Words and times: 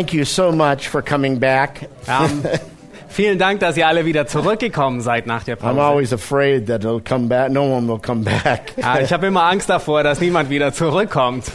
Thank 0.00 0.14
you 0.14 0.24
so 0.24 0.50
much 0.50 0.88
for 0.88 1.02
coming 1.02 1.38
back. 1.38 1.86
Ähm, 2.08 2.42
vielen 3.10 3.38
Dank, 3.38 3.60
dass 3.60 3.76
ihr 3.76 3.86
alle 3.86 4.06
wieder 4.06 4.26
zurückgekommen 4.26 5.02
seid 5.02 5.26
nach 5.26 5.44
der 5.44 5.58
I'm 5.58 5.60
Pause. 5.60 5.82
always 5.82 6.12
afraid 6.14 6.68
that 6.68 6.82
it'll 6.82 7.02
come 7.02 7.28
back. 7.28 7.50
No 7.50 7.64
one 7.64 7.86
will 7.86 7.98
come 7.98 8.24
back. 8.24 8.72
Ja, 8.78 8.98
ich 9.02 9.12
habe 9.12 9.26
immer 9.26 9.42
Angst 9.42 9.68
davor, 9.68 10.02
dass 10.02 10.18
niemand 10.18 10.48
wieder 10.48 10.72
zurückkommt. 10.72 11.52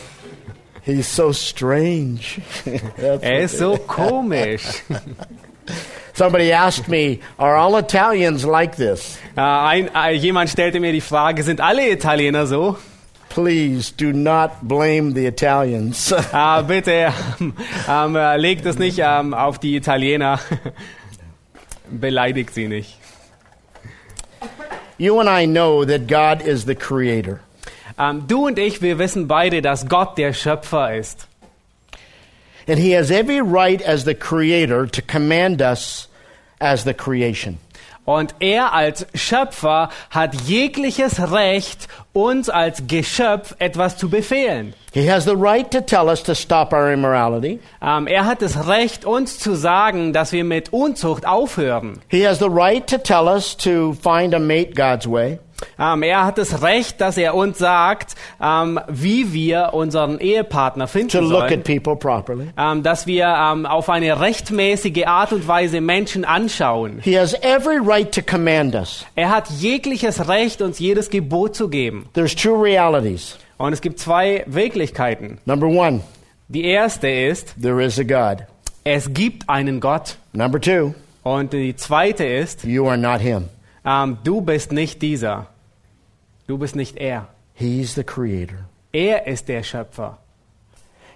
He's 0.84 1.08
so 1.08 1.34
strange. 1.34 2.20
Er 3.22 3.40
ist 3.40 3.58
so 3.58 3.78
komisch. 3.78 4.62
Somebody 6.14 6.54
asked 6.54 6.88
me, 6.88 7.18
"Are 7.38 7.58
all 7.58 7.80
Italians 7.80 8.44
like 8.44 8.76
this?" 8.76 9.18
Äh, 9.36 9.42
ein, 9.42 9.90
äh, 9.96 10.12
jemand 10.12 10.52
stellte 10.52 10.80
mir 10.80 10.92
die 10.92 11.02
Frage, 11.02 11.42
sind 11.42 11.62
alle 11.62 11.90
Italiener 11.90 12.46
so? 12.46 12.78
Please 13.36 13.92
do 13.92 14.14
not 14.14 14.66
blame 14.66 15.12
the 15.12 15.26
Italians. 15.26 16.14
Äh, 16.14 16.64
bitte 16.68 17.12
ähm, 17.90 18.16
äh, 18.16 18.38
legt 18.38 18.66
es 18.66 18.80
nicht 18.80 19.00
ähm, 19.04 19.34
auf 19.34 19.60
die 19.60 19.76
Italiener. 19.76 20.40
Beleidigt 21.92 22.54
sie 22.54 22.70
nicht. 22.70 22.98
you 24.98 25.20
and 25.20 25.28
I 25.28 25.46
know 25.48 25.84
that 25.84 26.08
God 26.08 26.48
is 26.48 26.64
the 26.64 26.76
creator. 26.76 27.42
Ähm, 28.00 28.26
du 28.26 28.46
und 28.48 28.58
ich, 28.58 28.82
wir 28.82 29.00
wissen 29.00 29.28
beide, 29.28 29.62
dass 29.62 29.86
Gott 29.90 30.18
der 30.18 30.32
Schöpfer 30.32 30.96
ist. 30.96 31.28
And 32.70 32.80
he 32.80 32.96
has 32.96 33.12
every 33.12 33.42
right 33.42 33.82
as 33.86 34.06
the 34.06 34.16
creator 34.16 34.88
to 34.88 35.02
command 35.02 35.62
us 35.62 36.08
as 36.62 36.86
the 36.86 36.94
creation. 36.94 37.58
Und 38.06 38.36
er 38.40 38.74
als 38.74 39.08
Schöpfer 39.14 39.90
hat 40.10 40.36
jegliches 40.42 41.32
Recht, 41.32 41.88
uns 42.14 42.50
als 42.50 42.88
Geschöpf 42.88 43.56
etwas 43.60 43.98
zu 43.98 44.10
befehlen. 44.10 44.74
He 44.94 45.12
has 45.12 45.26
the 45.26 45.36
right 45.36 45.70
to 45.72 45.82
tell 45.82 46.08
us 46.08 46.24
to 46.24 46.34
stop 46.34 46.72
our 46.72 46.90
immorality. 46.92 47.60
Ähm, 47.82 48.08
er 48.08 48.26
hat 48.26 48.42
das 48.42 48.68
Recht, 48.68 49.04
uns 49.04 49.40
zu 49.40 49.56
sagen, 49.56 50.14
dass 50.14 50.32
wir 50.32 50.46
mit 50.46 50.72
Unzucht 50.72 51.28
aufhören. 51.28 52.00
He 52.08 52.26
has 52.26 52.40
the 52.40 52.48
right 52.48 52.88
to 52.90 52.98
tell 52.98 53.28
us 53.28 53.58
to 53.58 53.94
find 53.94 54.34
a 54.34 54.40
mate 54.40 54.74
God's 54.74 55.06
way. 55.06 55.40
Ähm, 55.80 56.04
er 56.04 56.26
hat 56.26 56.38
das 56.38 56.62
Recht, 56.62 57.00
dass 57.02 57.18
er 57.18 57.34
uns 57.36 57.58
sagt, 57.58 58.16
ähm, 58.42 58.80
wie 58.88 59.32
wir 59.34 59.70
unseren 59.74 60.20
Ehepartner 60.20 60.86
to 60.86 60.92
finden 60.92 61.18
look 61.30 61.42
sollen. 61.50 61.54
at 61.60 61.64
people 61.64 61.96
properly. 61.96 62.48
Ähm, 62.58 62.84
dass 62.84 63.08
wir 63.08 63.26
ähm, 63.28 63.66
auf 63.66 63.90
eine 63.90 64.20
rechtmäßige 64.20 65.06
Art 65.06 65.32
und 65.34 65.48
Weise 65.48 65.82
Menschen 65.82 66.26
anschauen. 66.26 67.00
He 67.02 67.18
has 67.18 67.34
every 67.42 67.78
right 67.78 68.12
to 68.14 68.22
command 68.22 68.76
us. 68.76 69.06
Er 69.16 69.30
hat 69.30 69.50
jegliches 69.50 70.28
Recht, 70.28 70.62
uns 70.62 70.80
jedes 70.80 71.10
Gebot 71.10 71.56
zu 71.56 71.70
geben. 71.70 72.10
There's 72.14 72.36
two 72.36 72.54
realities. 72.54 73.38
Und 73.58 73.72
es 73.74 73.82
gibt 73.82 74.00
zwei 74.00 74.44
Wirklichkeiten. 74.48 75.38
Number 75.46 75.68
one, 75.68 76.02
Die 76.50 76.66
erste 76.66 77.08
ist, 77.08 77.56
there 77.62 77.82
is 77.84 77.98
a 77.98 78.04
God. 78.04 78.46
es 78.84 79.14
gibt 79.14 79.50
einen 79.50 79.80
Gott. 79.80 80.18
Number 80.34 80.60
two, 80.60 80.94
Und 81.24 81.54
die 81.54 81.76
zweite 81.76 82.26
ist, 82.26 82.66
you 82.66 82.86
are 82.88 82.98
not 82.98 83.22
him. 83.22 83.46
Ähm, 83.86 84.18
du 84.24 84.42
bist 84.42 84.72
nicht 84.72 85.02
dieser. 85.02 85.48
Du 86.48 86.58
bist 86.58 86.76
nicht 86.76 86.98
er. 86.98 87.28
He's 87.54 87.96
the 87.96 88.04
creator. 88.04 88.60
Er 88.92 89.28
ist 89.28 89.48
der 89.48 89.64
Schöpfer. 89.64 90.18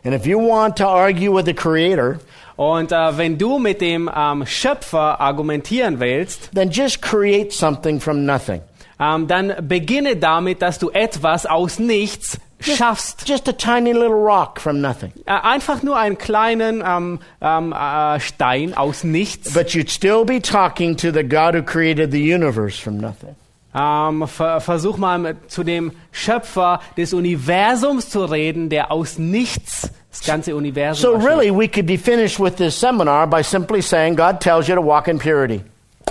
And 0.04 0.14
if 0.14 0.26
you 0.26 0.40
want 0.40 0.78
to 0.78 0.88
argue 0.88 1.34
with 1.36 1.46
the 1.46 1.54
creator, 1.54 2.20
Und 2.56 2.92
äh, 2.92 3.18
wenn 3.18 3.38
du 3.38 3.58
mit 3.60 3.80
dem 3.82 4.10
ähm, 4.14 4.46
Schöpfer 4.46 5.20
argumentieren 5.22 6.00
willst, 6.00 6.52
then 6.54 6.70
just 6.70 7.02
create 7.02 7.54
something 7.54 8.00
from 8.00 8.26
nothing. 8.26 8.62
ähm, 9.00 9.28
dann 9.28 9.54
beginne 9.68 10.16
damit, 10.18 10.62
dass 10.62 10.78
du 10.80 10.90
etwas 10.90 11.46
aus 11.46 11.80
nichts 11.80 12.38
schaffst. 12.60 13.28
Just 13.28 13.48
a 13.48 13.54
tiny 13.54 13.94
little 13.94 14.14
rock 14.14 14.60
from 14.60 14.82
nothing. 14.82 15.12
Äh, 15.26 15.32
einfach 15.44 15.82
nur 15.84 15.98
einen 15.98 16.18
kleinen 16.18 16.84
ähm, 16.86 17.20
ähm, 17.42 17.74
äh, 17.74 18.20
Stein 18.20 18.76
aus 18.76 19.04
nichts. 19.04 19.54
But 19.54 19.70
you'd 19.70 19.90
still 19.90 20.26
be 20.26 20.42
talking 20.42 20.96
to 20.98 21.12
the 21.12 21.24
God 21.24 21.56
who 21.56 21.64
created 21.64 22.12
the 22.12 22.22
universe 22.22 22.80
from 22.82 22.98
nothing. 22.98 23.36
Ähm, 23.74 24.28
ver 24.28 24.62
versuch 24.62 24.98
mal 24.98 25.20
mit, 25.20 25.52
zu 25.52 25.64
dem 25.64 25.92
Schöpfer 26.12 26.80
des 26.98 27.14
Universums 27.14 28.10
zu 28.10 28.26
reden, 28.26 28.70
der 28.70 28.92
aus 28.92 29.20
nichts 29.20 29.92
das 30.10 30.22
ganze 30.26 30.56
Universum 30.56 31.02
So 31.02 31.14
erschuf. 31.14 31.30
really, 31.30 31.52
we 31.52 31.68
could 31.68 31.86
be 31.86 31.98
finished 31.98 32.40
with 32.40 32.56
this 32.56 32.80
seminar 32.80 33.28
by 33.28 33.44
simply 33.44 33.82
saying 33.82 34.16
God 34.16 34.42
tells 34.42 34.68
you 34.68 34.74
to 34.74 34.82
walk 34.82 35.08
in 35.08 35.20
purity. 35.20 35.62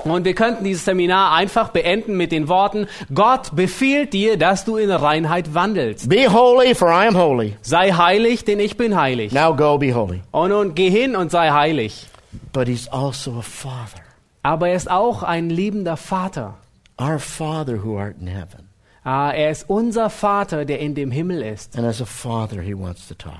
Und 0.05 0.25
wir 0.25 0.35
könnten 0.35 0.65
dieses 0.65 0.85
Seminar 0.85 1.33
einfach 1.35 1.69
beenden 1.71 2.17
mit 2.17 2.33
den 2.33 2.49
Worten, 2.49 2.87
Gott 3.15 3.55
befiehlt 3.55 4.13
dir, 4.13 4.37
dass 4.39 4.65
du 4.65 4.77
in 4.77 4.91
Reinheit 4.91 5.55
wandelst. 5.55 6.09
Be 6.09 6.33
holy, 6.33 6.75
for 6.75 6.89
I 6.89 7.07
am 7.09 7.17
holy. 7.17 7.57
Sei 7.63 7.91
heilig, 7.93 8.45
denn 8.45 8.61
ich 8.61 8.77
bin 8.77 8.97
heilig. 8.97 9.33
Now 9.33 9.55
go 9.55 9.79
be 9.79 9.95
holy. 9.95 10.23
Und 10.31 10.51
nun 10.51 10.75
geh 10.75 10.91
hin 10.91 11.17
und 11.17 11.31
sei 11.31 11.51
heilig. 11.51 12.07
But 12.53 12.69
he's 12.69 12.89
also 12.89 13.39
a 13.39 13.43
father. 13.43 14.03
Aber 14.43 14.69
er 14.69 14.77
ist 14.77 14.91
auch 14.91 15.23
ein 15.23 15.51
liebender 15.51 15.97
Vater. 15.97 16.55
Our 17.01 17.19
Father 17.19 17.85
who 17.85 17.99
art 17.99 18.17
in 18.21 18.27
heaven. 18.27 18.69
Ah, 19.05 19.31
Er 19.33 19.51
ist 19.51 19.69
unser 19.69 20.11
Vater, 20.11 20.65
der 20.65 20.81
in 20.81 20.95
dem 20.95 21.11
Himmel 21.11 21.43
ist. 21.43 21.77
And 21.79 21.87
as 21.87 22.01
a 22.03 22.05
father, 22.05 22.61
he 22.61 22.75
wants 22.75 23.09
to 23.09 23.15
talk. 23.15 23.35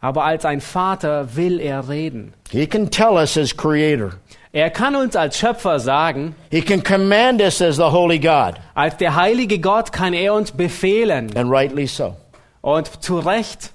Aber 0.00 0.24
als 0.24 0.44
ein 0.44 0.60
Vater 0.60 1.36
will 1.36 1.58
er 1.60 1.88
reden. 1.88 2.34
He 2.50 2.66
can 2.66 2.90
tell 2.90 3.14
us 3.14 3.36
as 3.38 3.56
creator. 3.56 4.12
Er 4.56 4.70
kann 4.70 4.96
uns 4.96 5.14
als 5.16 5.36
Schöpfer 5.38 5.78
sagen, 5.78 6.34
He 6.50 6.62
can 6.62 6.82
command 6.82 7.42
us 7.42 7.60
as 7.60 7.76
the 7.76 7.82
holy 7.82 8.18
God. 8.18 8.54
als 8.74 8.96
der 8.96 9.14
heilige 9.14 9.58
Gott 9.60 9.92
kann 9.92 10.14
er 10.14 10.32
uns 10.32 10.50
befehlen. 10.50 11.30
And 11.36 11.50
rightly 11.50 11.86
so. 11.86 12.16
Und 12.62 13.02
zu 13.04 13.18
Recht. 13.18 13.70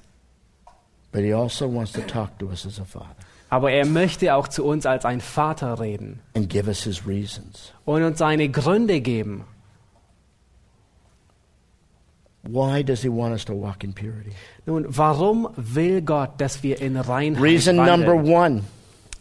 But 1.12 1.22
he 1.22 1.36
also 1.36 1.72
wants 1.72 1.92
to 1.92 2.02
talk 2.02 2.40
to 2.40 2.48
us 2.48 2.66
as 2.66 2.80
a 2.80 2.84
father 2.84 3.14
Aber 3.52 3.72
er 3.72 3.86
möchte 3.86 4.34
auch 4.34 4.48
zu 4.48 4.66
uns 4.66 4.88
als 4.88 5.06
ein 5.06 5.22
Vater 5.22 5.80
reden 5.80 6.20
and 6.36 6.50
give 6.50 6.68
us 6.68 6.82
his 6.84 7.06
reasons. 7.06 7.74
und 7.86 8.02
uns 8.02 8.18
seine 8.18 8.50
Gründe 8.50 9.02
geben. 9.02 9.46
Why 12.42 12.84
does 12.84 13.04
he 13.04 13.10
want 13.10 13.34
us 13.34 13.46
to 13.46 13.54
walk 13.54 13.84
in 13.84 13.94
purity? 13.94 14.32
Nun, 14.66 14.86
warum 14.90 15.48
will 15.58 16.02
Gott, 16.02 16.32
dass 16.42 16.64
wir 16.64 16.82
in 16.82 16.98
Reinheit 16.98 17.40
Reason 17.44 17.76
number 17.76 18.14
wandeln? 18.16 18.34
one 18.34 18.64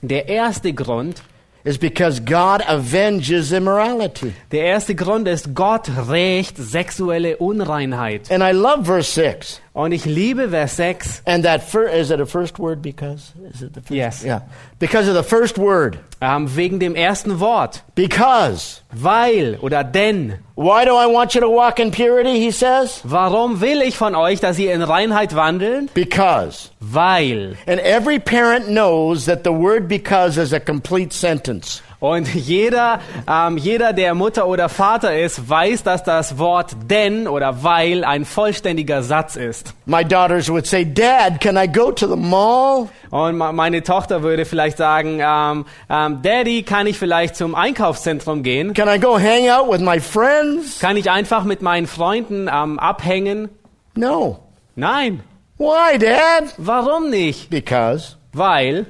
Der 0.01 0.27
erste 0.27 0.73
Grund, 0.73 1.23
is 1.65 1.79
because 1.79 2.21
God 2.21 2.63
avenges 2.63 3.53
immorality. 3.53 4.33
der 4.51 4.63
erste 4.65 4.95
Grund 4.95 5.29
ist, 5.29 5.55
Gott 5.55 5.91
rächt 6.09 6.57
sexuelle 6.57 7.37
Unreinheit. 7.39 8.31
And 8.31 8.43
I 8.43 8.53
love 8.53 8.85
verse 8.85 9.13
6. 9.13 9.61
Und 9.73 9.93
ich 9.93 10.05
liebe 10.05 10.49
Vers 10.49 10.77
6, 10.77 11.23
And 11.27 11.45
that 11.45 11.63
fir- 11.63 11.89
is 11.89 12.11
it 12.11 12.21
a 12.21 12.27
first 12.27 12.59
word 12.59 12.83
because? 12.83 13.33
Is 13.55 13.63
it 13.63 13.73
the 13.75 13.81
first? 13.81 13.91
Yes. 13.93 14.25
Yeah. 14.25 14.41
Because 14.81 15.09
of 15.09 15.15
the 15.15 15.23
first 15.23 15.59
word. 15.59 15.99
ähm, 16.21 16.49
wegen 16.57 16.81
dem 16.81 16.97
ersten 16.97 17.39
Wort. 17.39 17.83
Because. 17.95 18.81
Weil 18.93 19.59
oder 19.63 19.85
denn. 19.85 20.35
Why 20.57 20.85
do 20.85 20.91
I 20.97 21.07
want 21.07 21.35
you 21.35 21.41
to 21.41 21.49
walk 21.49 21.79
in 21.79 21.93
purity? 21.93 22.41
He 22.41 22.51
says. 22.51 23.01
Warum 23.05 23.61
will 23.61 23.81
ich 23.81 23.97
von 23.97 24.17
euch, 24.17 24.41
dass 24.41 24.59
ihr 24.59 24.75
in 24.75 24.83
Reinheit 24.83 25.37
wandeln? 25.37 25.89
Because. 25.95 26.71
Weil. 26.81 27.57
And 27.69 27.79
every 27.81 28.19
parent 28.19 28.67
knows 28.69 29.27
that 29.27 29.45
the 29.45 29.53
word 29.53 29.87
because 29.87 30.37
is 30.37 30.53
a 30.53 30.59
complete 30.61 31.13
sentence. 31.13 31.81
Und 32.01 32.35
jeder, 32.35 33.01
ähm, 33.29 33.59
jeder, 33.59 33.93
der 33.93 34.15
Mutter 34.15 34.49
oder 34.49 34.71
Vater 34.71 35.17
ist, 35.19 35.49
weiß, 35.49 35.83
dass 35.83 36.03
das 36.03 36.39
Wort 36.39 36.75
denn 36.89 37.29
oder 37.29 37.63
weil 37.63 38.05
ein 38.05 38.25
vollständiger 38.25 39.03
Satz 39.03 39.37
ist. 39.37 39.75
My 39.85 40.03
daughters 40.03 40.49
would 40.51 40.67
say, 40.67 40.85
Dad, 40.85 41.41
can 41.41 41.57
I 41.57 41.71
go 41.71 41.93
to 41.93 42.09
the 42.09 42.17
mall? 42.17 42.89
Und 43.11 43.37
meine 43.37 43.83
Tochter 43.83 44.23
würde 44.23 44.47
vielleicht 44.47 44.79
sagen, 44.79 45.21
ähm, 45.21 45.67
ähm, 45.91 46.23
Daddy, 46.23 46.63
kann 46.63 46.87
ich 46.87 46.99
vielleicht 46.99 47.37
zum 47.37 47.55
Einkaufszentrum 47.55 48.43
gehen? 48.43 48.73
Can 48.73 48.89
I 48.89 48.99
go 48.99 49.19
hang 49.19 49.51
out 49.51 49.71
with 49.71 49.81
my 49.81 50.01
friends? 50.01 50.81
Kann 50.81 50.97
ich 50.97 51.11
einfach 51.11 51.45
mit 51.45 51.61
meinen 51.61 51.87
Freunden 51.87 52.49
ähm, 52.53 52.79
abhängen? 52.79 53.51
No. 53.95 54.39
Nein. 54.75 55.21
Why, 55.59 55.99
Dad? 55.99 56.55
Warum 56.57 57.11
nicht? 57.11 57.51
Because. 57.51 58.17
Weil. 58.33 58.87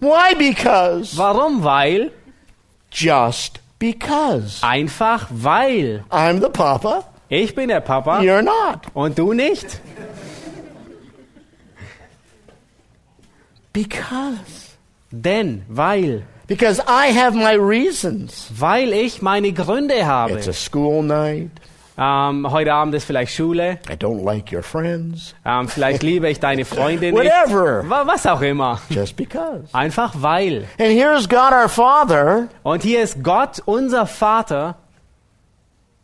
Why 0.00 0.34
because? 0.34 1.16
Warum? 1.16 1.62
Weil. 1.64 2.10
Just 2.90 3.60
because. 3.78 4.62
Einfach 4.62 5.26
weil. 5.30 6.04
I'm 6.10 6.40
the 6.40 6.48
papa, 6.48 7.04
Ich 7.28 7.54
bin 7.54 7.68
der 7.68 7.80
Papa 7.80 8.20
you're 8.20 8.42
not. 8.42 8.86
und 8.94 9.18
du 9.18 9.32
nicht. 9.34 9.80
Because. 13.72 14.76
Denn, 15.10 15.64
weil. 15.68 16.24
Because 16.46 16.80
I 16.86 17.12
have 17.12 17.36
my 17.36 17.54
reasons. 17.54 18.50
Weil 18.56 18.92
ich 18.92 19.20
meine 19.20 19.52
Gründe 19.52 20.06
habe. 20.06 20.34
It's 20.34 20.48
a 20.48 20.52
school 20.52 21.02
night. 21.02 21.50
Ähm, 22.00 22.48
heute 22.50 22.72
Abend 22.72 22.94
ist 22.94 23.04
vielleicht 23.04 23.34
Schule. 23.34 23.80
I 23.90 23.94
don't 23.94 24.22
like 24.24 24.52
your 24.52 24.62
friends. 24.62 25.34
Ähm, 25.44 25.66
vielleicht 25.68 26.02
liebe 26.04 26.28
ich 26.30 26.38
deine 26.38 26.64
Freundin 26.64 27.12
nicht. 27.14 27.24
Whatever. 27.26 27.84
Was 28.06 28.24
auch 28.26 28.40
immer. 28.40 28.80
Just 28.88 29.16
because. 29.16 29.64
Einfach 29.72 30.14
weil. 30.16 30.68
And 30.78 30.90
here's 30.92 31.28
God 31.28 31.52
our 31.52 31.68
Father 31.68 32.48
Und 32.62 32.84
hier 32.84 33.02
ist 33.02 33.24
Gott, 33.24 33.60
unser 33.64 34.06
Vater, 34.06 34.76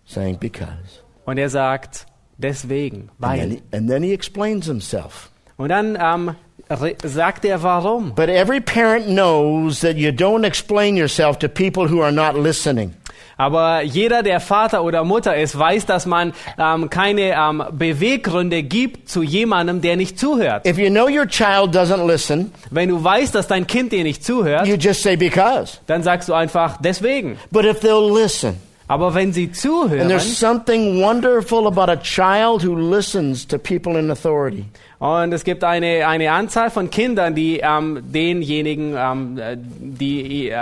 saying 0.04 0.38
because. 0.38 1.00
und 1.26 1.38
er 1.38 1.48
sagt, 1.48 2.06
deswegen, 2.38 3.10
And 3.20 3.32
then, 3.32 3.40
weil. 3.40 3.50
he, 3.50 3.62
and 3.72 3.88
then 3.88 4.02
he 4.02 4.12
explains 4.12 4.66
himself. 4.66 5.30
Und 5.56 5.68
dann 5.68 5.96
ähm, 6.00 6.34
re- 6.68 6.96
sagt 7.04 7.44
er 7.44 7.62
warum. 7.62 8.14
But 8.16 8.28
every 8.28 8.60
parent 8.60 9.06
knows 9.06 9.80
that 9.80 9.96
you 9.96 10.10
don't 10.10 10.44
explain 10.44 10.96
yourself 10.96 11.38
to 11.38 11.48
people 11.48 11.88
who 11.88 12.02
are 12.02 12.10
not 12.12 12.34
listening. 12.36 12.94
Aber 13.36 13.82
jeder, 13.82 14.22
der 14.22 14.40
Vater 14.40 14.84
oder 14.84 15.04
Mutter 15.04 15.36
ist, 15.36 15.58
weiß, 15.58 15.86
dass 15.86 16.06
man 16.06 16.32
ähm, 16.58 16.90
keine 16.90 17.34
ähm, 17.36 17.62
Beweggründe 17.72 18.62
gibt 18.62 19.08
zu 19.08 19.22
jemandem, 19.22 19.80
der 19.80 19.96
nicht 19.96 20.18
zuhört. 20.18 20.66
If 20.66 20.78
you 20.78 20.90
know 20.90 21.06
your 21.06 21.26
child 21.26 21.74
doesn't 21.74 22.06
listen, 22.06 22.52
Wenn 22.70 22.88
du 22.88 23.02
weißt, 23.02 23.34
dass 23.34 23.46
dein 23.46 23.66
Kind 23.66 23.92
dir 23.92 24.04
nicht 24.04 24.24
zuhört, 24.24 24.66
you 24.66 24.76
just 24.76 25.02
say 25.02 25.16
because. 25.16 25.78
dann 25.86 26.02
sagst 26.02 26.28
du 26.28 26.34
einfach 26.34 26.78
deswegen. 26.80 27.38
But 27.50 27.64
if 27.64 27.80
they'll 27.80 28.12
listen, 28.22 28.56
Aber 28.86 29.14
wenn 29.14 29.32
sie 29.32 29.46
and 29.46 29.56
zuhören, 29.56 30.08
there's 30.08 30.38
something 30.38 31.00
wonderful 31.00 31.66
about 31.66 31.90
a 31.90 31.96
child 31.96 32.62
who 32.62 32.74
listens 32.74 33.46
to 33.46 33.58
people 33.58 33.98
in 33.98 34.10
authority. 34.10 34.66
und 34.98 35.32
es 35.32 35.44
gibt 35.44 35.64
eine, 35.64 36.06
eine 36.06 36.30
Anzahl 36.32 36.70
von 36.70 36.90
Kindern, 36.90 37.34
die 37.34 37.60
ähm, 37.62 38.02
denjenigen, 38.04 38.94
ähm, 38.96 39.38
äh, 39.38 39.56
die 39.58 40.50
äh, 40.50 40.56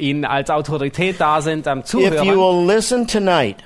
ihnen 0.00 0.24
als 0.24 0.50
Autorität 0.50 1.20
da 1.20 1.40
sind, 1.42 1.66
If 1.66 1.74
you 1.74 1.82
zuhören. 1.82 2.28
will 2.28 2.66
listen 2.66 3.06
tonight, 3.06 3.56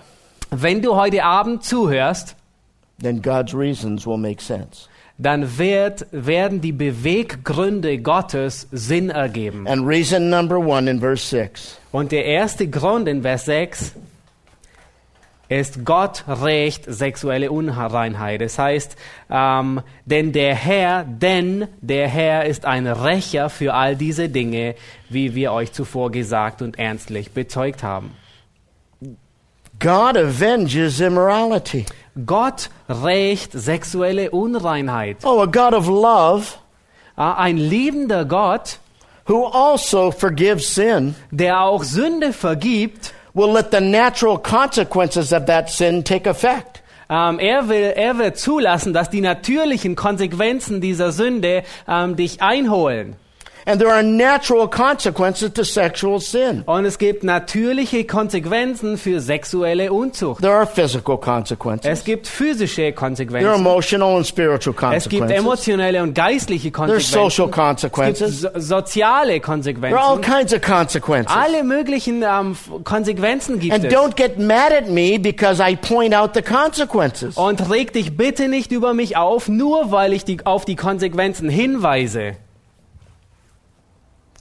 Wenn 0.50 0.82
du 0.82 0.94
heute 0.96 1.24
Abend 1.24 1.64
zuhörst, 1.64 2.36
then 3.02 3.22
God's 3.22 3.54
reasons 3.54 4.06
will 4.06 4.18
make 4.18 4.42
sense. 4.42 4.88
dann 5.18 5.58
wird, 5.58 6.06
werden 6.10 6.60
die 6.60 6.72
Beweggründe 6.72 7.98
Gottes 7.98 8.68
Sinn 8.72 9.10
ergeben. 9.10 9.66
And 9.68 9.86
reason 9.86 10.28
number 10.30 10.58
one 10.58 10.90
in 10.90 11.00
verse 11.00 11.24
6 11.28 11.78
Und 11.92 12.12
der 12.12 12.24
erste 12.24 12.68
Grund 12.68 13.08
in 13.08 13.22
Vers 13.22 13.44
6 13.46 13.92
ist, 15.60 15.84
Gott 15.84 16.24
rächt 16.26 16.84
sexuelle 16.86 17.50
Unreinheit. 17.50 18.40
Das 18.40 18.58
heißt, 18.58 18.96
ähm, 19.30 19.80
denn 20.04 20.32
der 20.32 20.54
Herr, 20.54 21.04
denn 21.04 21.68
der 21.80 22.08
Herr 22.08 22.46
ist 22.46 22.64
ein 22.64 22.86
Rächer 22.86 23.50
für 23.50 23.74
all 23.74 23.96
diese 23.96 24.28
Dinge, 24.28 24.74
wie 25.08 25.34
wir 25.34 25.52
euch 25.52 25.72
zuvor 25.72 26.10
gesagt 26.10 26.62
und 26.62 26.78
ernstlich 26.78 27.32
bezeugt 27.32 27.82
haben. 27.82 28.12
God 29.80 30.16
avenges 30.16 31.00
immorality. 31.00 31.84
Gott 32.26 32.70
rächt 32.88 33.52
sexuelle 33.52 34.30
Unreinheit. 34.30 35.18
Oh, 35.24 35.40
a 35.40 35.46
God 35.46 35.74
of 35.74 35.86
love 35.88 36.44
Ah, 37.16 37.34
Ein 37.34 37.58
liebender 37.58 38.24
Gott, 38.24 38.78
who 39.28 39.46
also 39.46 40.10
forgives 40.10 40.74
sin 40.74 41.14
der 41.30 41.60
auch 41.60 41.84
Sünde 41.84 42.32
vergibt, 42.32 43.14
will 43.34 43.52
let 43.52 43.70
the 43.70 43.80
natural 43.80 44.38
consequences 44.38 45.32
of 45.32 45.46
that 45.46 45.68
sin 45.68 46.02
take 46.02 46.26
effect. 46.26 46.82
Ähm, 47.10 47.38
er, 47.38 47.68
will, 47.68 47.92
er 47.94 48.18
wird 48.18 48.38
zulassen, 48.38 48.94
dass 48.94 49.10
die 49.10 49.20
natürlichen 49.20 49.94
Konsequenzen 49.94 50.80
dieser 50.80 51.12
Sünde 51.12 51.64
ähm, 51.86 52.16
dich 52.16 52.40
einholen. 52.40 53.16
And 53.66 53.80
there 53.80 53.90
are 53.90 54.02
natural 54.02 54.68
consequences 54.68 55.52
to 55.54 55.64
sexual 55.64 56.20
sin. 56.20 56.62
Und 56.66 56.84
es 56.84 56.98
gibt 56.98 57.24
natürliche 57.24 58.04
Konsequenzen 58.04 58.98
für 58.98 59.20
sexuelle 59.20 59.90
Unzucht. 59.92 60.42
There 60.42 60.52
are 60.54 60.66
physical 60.66 61.16
consequences. 61.18 61.90
Es 61.90 62.04
gibt 62.04 62.26
physische 62.28 62.76
There 62.82 62.86
are 62.88 62.92
Konsequenzen. 62.94 63.54
emotional 63.54 64.16
and 64.16 64.26
spiritual 64.26 64.74
Es 64.94 65.08
gibt 65.08 65.22
consequences. 65.22 65.38
emotionelle 65.38 66.02
und 66.02 66.14
geistliche 66.14 66.70
There's 66.72 67.10
social 67.10 67.48
Konsequenzen. 67.48 68.26
Es 68.26 68.42
gibt 68.42 68.52
consequences. 68.52 68.68
so 68.68 68.76
soziale 68.76 69.40
There 69.40 69.96
are 69.96 70.10
all 70.10 70.20
Konsequenzen. 70.20 70.22
kinds 70.22 70.54
of 70.54 70.60
consequences. 70.60 71.34
Alle 71.36 71.64
möglichen 71.64 72.22
ähm, 72.22 72.56
Konsequenzen 72.84 73.58
gibt 73.60 73.72
And 73.74 73.84
es. 73.86 73.92
don't 73.92 74.14
get 74.16 74.38
mad 74.38 74.72
at 74.76 74.88
me 74.90 75.18
because 75.18 75.62
I 75.62 75.74
point 75.76 76.14
out 76.14 76.34
the 76.34 76.42
consequences. 76.42 77.36
Und 77.36 77.70
reg 77.70 77.92
dich 77.94 78.16
bitte 78.16 78.48
nicht 78.48 78.72
über 78.72 78.92
mich 78.92 79.16
auf, 79.16 79.48
nur 79.48 79.90
weil 79.90 80.12
ich 80.12 80.24
die, 80.24 80.44
auf 80.44 80.64
die 80.66 80.76
Konsequenzen 80.76 81.48
hinweise. 81.48 82.36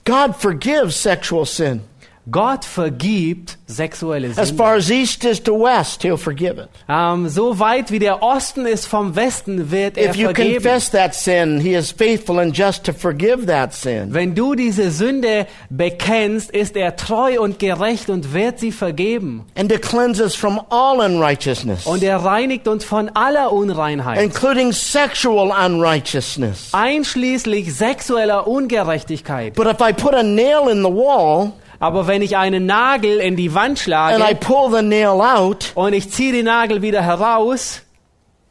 God 0.04 0.36
forgives 0.36 0.96
sexual 0.96 1.46
sin. 1.46 1.82
Gott 2.30 2.64
vergibt 2.64 3.58
sexuelle 3.66 4.28
As 4.30 4.48
Sünde. 4.48 4.54
far 4.62 4.76
as 4.76 4.90
east 4.90 5.24
is 5.24 5.42
to 5.42 5.52
west, 5.54 6.02
He'll 6.02 6.16
forgive 6.16 6.58
it. 6.58 6.68
Ähm, 6.88 7.28
so 7.28 7.58
weit 7.58 7.90
wie 7.90 7.98
der 7.98 8.22
Osten 8.22 8.64
ist 8.64 8.86
vom 8.86 9.14
Westen, 9.14 9.70
wird 9.70 9.98
er 9.98 10.10
If 10.10 10.16
you 10.16 10.24
vergeben. 10.26 10.54
confess 10.54 10.90
that 10.90 11.14
sin, 11.14 11.60
He 11.60 11.74
is 11.74 11.90
faithful 11.90 12.38
and 12.38 12.56
just 12.56 12.84
to 12.84 12.92
forgive 12.94 13.46
that 13.46 13.74
sin. 13.74 14.14
Wenn 14.14 14.34
du 14.34 14.54
diese 14.54 14.90
Sünde 14.90 15.46
bekennst, 15.68 16.50
ist 16.50 16.76
er 16.76 16.96
treu 16.96 17.40
und 17.40 17.58
gerecht 17.58 18.08
und 18.08 18.32
wird 18.32 18.58
sie 18.58 18.72
vergeben. 18.72 19.44
And 19.54 19.70
to 19.70 19.78
cleanse 19.78 20.22
us 20.22 20.34
from 20.34 20.60
all 20.70 21.00
unrighteousness, 21.00 21.86
Und 21.86 22.02
er 22.02 22.18
reinigt 22.24 22.68
uns 22.68 22.84
von 22.84 23.10
aller 23.14 23.52
Unreinheit, 23.52 24.18
including 24.22 24.72
sexual 24.72 25.50
unrighteousness. 25.50 26.70
einschließlich 26.72 27.74
sexueller 27.74 28.46
Ungerechtigkeit. 28.46 29.54
But 29.54 29.66
if 29.66 29.80
I 29.86 29.92
put 29.92 30.14
a 30.14 30.22
nail 30.22 30.68
in 30.70 30.82
the 30.82 30.90
wall 30.90 31.52
Aber 31.84 32.06
wenn 32.06 32.22
ich 32.22 32.38
einen 32.38 32.64
Nagel 32.64 33.18
in 33.18 33.36
die 33.36 33.54
Wand 33.54 33.68
and 33.68 33.78
I 33.78 33.82
schlage 33.82 34.34
pull 34.36 34.74
the 34.74 34.80
nail 34.80 35.20
out, 35.20 35.72
und 35.74 35.92
ich 35.92 36.10
ziehe 36.10 36.32
den 36.32 36.46
Nagel 36.46 36.80
wieder 36.80 37.02
heraus, 37.02 37.82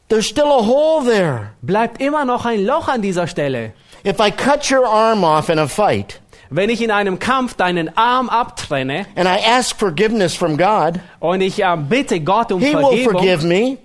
there's 0.07 0.27
still 0.27 0.51
a 0.51 0.63
hole 0.67 1.03
there. 1.03 1.49
bleibt 1.63 1.99
immer 1.99 2.25
noch 2.25 2.45
ein 2.45 2.63
Loch 2.63 2.87
an 2.87 3.01
dieser 3.01 3.25
Stelle. 3.25 3.73
If 4.05 4.19
I 4.19 4.29
cut 4.29 4.69
your 4.69 4.85
arm 4.85 5.23
off 5.23 5.49
in 5.49 5.57
a 5.57 5.67
fight 5.67 6.21
Wenn 6.51 6.69
ich 6.69 6.79
in 6.79 6.91
einem 6.91 7.17
Kampf 7.17 7.55
deinen 7.55 7.97
Arm 7.97 8.29
abtrenne 8.29 9.07
and 9.15 9.27
I 9.27 9.43
ask 9.43 9.79
forgiveness 9.79 10.35
from 10.35 10.55
God, 10.55 10.99
und 11.19 11.41
ich 11.41 11.63
äh, 11.63 11.75
bitte 11.75 12.19
Gott 12.19 12.51
um 12.51 12.61
Vergebung, 12.61 13.47
me, 13.47 13.77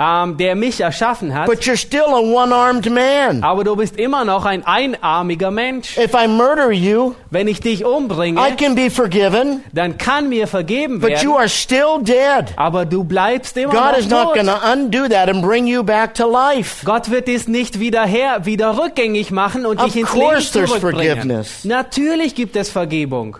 ähm, 0.00 0.38
der 0.38 0.54
mich 0.56 0.80
erschaffen 0.80 1.34
hat, 1.34 1.46
but 1.46 1.60
you're 1.60 1.76
still 1.76 2.06
a 2.06 2.18
one 2.18 2.54
armed 2.54 2.90
man. 2.90 3.44
aber 3.44 3.64
du 3.64 3.76
bist 3.76 3.96
immer 3.98 4.24
noch 4.24 4.46
ein 4.46 4.64
einarmiger 4.66 5.50
Mensch. 5.50 5.98
If 5.98 6.14
I 6.14 6.26
murder 6.26 6.70
you, 6.72 7.14
Wenn 7.30 7.46
ich 7.48 7.60
dich 7.60 7.84
umbringe, 7.84 8.40
I 8.40 8.56
can 8.56 8.74
be 8.74 8.90
forgiven, 8.90 9.62
dann 9.72 9.98
kann 9.98 10.28
mir 10.30 10.46
vergeben 10.46 11.00
but 11.00 11.22
you 11.22 11.32
werden, 11.32 11.36
are 11.40 11.48
still 11.48 11.98
dead. 12.00 12.54
aber 12.56 12.86
du 12.86 13.04
bleibst 13.04 13.56
immer 13.58 13.72
God 13.72 13.98
is 13.98 14.08
not 14.08 14.24
noch 14.24 14.34
going 14.34 14.46
tot. 14.46 14.60
to 14.62 14.72
undo 14.72 15.08
that 15.08 15.28
and 15.28 15.42
bring 15.42 15.66
you 15.66 15.82
back 15.82 16.14
to 16.14 16.26
life. 16.26 16.84
Gott 16.86 17.10
wird 17.10 17.28
dies 17.28 17.46
nicht 17.46 17.78
wieder 17.78 18.04
her, 18.06 18.46
wieder 18.46 18.78
rückgängig 18.78 19.30
machen 19.30 19.66
und 19.66 19.78
Of 19.78 19.84
dich 19.84 19.96
ins 19.96 20.14
Leben 20.14 20.40
zurückbringen. 20.40 21.44
Natürlich 21.64 22.34
gibt 22.34 22.56
es 22.56 22.70
Vergebung, 22.70 23.36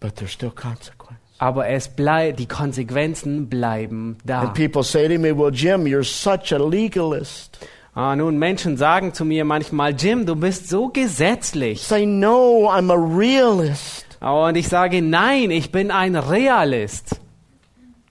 But 0.00 0.16
there's 0.16 0.32
still 0.32 0.50
consequence. 0.50 1.03
Aber 1.44 1.68
es 1.68 1.88
bleibt, 1.88 2.38
die 2.38 2.46
Konsequenzen 2.46 3.50
bleiben 3.50 4.16
da. 4.24 4.40
And 4.40 4.54
people 4.54 4.82
say 4.82 5.06
to 5.08 5.20
me, 5.20 5.36
Well, 5.36 5.52
Jim, 5.52 5.84
you're 5.84 6.02
such 6.02 6.54
a 6.54 6.56
legalist. 6.56 7.58
Ah, 7.94 8.16
nun, 8.16 8.38
Menschen 8.38 8.78
sagen 8.78 9.12
zu 9.12 9.26
mir 9.26 9.44
manchmal, 9.44 9.94
Jim, 9.94 10.24
du 10.24 10.36
bist 10.36 10.70
so 10.70 10.88
gesetzlich. 10.88 11.82
Say, 11.82 12.06
No, 12.06 12.70
I'm 12.70 12.90
a 12.90 13.18
realist. 13.18 14.06
Und 14.20 14.56
ich 14.56 14.68
sage, 14.68 15.02
nein, 15.02 15.50
ich 15.50 15.70
bin 15.70 15.90
ein 15.90 16.16
Realist. 16.16 17.20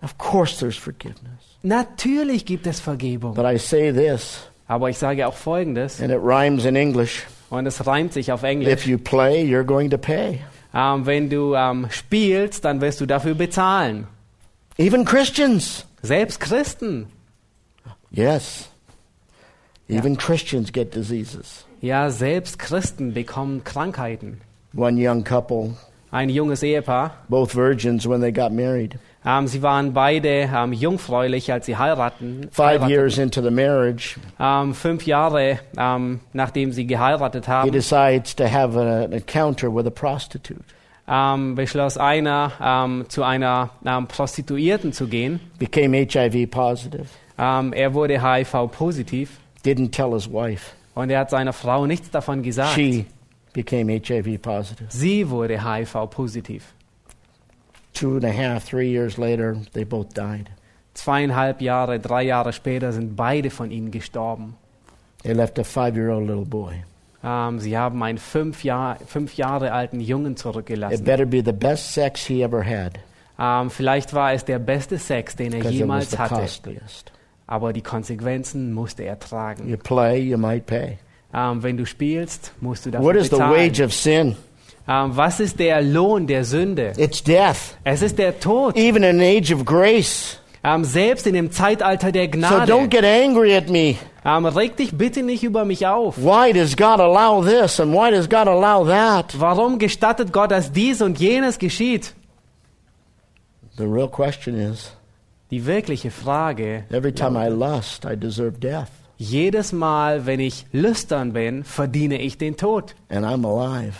Of 0.03 0.19
course 0.19 0.59
there's 0.59 0.77
forgiveness. 0.77 1.57
Natürlich 1.63 2.45
gibt 2.45 2.67
es 2.67 2.79
Vergebung. 2.79 3.33
But 3.33 3.45
I 3.45 3.57
say 3.57 3.91
this, 3.91 4.41
Aber 4.67 4.91
ich 4.91 4.99
sage 4.99 5.27
auch 5.27 5.33
Folgendes, 5.33 5.99
and 5.99 6.11
it 6.11 6.19
rhymes 6.21 6.65
in 6.65 6.75
English. 6.75 7.23
Und 7.49 7.65
es 7.65 7.87
reimt 7.87 8.13
sich 8.13 8.31
auf 8.31 8.43
Englisch. 8.43 8.71
If 8.71 8.85
you 8.85 8.99
play, 8.99 9.43
you're 9.43 9.63
going 9.63 9.89
to 9.89 9.97
pay. 9.97 10.39
Ähm, 10.73 11.05
wenn 11.05 11.29
du 11.29 11.53
ähm, 11.55 11.87
spielst, 11.89 12.65
dann 12.65 12.81
wirst 12.81 12.99
du 13.01 13.05
dafür 13.05 13.35
bezahlen. 13.35 14.07
Even 14.77 15.05
Christians. 15.05 15.85
Selbst 16.01 16.39
Christen. 16.39 17.07
Yes. 18.11 18.69
Even 19.87 20.17
Christians 20.17 20.71
get 20.71 20.95
diseases. 20.95 21.65
Ja, 21.81 22.09
selbst 22.09 22.57
Christen 22.59 23.13
bekommen 23.13 23.63
Krankheiten. 23.63 24.41
One 24.75 24.97
young 24.97 25.23
couple, 25.23 25.75
Ein 26.11 26.29
junges 26.29 26.63
Ehepaar. 26.63 27.11
both 27.29 27.53
virgins 27.53 28.07
when 28.07 28.21
they 28.21 28.31
got 28.31 28.51
married. 28.51 28.97
Ähm, 29.25 29.47
sie 29.47 29.61
waren 29.61 29.93
beide 29.93 30.49
ähm, 30.53 30.73
jungfräulich, 30.73 31.51
als 31.51 31.65
sie 31.65 31.77
heiraten. 31.77 32.47
Five 32.51 32.87
years 32.89 33.17
into 33.17 33.41
the 33.41 33.49
marriage, 33.51 34.17
Ähm, 34.39 34.73
fünf 34.73 35.05
Jahre 35.05 35.59
nachdem 36.33 36.71
sie 36.71 36.85
geheiratet 36.85 37.45
he 37.45 37.51
haben, 37.51 37.71
decides 37.71 38.35
to 38.35 38.43
have 38.45 38.77
an 38.79 39.13
encounter 39.13 39.73
with 39.73 39.85
a 39.85 39.89
prostitute. 39.89 40.61
beschloss 41.55 41.97
einer, 41.97 43.05
zu 43.09 43.23
einer 43.23 43.69
Prostituierten 44.07 44.93
zu 44.93 45.07
gehen. 45.07 45.39
Became 45.59 45.97
HIV 46.09 46.49
positive. 46.49 47.05
Er 47.37 47.93
wurde 47.93 48.21
HIV-positiv 48.21 49.39
Didn't 49.65 49.91
tell 49.91 50.11
his 50.13 50.29
wife. 50.29 50.71
und 50.95 51.09
er 51.09 51.19
hat 51.21 51.29
seiner 51.29 51.53
Frau 51.53 51.85
nichts 51.85 52.09
davon 52.11 52.43
gesagt. 52.43 52.73
She 52.73 53.05
became 53.53 53.91
HIV 53.91 54.41
positive. 54.41 54.85
Sie 54.89 55.29
wurde 55.29 55.63
HIV-positiv. 55.63 56.63
Two 57.93 58.15
and 58.15 58.23
a 58.25 58.31
half, 58.31 58.63
three 58.65 58.89
years 58.89 59.17
later, 59.17 59.55
they 59.73 59.85
both 59.85 60.13
died. 60.13 60.49
Zweieinhalb 60.95 61.61
Jahre, 61.61 61.99
drei 61.99 62.23
Jahre 62.23 62.53
später 62.53 62.91
sind 62.91 63.15
beide 63.15 63.49
von 63.49 63.71
ihnen 63.71 63.91
gestorben. 63.91 64.55
They 65.23 65.33
left 65.33 65.57
a 65.59 65.63
five 65.63 65.95
year 65.95 66.09
old 66.09 66.27
little 66.27 66.45
boy. 66.45 66.83
Ähm, 67.23 67.59
sie 67.59 67.77
haben 67.77 68.01
einen 68.03 68.17
fünf, 68.17 68.63
Jahr, 68.63 68.97
fünf 69.07 69.35
Jahre 69.35 69.71
alten 69.71 69.99
Jungen 70.01 70.33
It 70.33 70.39
zurückgelassen. 70.39 71.03
better 71.03 71.25
be 71.25 71.41
the 71.43 71.53
best 71.53 71.93
sex 71.93 72.25
he 72.25 72.43
ever 72.43 72.63
had 72.65 72.99
Ähm, 73.39 73.69
vielleicht 73.71 74.13
war 74.13 74.33
es 74.33 74.45
der 74.45 74.59
beste 74.59 74.97
Sex, 74.99 75.35
den 75.35 75.53
er 75.53 75.65
it 75.65 75.71
jemals 75.71 76.17
hatte. 76.17 76.35
costliest. 76.35 77.11
Aber 77.47 77.73
die 77.73 77.81
Konsequenzen 77.81 78.73
musste 78.73 79.03
er 79.03 79.17
tragen. 79.19 79.67
You 79.67 79.77
play, 79.77 80.19
you 80.19 80.37
might 80.37 80.65
pay. 80.65 80.97
Ähm, 81.33 81.63
wenn 81.63 81.77
du 81.77 81.85
spielst, 81.85 82.53
musst 82.61 82.85
du 82.85 82.91
dafür 82.91 83.05
What 83.07 83.15
is 83.15 83.25
the 83.25 83.31
bezahlen. 83.31 83.71
wage 83.71 83.83
of 83.83 83.91
sin? 83.93 84.35
Ähm, 84.87 85.15
was 85.15 85.39
ist 85.39 85.59
der 85.59 85.81
Lohn 85.81 86.27
der 86.27 86.43
Sünde? 86.43 86.93
It's 86.97 87.23
death. 87.23 87.77
Es 87.83 88.01
ist 88.01 88.17
der 88.17 88.39
Tod. 88.39 88.75
Even 88.75 89.03
in 89.03 89.19
an 89.19 89.21
age 89.21 89.53
of 89.53 89.63
grace. 89.65 90.39
Ähm, 90.65 90.83
selbst 90.83 91.27
in 91.27 91.33
dem 91.33 91.51
Zeitalter 91.51 92.11
der 92.11 92.25
So 92.25 92.31
Gnade. 92.31 92.71
don't 92.71 92.87
get 92.87 93.03
angry 93.03 93.55
at 93.55 93.69
me. 93.69 93.95
Ähm, 94.25 94.45
reg 94.45 94.77
dich 94.77 94.93
bitte 94.97 95.21
nicht 95.23 95.43
über 95.43 95.65
mich 95.65 95.85
auf. 95.87 96.17
Why 96.17 96.53
does 96.53 96.75
God 96.77 96.99
allow 97.01 97.43
this 97.43 97.79
and 97.79 97.93
why 97.93 98.09
does 98.11 98.29
God 98.29 98.47
allow 98.47 98.85
that? 98.87 99.37
Warum 99.39 99.77
gestattet 99.79 100.31
Gott, 100.31 100.51
dass 100.51 100.71
dies 100.71 101.01
und 101.01 101.19
jenes 101.19 101.59
geschieht? 101.59 102.13
The 103.77 103.85
real 103.85 104.07
question 104.07 104.55
is 104.55 104.91
Die 105.51 105.65
wirkliche 105.65 106.11
Frage, 106.11 106.85
every 106.91 107.11
time 107.13 107.37
I 107.37 107.49
lust, 107.49 108.05
I 108.05 108.15
deserve 108.15 108.57
death. 108.59 108.87
jedes 109.17 109.71
Mal, 109.73 110.25
wenn 110.25 110.39
ich 110.39 110.65
lüstern 110.71 111.33
bin, 111.33 111.63
verdiene 111.63 112.19
ich 112.21 112.37
den 112.37 112.55
Tod. 112.57 112.95
And 113.09 113.25
I'm 113.25 113.45
alive. 113.45 113.93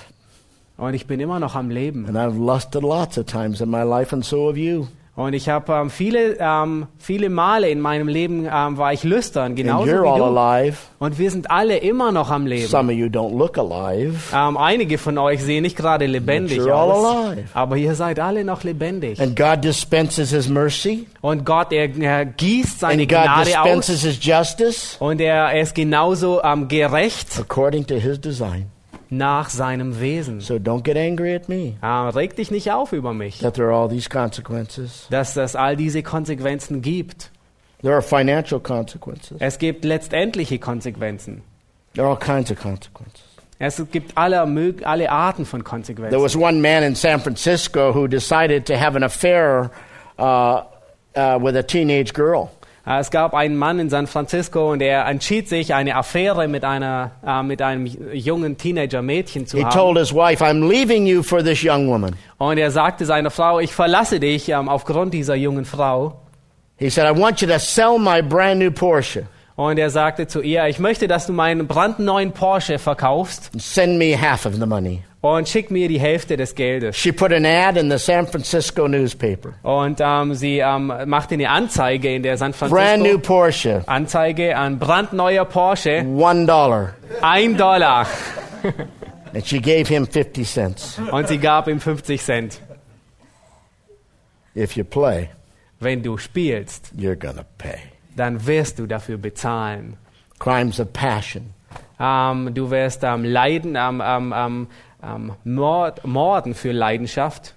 Und 0.78 0.94
ich 0.94 1.08
bin 1.08 1.20
immer 1.20 1.40
noch 1.40 1.56
am 1.56 1.70
Leben. 1.70 2.06
And 2.08 2.18
I've 2.18 2.38
lusted 2.38 2.82
lots 2.82 3.18
of 3.18 3.26
times 3.26 3.62
in 3.62 3.70
my 3.70 3.84
life, 3.84 4.14
and 4.14 4.26
so 4.26 4.50
have 4.50 4.60
you. 4.60 4.88
Und 5.16 5.34
ich 5.34 5.48
habe 5.48 5.72
ähm, 5.74 5.92
viele, 5.92 6.38
ähm, 6.40 6.88
viele 6.98 7.30
Male 7.30 7.70
in 7.70 7.80
meinem 7.80 8.08
Leben 8.08 8.48
ähm, 8.52 8.78
war 8.78 8.94
ich 8.94 9.04
lüstern, 9.04 9.54
genauso 9.54 9.86
wie 9.86 9.92
du. 9.92 10.24
alive. 10.24 10.78
Und 10.98 11.20
wir 11.20 11.30
sind 11.30 11.52
alle 11.52 11.78
immer 11.78 12.12
noch 12.12 12.32
am 12.32 12.48
Leben. 12.48 12.68
Some 12.68 12.92
of 12.92 12.98
you 12.98 13.06
don't 13.06 13.38
look 13.38 13.60
alive. 13.60 14.16
Ähm, 14.36 14.58
einige 14.58 14.98
von 14.98 15.20
euch 15.20 15.44
sehen 15.44 15.62
nicht 15.62 15.78
gerade 15.78 16.08
lebendig 16.08 16.62
aus, 16.62 17.06
alive. 17.06 17.48
aber 17.54 17.78
ihr 17.78 17.94
seid 17.94 18.20
alle 18.20 18.44
noch 18.44 18.64
lebendig. 18.64 19.22
And 19.22 19.36
God 19.36 19.64
dispenses 19.64 20.32
His 20.32 20.50
mercy. 20.50 21.06
Und 21.22 21.46
Gott, 21.46 21.72
er, 21.72 21.96
er 21.96 22.26
gießt 22.26 22.80
seine 22.80 23.04
And 23.04 23.12
God 23.12 23.24
Gnade 23.24 23.40
aus 23.40 23.46
dispenses 23.46 24.02
His 24.02 24.26
justice 24.26 24.96
und 24.98 25.22
er, 25.22 25.52
er 25.52 25.62
ist 25.62 25.76
genauso 25.76 26.42
ähm, 26.44 26.68
gerecht 26.68 27.40
according 27.40 27.86
to 27.86 27.96
His 27.96 28.20
design. 28.20 28.73
Nach 29.18 29.50
seinem 29.50 30.00
Wesen. 30.00 30.42
So 30.42 30.56
don't 30.56 30.84
get 30.84 30.98
angry 30.98 31.36
at 31.36 31.48
me 31.50 31.76
Ähm, 31.82 32.10
reg 32.10 32.36
dich 32.36 32.52
nicht 32.52 32.72
auf 32.72 32.92
über 32.94 33.14
mich, 33.14 33.40
that 33.40 33.54
there 33.56 33.68
are 33.68 33.76
all 33.76 33.90
these 33.90 34.10
consequences. 34.10 35.08
dass 35.10 35.36
es 35.38 35.56
all 35.56 35.76
diese 35.76 36.04
Konsequenzen 36.04 36.82
gibt. 36.82 37.30
There 37.82 37.94
are 37.94 38.02
financial 38.02 38.60
consequences. 38.60 39.38
Es 39.40 39.58
gibt 39.60 39.84
letztendliche 39.84 40.58
Konsequenzen. 40.60 41.42
There 41.96 42.06
are 42.08 42.14
all 42.16 42.20
kinds 42.20 42.50
of 42.52 42.58
consequences. 42.60 43.24
Es 43.60 43.82
gibt 43.92 44.18
alle, 44.18 44.42
alle 44.84 45.10
Arten 45.12 45.46
von 45.46 45.62
There 45.62 45.70
Konsequenzen. 45.70 46.22
was 46.22 46.36
one 46.36 46.60
man 46.62 46.84
in 46.84 46.96
San 46.96 47.20
Francisco 47.20 47.94
who 47.94 48.08
decided 48.08 48.66
to 48.66 48.76
have 48.76 48.96
an 48.96 49.04
affair 49.04 49.70
uh, 50.18 50.64
uh, 51.16 51.38
with 51.42 51.56
a 51.56 51.64
teenage 51.64 52.14
girl. 52.14 52.50
Äh, 52.86 53.00
Es 53.00 53.12
gab 53.12 53.34
einen 53.34 53.56
Mann 53.56 53.80
in 53.80 53.90
San 53.90 54.08
Francisco 54.08 54.72
und 54.72 54.82
er 54.82 55.06
entschied 55.08 55.48
sich, 55.50 55.74
eine 55.74 55.96
Affäre 55.96 56.48
mit, 56.48 56.64
einer, 56.66 57.12
äh, 57.26 57.44
mit 57.44 57.62
einem 57.62 57.86
jungen 57.86 58.58
Teenager-Mädchen 58.58 59.48
zu 59.48 59.58
He 59.58 59.64
haben. 59.66 59.74
told 59.74 59.98
his 59.98 60.14
wife, 60.14 60.44
I'm 60.44 60.68
leaving 60.68 61.06
you 61.06 61.24
for 61.24 61.44
this 61.44 61.64
young 61.64 61.88
woman. 61.88 62.16
Und 62.38 62.58
er 62.58 62.72
sagte 62.72 63.06
seiner 63.06 63.32
Frau, 63.32 63.60
ich 63.60 63.74
verlasse 63.74 64.20
dich 64.20 64.50
ähm, 64.50 64.68
aufgrund 64.70 65.14
dieser 65.14 65.36
jungen 65.36 65.66
Frau. 65.66 66.20
He 66.78 66.90
said, 66.90 67.06
I 67.06 67.18
want 67.20 67.40
you 67.42 67.48
to 67.48 67.60
sell 67.60 67.98
my 68.00 68.22
brand 68.22 68.60
new 68.60 68.72
Porsche 68.72 69.24
Und 69.56 69.78
er 69.78 69.90
sagte 69.92 70.26
zu 70.28 70.42
ihr, 70.42 70.68
ich 70.68 70.80
möchte, 70.80 71.08
dass 71.08 71.28
du 71.28 71.34
meinen 71.34 71.68
brandneuen 71.68 72.32
Porsche 72.32 72.80
verkaufst 72.80 73.52
send 73.58 73.98
me 74.00 74.20
half 74.20 74.46
of 74.46 74.56
the 74.56 74.66
money. 74.66 75.04
und 75.22 75.48
schick 75.48 75.72
mir 75.72 75.88
die 75.88 76.00
Hälfte 76.00 76.36
des 76.38 76.54
Geldes. 76.56 76.98
She 76.98 77.12
put 77.12 77.32
an 77.32 77.46
ad 77.46 77.80
in 77.80 77.90
the 77.90 77.98
San 77.98 78.28
Francisco 78.28 78.88
newspaper. 78.88 79.54
Und 79.64 80.00
ähm, 80.02 80.34
sie 80.34 80.58
ähm, 80.60 80.92
machte 81.06 81.36
eine 81.36 81.50
Anzeige 81.50 82.14
in 82.16 82.24
der 82.24 82.38
San 82.38 82.52
Brand 82.52 82.72
new 83.04 83.20
Francisco 83.20 83.20
Porsche, 83.20 83.84
Anzeige 83.86 84.58
an 84.58 84.80
brandneuer 84.80 85.46
Porsche, 85.46 86.04
one 86.04 86.46
dollar. 86.46 86.96
ein 87.22 87.56
Dollar. 87.56 88.08
And 89.34 89.46
she 89.48 89.60
gave 89.60 89.88
him 89.88 90.06
50 90.06 90.46
cents. 90.46 91.00
Und 91.12 91.28
sie 91.28 91.38
gab 91.38 91.68
ihm 91.68 91.80
50 91.80 92.22
Cent. 92.22 92.60
If 94.56 94.76
you 94.76 94.84
play, 94.84 95.30
Wenn 95.80 96.04
du 96.04 96.18
spielst, 96.18 96.92
you're 96.96 97.16
to 97.16 97.44
pay. 97.58 97.93
Dann 98.16 98.46
wirst 98.46 98.80
du 98.80 98.88
dafür 98.88 99.18
bezahlen. 99.18 99.98
Crimes 100.40 100.80
of 100.80 100.92
passion. 100.94 101.54
Ähm, 102.00 102.54
du 102.54 102.70
wirst 102.70 103.04
ähm, 103.04 103.24
leiden, 103.24 103.76
ähm, 103.78 104.68
ähm, 105.04 105.32
Mord, 105.44 106.06
morden 106.06 106.54
für 106.54 106.72
Leidenschaft. 106.72 107.54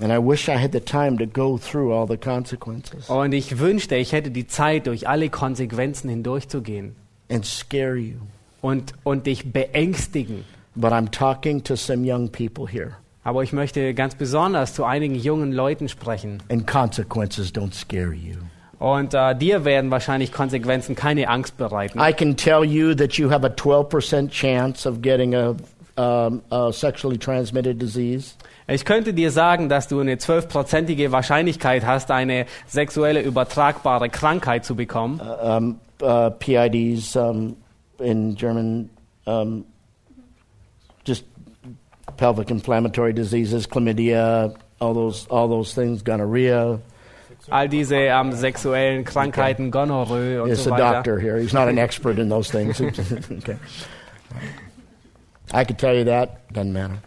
And 0.00 0.10
I 0.10 0.18
wish 0.18 0.48
I 0.48 0.56
had 0.56 0.72
the 0.72 0.80
time 0.80 1.18
to 1.18 1.26
go 1.26 1.58
through 1.58 1.92
all 1.92 2.06
the 2.06 2.16
consequences 2.16 3.10
Und 3.10 3.32
ich 3.32 3.58
wünschte, 3.58 3.96
ich 3.96 4.12
hätte 4.12 4.30
die 4.30 4.46
Zeit, 4.46 4.86
durch 4.86 5.06
alle 5.06 5.28
Konsequenzen 5.28 6.08
hindurchzugehen 6.08 6.96
and 7.30 7.44
scare 7.44 7.96
you. 7.96 8.16
und, 8.62 8.94
und 9.04 9.26
dich 9.26 9.52
beängstigen. 9.52 10.44
But 10.74 10.92
I'm 10.92 11.10
talking 11.10 11.62
to 11.64 11.76
some 11.76 12.04
young 12.04 12.30
people 12.30 12.66
here, 12.66 12.96
Aber 13.24 13.42
ich 13.42 13.52
möchte 13.52 13.94
ganz 13.94 14.14
besonders 14.14 14.74
zu 14.74 14.84
einigen 14.84 15.14
jungen 15.14 15.52
Leuten 15.52 15.88
sprechen. 15.88 16.42
and 16.50 16.66
consequences 16.66 17.52
don't 17.52 17.74
scare 17.74 18.12
you. 18.12 18.36
Und 18.78 19.14
äh, 19.14 19.36
dir 19.36 19.64
werden 19.64 19.92
wahrscheinlich 19.92 20.32
Konsequenzen 20.32 20.96
keine 20.96 21.28
Angst 21.28 21.56
bereiten. 21.56 22.00
I 22.00 22.12
can 22.12 22.36
tell 22.36 22.64
you 22.64 22.94
that 22.96 23.12
you 23.12 23.30
have 23.30 23.46
a 23.46 23.50
12% 23.50 24.28
chance 24.30 24.88
of 24.88 25.00
getting 25.00 25.36
a, 25.36 25.54
um, 25.96 26.42
a 26.50 26.72
sexually 26.72 27.16
transmitted 27.16 27.80
disease. 27.80 28.34
Ich 28.66 28.84
könnte 28.84 29.14
dir 29.14 29.30
sagen, 29.30 29.68
dass 29.68 29.86
du 29.86 30.00
eine 30.00 30.18
zwölfprozentige 30.18 31.12
Wahrscheinlichkeit 31.12 31.86
hast, 31.86 32.10
eine 32.10 32.46
sexuelle 32.66 33.22
übertragbare 33.22 34.08
Krankheit 34.08 34.64
zu 34.64 34.74
bekommen. 34.74 35.20
Um, 35.20 35.78
uh, 36.02 36.30
PIDs 36.30 37.14
um, 37.14 37.56
in 38.00 38.34
German, 38.34 38.90
um, 39.26 39.64
pelvic 42.22 42.52
inflammatory 42.52 43.12
diseases, 43.12 43.66
chlamydia, 43.66 44.56
all 44.80 44.94
those, 44.94 45.26
all 45.26 45.48
those 45.48 45.74
things, 45.74 46.02
gonorrhea. 46.02 46.78
All 47.50 47.66
diese 47.66 47.96
ähm, 47.96 48.30
sexuellen 48.30 49.04
Krankheiten, 49.04 49.72
Gonorrhoe 49.72 50.44
und 50.44 50.52
It's 50.52 50.62
so 50.62 50.70
a 50.70 50.74
weiter. 50.74 50.92
doctor 50.92 51.18
here. 51.18 51.40
He's 51.40 51.52
not 51.52 51.66
an 51.66 51.78
expert 51.78 52.20
in 52.20 52.28
those 52.28 52.48
things. 52.48 52.80
okay. 52.80 53.56
I 55.52 55.64
could 55.64 55.80
tell 55.80 55.96
you 55.96 56.04
that. 56.04 56.48
Doesn't 56.52 56.72
matter. 56.72 57.02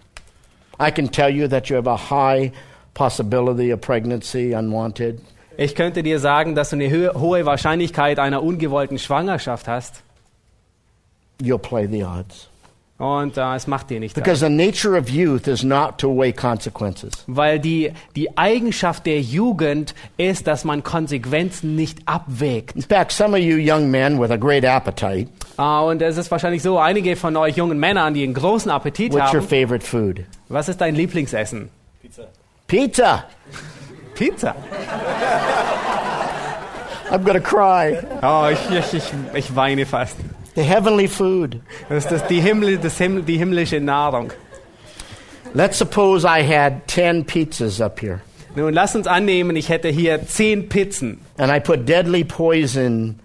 I 0.82 0.92
can 0.92 1.08
tell 1.08 1.30
you 1.30 1.48
that 1.48 1.70
you 1.70 1.78
have 1.78 1.88
a 1.88 1.96
high 1.96 2.52
possibility 2.94 3.72
of 3.72 3.80
pregnancy, 3.80 4.52
unwanted. 4.52 5.22
Ich 5.58 5.76
könnte 5.76 6.04
dir 6.04 6.20
sagen, 6.20 6.56
dass 6.56 6.72
du 6.72 6.76
eine 6.76 7.14
hohe 7.14 7.46
Wahrscheinlichkeit 7.46 8.20
einer 8.20 8.44
ungewollten 8.44 9.00
Schwangerschaft 9.00 9.70
hast. 9.70 10.04
You'll 11.42 11.58
play 11.58 11.88
the 11.88 12.04
odds. 12.04 12.50
Und 12.98 13.36
äh, 13.36 13.56
es 13.56 13.68
macht 13.68 13.90
dir 13.90 14.00
nicht 14.00 14.16
Because 14.16 14.40
the 14.40 14.50
nature 14.50 14.98
of 14.98 15.10
youth 15.10 15.48
is 15.48 15.64
not 15.64 15.98
to 15.98 16.08
weigh 16.16 16.32
consequences. 16.32 17.12
Weil 17.28 17.60
die, 17.60 17.92
die 18.16 18.38
Eigenschaft 18.38 19.06
der 19.06 19.20
Jugend 19.20 19.94
ist, 20.16 20.48
dass 20.48 20.64
man 20.64 20.82
Konsequenzen 20.82 21.76
nicht 21.76 22.00
abwägt. 22.08 22.74
In 22.74 22.82
fact, 22.84 23.12
some 23.12 23.36
of 23.38 23.44
you 23.44 23.58
young 23.58 23.92
men 23.92 24.18
with 24.18 24.32
a 24.32 24.38
great 24.38 24.64
appetite, 24.64 25.28
Ah, 25.58 25.82
und 25.82 26.02
es 26.02 26.18
ist 26.18 26.32
wahrscheinlich 26.32 26.62
so, 26.64 26.80
einige 26.80 27.16
von 27.18 27.36
euch 27.38 27.58
jungen 27.58 27.80
Männern, 27.80 28.14
die 28.14 28.24
einen 28.24 28.34
großen 28.34 28.72
Appetit 28.72 29.14
what's 29.14 29.34
your 29.34 29.42
haben. 29.42 29.48
favorite 29.48 29.86
food? 29.86 30.24
Was 30.48 30.70
ist 30.70 30.80
dein 30.80 30.96
Lieblingsessen? 30.96 31.70
Pizza. 32.68 33.26
Pizza. 34.16 34.56
I'm 37.12 37.24
going 37.24 37.36
to 37.36 37.42
cry. 37.42 37.98
Oh, 38.22 38.50
ich, 38.52 38.78
ich, 38.78 38.94
ich, 38.94 39.14
ich 39.34 39.56
weine 39.56 39.86
fast. 39.86 40.18
The 40.56 40.64
heavenly 40.64 41.08
food. 41.08 41.62
Das 41.90 42.06
ist 42.06 42.12
das, 42.12 42.28
die, 42.28 42.40
Himmel, 42.40 42.78
das 42.78 42.98
Himmel, 42.98 43.24
die 43.24 43.38
himmlische 43.38 43.80
Nahrung. 43.80 44.32
Let's 45.54 45.78
suppose 45.78 46.26
I 46.26 46.42
had 46.44 46.88
10 46.88 47.26
pizzas 47.26 47.80
up 47.80 48.02
here 48.02 48.20
Nun, 48.56 48.74
lass 48.74 48.96
uns 48.96 49.06
annehmen, 49.08 49.56
ich 49.58 49.68
hätte 49.70 49.90
hier 49.90 50.26
zehn 50.28 50.70
Pizzen. 50.70 51.20
and 51.38 51.52
I 51.52 51.60
put 51.60 51.86
deadly 51.88 52.24
poison 52.24 53.20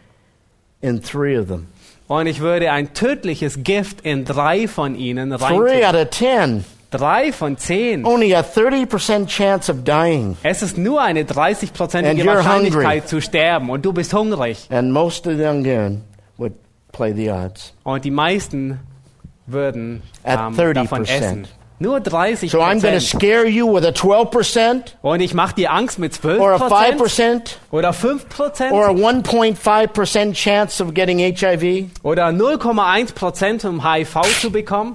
in 0.81 1.01
three 1.03 1.39
of 1.39 1.47
them. 1.49 1.69
Und 2.09 2.27
ich 2.27 2.41
würde 2.41 2.73
ein 2.73 2.93
tödliches 2.95 3.63
Gift 3.63 4.01
in 4.01 4.25
drei 4.25 4.67
von 4.67 4.97
ihnen 4.97 5.31
Three 5.39 5.83
rein. 5.83 5.85
out 5.85 5.95
of 5.95 6.11
10. 6.11 6.65
Drei 6.91 7.31
von 7.33 7.57
zehn. 7.57 8.05
Only 8.05 8.35
a 8.35 8.41
30% 8.41 9.29
chance 9.29 9.71
of 9.71 9.85
dying. 9.85 10.37
Es 10.43 10.61
ist 10.63 10.77
nur 10.77 11.01
eine 11.01 11.23
30-prozentige 11.23 12.11
And 12.11 12.21
you're 12.21 12.27
Wahrscheinlichkeit 12.35 13.03
hungry. 13.05 13.07
zu 13.07 13.21
sterben 13.21 13.71
und 13.71 13.85
du 13.85 13.93
bist 13.93 14.13
hungrig. 14.13 14.67
And 14.71 14.91
most 14.91 15.25
of 15.29 15.35
the 15.37 15.43
young 15.45 15.63
men 15.63 16.03
would 16.10 16.10
play 16.92 17.12
the 17.14 17.30
odds. 17.30 17.75
Und 17.85 18.04
die 18.04 18.11
meisten 18.11 18.80
würden 19.47 20.02
At 20.25 20.38
ähm, 20.38 20.54
30%. 20.54 20.73
davon 20.75 21.04
essen. 21.04 21.49
Nur 21.82 21.99
30 22.00 22.50
So 22.50 22.59
I'm 22.61 22.80
going 22.82 22.92
to 22.94 23.00
scare 23.00 23.47
you 23.47 23.66
with 23.75 23.85
a 23.87 23.88
12% 23.88 24.97
Und 25.00 25.20
ich 25.20 25.32
mache 25.32 25.54
dir 25.54 25.73
Angst 25.73 25.99
mit 25.99 26.12
12 26.12 26.38
or 26.38 26.52
a 26.52 26.56
5% 26.56 27.56
oder 27.70 27.94
5 27.94 28.26
or 28.70 28.88
a 28.88 28.90
1.5% 28.90 30.35
chance 30.35 30.82
of 30.85 30.92
getting 30.92 31.18
HIV. 31.18 31.87
oder 32.02 32.26
0,1% 32.28 33.66
um 33.66 33.82
HIV 33.82 34.40
zu 34.40 34.52
bekommen. 34.52 34.94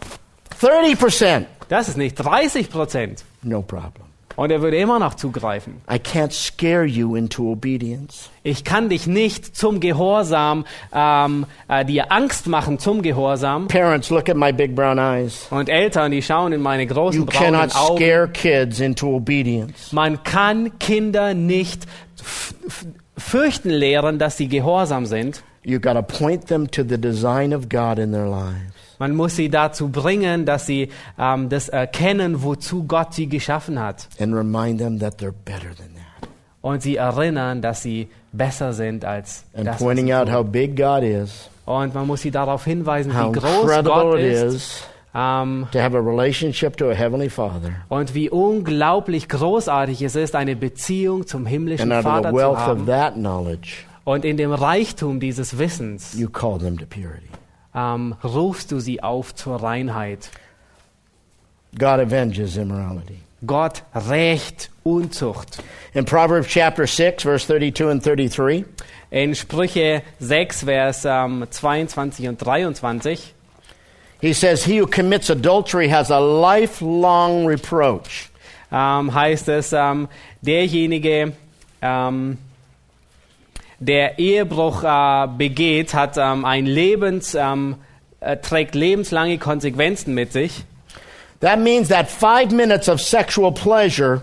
30%. 0.61 1.45
Das 1.69 1.87
ist 1.89 1.97
nicht 1.97 2.19
30% 2.19 3.23
No 3.41 3.61
problem. 3.63 4.04
Und 4.36 4.51
er 4.51 4.62
würde 4.62 4.77
immer 4.77 5.00
noch 5.00 5.13
zugreifen. 5.13 5.82
I 5.89 5.96
can't 5.96 6.32
scare 6.32 6.86
you 6.86 7.15
into 7.15 7.51
obedience. 7.51 8.30
Ich 8.44 8.63
kann 8.63 8.89
dich 8.89 9.08
nicht 9.08 9.56
zum 9.56 9.80
Gehorsam, 9.80 10.65
ähm, 10.94 11.46
äh, 11.68 11.86
dir 11.86 12.12
Angst 12.12 12.48
machen 12.48 12.77
zum 12.77 13.01
Gehorsam. 13.01 13.68
Parents, 13.68 14.10
look 14.10 14.30
at 14.30 14.36
my 14.36 14.51
big 14.51 14.75
brown 14.75 15.00
eyes. 15.00 15.48
Und 15.50 15.70
Eltern, 15.70 16.12
die 16.12 16.22
schauen 16.22 16.51
in 16.54 16.62
meine 16.62 16.86
großen 16.86 17.22
You 17.22 17.25
braunen 17.25 17.54
cannot 17.54 17.75
Augen. 17.75 17.98
scare 17.98 18.27
kids 18.27 18.80
into 18.80 19.08
obedience. 19.15 19.92
Man 19.94 20.22
kann 20.24 20.77
Kinder 20.80 21.34
nicht 21.34 21.86
fürchten 23.18 23.70
lehren, 23.70 24.20
dass 24.20 24.38
sie 24.38 24.48
gehorsam 24.48 25.06
sind. 25.06 25.44
You 25.63 25.80
got 25.80 25.94
to 25.94 26.04
point 26.04 26.48
them 26.48 26.70
to 26.72 26.84
the 26.84 26.98
design 26.98 27.54
of 27.54 27.70
God 27.70 27.98
in 27.98 28.12
their 28.12 28.27
lives. 28.27 28.75
Man 28.99 29.15
muss 29.15 29.35
sie 29.35 29.49
dazu 29.49 29.89
bringen, 29.89 30.45
dass 30.45 30.65
sie 30.65 30.89
ähm, 31.19 31.49
das 31.49 31.69
erkennen, 31.69 32.43
wozu 32.43 32.83
Gott 32.85 33.13
sie 33.13 33.27
geschaffen 33.27 33.79
hat. 33.79 34.07
and 34.19 34.33
remind 34.33 34.79
them 34.79 34.99
that 34.99 35.19
they're 35.21 35.33
better 35.45 35.75
than 35.75 35.93
that. 35.95 36.29
Und 36.61 36.81
sie 36.81 36.95
erinnern, 36.95 37.61
dass 37.61 37.83
sie 37.83 38.07
besser 38.31 38.73
sind 38.73 39.05
als 39.05 39.45
And 39.53 39.67
das. 39.67 39.77
pointing 39.77 40.11
out 40.11 40.31
how 40.31 40.43
big 40.45 40.75
God 40.75 41.03
is, 41.03 41.49
Und 41.65 41.93
man 41.93 42.07
muss 42.07 42.21
sie 42.21 42.31
darauf 42.31 42.63
hinweisen, 42.65 43.11
wie 43.11 43.31
groß 43.39 43.83
Gott 43.83 44.19
ist. 44.19 44.43
is 44.55 44.83
Ähm, 45.17 45.67
to 45.71 45.79
have 45.79 45.95
a 45.95 45.99
relationship 46.01 46.75
to 46.75 46.89
a 46.89 46.93
Heavenly 46.93 47.29
Father. 47.29 47.71
und 47.87 48.13
wie 48.13 48.29
unglaublich 48.29 49.29
großartig 49.29 50.01
es 50.01 50.15
ist, 50.17 50.35
eine 50.35 50.57
Beziehung 50.57 51.25
zum 51.25 51.45
himmlischen 51.45 51.89
And 51.91 52.03
Vater 52.03 52.31
zu 52.31 52.35
wealth 52.35 52.51
of 52.51 52.57
haben. 52.57 52.85
that 52.87 53.13
knowledge, 53.13 53.85
Und 54.03 54.25
in 54.25 54.35
dem 54.35 54.51
Reichtum 54.51 55.21
dieses 55.21 55.57
Wissens 55.57 56.13
you 56.17 56.27
call 56.29 56.59
them 56.59 56.77
to 56.77 56.85
purity. 56.85 57.29
Ähm, 57.75 58.15
rufst 58.24 58.72
du 58.72 58.79
sie 58.79 59.03
auf 59.03 59.36
zur 59.36 59.62
Reinheit. 59.62 60.29
God 61.77 62.00
avenges 62.00 62.58
immorality. 62.58 63.20
Gott 63.46 63.84
rächt 63.94 64.70
Unzucht. 64.84 65.62
In 65.94 66.05
Proverbs 66.05 66.48
chapter 66.48 66.88
6, 66.88 67.23
verse 67.23 67.45
32 67.47 67.88
and 67.88 68.06
33, 68.06 68.65
In 69.12 69.36
Sprüche 69.36 70.04
6, 70.19 70.63
Vers 70.63 71.06
ähm, 71.06 71.45
22 71.49 72.28
und 72.28 72.38
23 72.38 73.36
he 74.21 74.34
says, 74.34 74.63
He 74.65 74.78
who 74.78 74.88
commits 74.88 75.30
adultery 75.30 75.88
has 75.89 76.10
a 76.10 76.19
lifelong 76.19 77.45
reproach. 77.45 78.30
ähm, 78.71 79.13
heißt 79.13 79.47
es, 79.49 79.73
ähm, 79.73 80.08
derjenige, 80.41 81.34
ähm, 81.82 82.38
der 83.79 84.19
Ehebruch 84.19 84.83
äh, 84.83 85.27
begeht, 85.38 85.93
hat 85.93 86.17
ähm, 86.17 86.45
ein 86.45 86.65
Lebens, 86.65 87.35
ähm, 87.35 87.75
äh, 88.19 88.38
trägt 88.38 88.75
lebenslange 88.75 89.38
Konsequenzen 89.38 90.13
mit 90.13 90.31
sich. 90.31 90.63
That 91.41 91.59
means 91.59 91.89
that 91.89 92.09
five 92.09 92.51
minutes 92.51 92.88
of 92.88 93.01
sexual 93.01 93.51
pleasure 93.51 94.21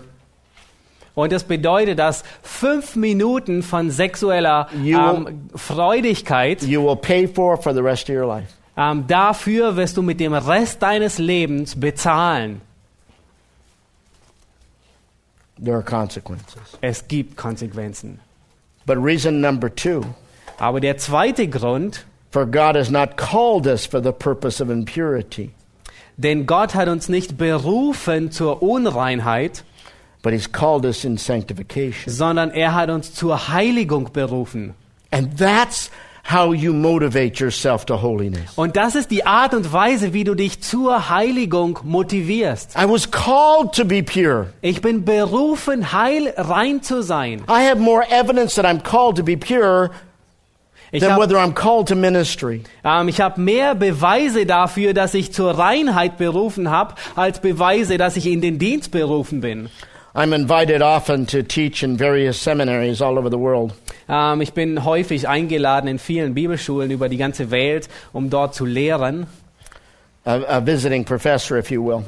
Und 1.15 1.31
das 1.31 1.43
bedeutet, 1.43 1.99
dass 1.99 2.23
fünf 2.41 2.95
Minuten 2.95 3.61
von 3.61 3.91
sexueller 3.91 4.67
ähm, 4.73 5.47
Freudigkeit, 5.55 6.63
you 6.63 6.83
will 6.83 6.95
pay 6.95 7.27
for 7.27 7.55
for 7.61 7.73
the 7.73 7.81
rest 7.81 8.09
of 8.09 8.15
your 8.15 8.25
life. 8.25 8.47
ähm, 8.75 9.05
dafür 9.05 9.75
wirst 9.75 9.95
du 9.97 10.01
mit 10.01 10.19
dem 10.19 10.33
Rest 10.33 10.81
deines 10.81 11.19
Lebens 11.19 11.79
bezahlen. 11.79 12.61
There 15.63 15.75
are 15.75 15.83
consequences. 15.83 16.77
Es 16.81 17.07
gibt 17.07 17.37
Konsequenzen. 17.37 18.19
But 18.85 18.97
reason 18.97 19.41
number 19.41 19.69
two 19.69 20.03
Aber 20.59 20.79
der 20.79 20.97
zweite 20.97 21.47
Grund, 21.47 22.05
For 22.31 22.45
God 22.45 22.75
has 22.75 22.89
not 22.89 23.15
called 23.15 23.67
us 23.67 23.85
for 23.85 24.01
the 24.01 24.11
purpose 24.11 24.59
of 24.61 24.69
impurity, 24.69 25.51
denn 26.17 26.45
Gott 26.45 26.73
hat 26.73 26.87
uns 26.87 27.07
nicht 27.09 27.37
berufen 27.37 28.31
zur 28.31 28.61
Unreinheit, 28.61 29.63
but 30.21 30.33
He's 30.33 30.51
called 30.51 30.85
us 30.85 31.03
in 31.05 31.17
sanctification. 31.17 32.11
sondern 32.11 32.49
er 32.51 32.73
hat 32.73 32.89
uns 32.89 33.13
zur 33.13 33.49
Heiligung 33.49 34.11
berufen. 34.11 34.73
And 35.11 35.37
that's 35.37 35.91
how 36.31 36.53
you 36.53 36.73
motivate 36.73 37.39
yourself 37.39 37.85
to 37.85 38.01
holiness. 38.01 38.51
Und 38.55 38.75
das 38.75 38.95
ist 38.95 39.11
die 39.11 39.25
Art 39.25 39.53
und 39.53 39.71
Weise, 39.73 40.13
wie 40.13 40.23
du 40.23 40.35
dich 40.35 40.61
zur 40.61 41.09
Heiligung 41.09 41.79
motivierst. 41.83 42.75
I 42.77 42.87
was 42.89 43.09
called 43.11 43.73
to 43.75 43.83
be 43.85 44.01
pure. 44.01 44.47
Ich 44.61 44.81
bin 44.81 45.03
berufen, 45.05 45.91
heil 45.91 46.33
rein 46.37 46.81
zu 46.81 47.01
sein. 47.03 47.41
I 47.49 47.67
have 47.69 47.77
more 47.77 48.03
evidence 48.09 48.55
that 48.55 48.65
I'm 48.65 48.81
called 48.81 49.17
to 49.17 49.23
be 49.23 49.35
pure 49.37 49.91
Ich 50.91 51.01
than 51.01 51.13
habe 51.13 51.21
whether 51.23 51.37
I'm 51.37 51.53
called 51.53 51.87
to 51.89 51.95
ministry. 51.95 52.61
ähm, 52.83 53.07
ich 53.07 53.19
hab 53.19 53.37
mehr 53.37 53.73
Beweise 53.75 54.45
dafür, 54.45 54.93
dass 54.93 55.13
ich 55.15 55.33
zur 55.33 55.57
Reinheit 55.57 56.17
berufen 56.17 56.69
habe, 56.69 56.93
als 57.15 57.39
Beweise, 57.39 57.97
dass 57.97 58.15
ich 58.15 58.27
in 58.27 58.41
den 58.41 58.59
Dienst 58.59 58.91
berufen 58.91 59.41
bin. 59.41 59.69
I'm 60.15 60.31
invited 60.31 60.81
often 60.83 61.25
to 61.27 61.41
teach 61.41 61.81
in 61.81 61.97
various 61.97 62.39
seminaries 62.39 63.01
all 63.01 63.17
over 63.17 63.29
the 63.29 63.39
world. 63.39 63.73
Ähm, 64.07 64.41
ich 64.41 64.53
bin 64.53 64.85
häufig 64.85 65.27
eingeladen 65.27 65.87
in 65.87 65.97
vielen 65.97 66.35
Bibelschulen 66.35 66.91
über 66.91 67.09
die 67.09 67.17
ganze 67.17 67.49
Welt, 67.49 67.89
um 68.11 68.29
dort 68.29 68.53
zu 68.53 68.65
lehren. 68.65 69.25
A, 70.25 70.35
a 70.57 70.65
visiting 70.65 71.03
professor, 71.03 71.57
if 71.57 71.71
you 71.71 71.83
will. 71.83 72.03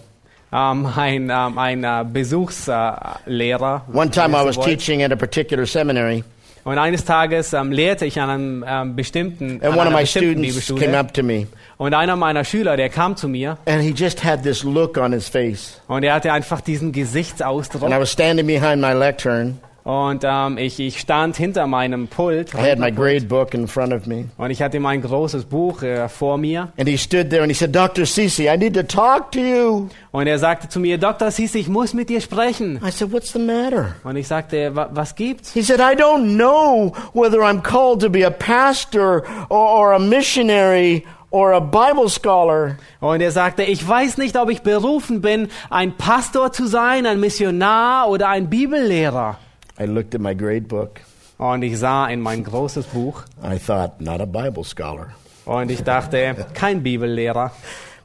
Ähm, 0.53 0.85
ein 0.85 1.31
ähm, 1.31 1.57
ein 1.57 1.83
äh, 1.83 2.05
Besuchslehrer. 2.05 3.81
One 3.91 4.11
time 4.11 4.35
I 4.35 4.45
was 4.45 4.55
wollt. 4.55 4.67
teaching 4.67 5.01
at 5.01 5.11
a 5.11 5.15
particular 5.15 5.65
seminary, 5.65 6.23
Und 6.65 6.79
eines 6.79 7.05
Tages 7.05 7.53
ähm, 7.53 7.71
lehrte 7.71 8.07
ich 8.07 8.19
an 8.19 8.29
einem 8.29 8.65
ähm, 8.67 8.95
bestimmten, 8.95 9.61
and 9.61 9.65
an 9.65 9.77
one 9.77 9.87
of 9.87 9.93
my 9.93 10.05
students 10.05 10.67
came 10.67 10.97
up 10.97 11.13
to 11.13 11.21
me, 11.21 11.45
Und 11.77 11.93
einer 11.93 12.15
meiner 12.15 12.43
Schüler, 12.45 12.77
der 12.77 12.89
kam 12.89 13.15
zu 13.17 13.27
mir 13.27 13.57
and 13.65 13.81
he 13.81 13.89
just 13.91 14.23
had 14.23 14.43
this 14.43 14.63
look 14.63 14.97
on 14.97 15.11
his 15.11 15.27
face. 15.27 15.81
und 15.87 16.03
er 16.03 16.13
hatte 16.13 16.31
einfach 16.31 16.61
diesen 16.61 16.87
And 16.89 16.97
I 16.97 16.99
Gesichtsausdruck. 17.01 17.89
was 17.89 18.11
standing 18.11 18.47
behind 18.47 18.81
my 18.81 18.93
lectern. 18.93 19.59
Und 19.83 20.23
ähm, 20.27 20.57
ich, 20.57 20.79
ich 20.79 20.99
stand 20.99 21.37
hinter 21.37 21.67
meinem 21.67 22.07
Pult 22.07 22.55
I 22.55 22.57
had 22.71 22.79
my 22.79 22.91
grade 22.91 23.25
book 23.27 23.53
in 23.53 23.67
front 23.67 23.93
of 23.93 24.07
me. 24.07 24.25
und 24.35 24.49
ich 24.49 24.59
hatte 24.63 24.79
mein 24.79 24.99
großes 25.03 25.45
Buch 25.45 25.83
äh, 25.83 26.09
vor 26.09 26.39
mir. 26.39 26.69
And 26.79 26.89
he 26.89 26.97
stood 26.97 27.29
there 27.29 27.43
and 27.43 27.51
he 27.51 27.55
said, 27.55 27.75
Dr. 27.75 28.03
Cece, 28.07 28.51
I 28.51 28.57
need 28.57 28.73
to 28.73 28.81
talk 28.81 29.31
to 29.33 29.39
you. 29.39 29.89
Und 30.11 30.25
er 30.25 30.39
sagte 30.39 30.69
zu 30.69 30.79
mir, 30.79 30.97
Dr. 30.97 31.29
Sisi, 31.29 31.59
ich 31.59 31.67
muss 31.67 31.93
mit 31.93 32.09
dir 32.09 32.19
sprechen. 32.19 32.79
I 32.83 32.89
said, 32.89 33.11
What's 33.11 33.31
the 33.33 33.37
matter? 33.39 33.93
Und 34.03 34.15
ich 34.15 34.27
sagte, 34.27 34.75
"Wa- 34.75 34.89
was 34.91 35.13
gibt's? 35.13 35.53
He 35.53 35.61
said, 35.61 35.79
I 35.79 35.93
don't 35.95 36.35
know 36.35 36.91
whether 37.13 37.41
I'm 37.41 37.61
called 37.61 38.01
to 38.01 38.09
be 38.09 38.25
a 38.25 38.31
pastor 38.31 39.21
or, 39.49 39.59
or 39.59 39.93
a 39.93 39.99
missionary 39.99 41.03
or 41.35 41.51
a 41.51 41.59
Bible 41.59 42.09
scholar. 42.09 42.77
Und 43.01 43.19
er 43.19 43.31
sagte, 43.31 43.63
ich 43.63 43.85
weiß 43.85 44.17
nicht, 44.17 44.37
ob 44.37 44.49
ich 44.49 44.61
berufen 44.61 45.19
bin, 45.19 45.49
ein 45.69 45.97
Pastor 45.97 46.53
zu 46.53 46.65
sein, 46.65 47.05
ein 47.05 47.19
Missionar 47.19 48.07
oder 48.07 48.29
ein 48.29 48.49
Bibellehrer. 48.49 49.37
I 49.77 49.83
looked 49.83 50.15
at 50.15 50.21
my 50.21 50.33
grade 50.33 50.61
book. 50.61 51.01
Und 51.37 51.63
ich 51.63 51.77
sah 51.77 52.07
in 52.07 52.21
mein 52.21 52.45
großes 52.45 52.85
Buch 52.85 53.23
I 53.43 53.59
thought, 53.59 53.99
not 53.99 54.21
a 54.21 54.25
Bible 54.25 54.63
scholar. 54.63 55.09
und 55.45 55.69
ich 55.69 55.83
dachte, 55.83 56.47
kein 56.53 56.81
Bibellehrer. 56.81 57.51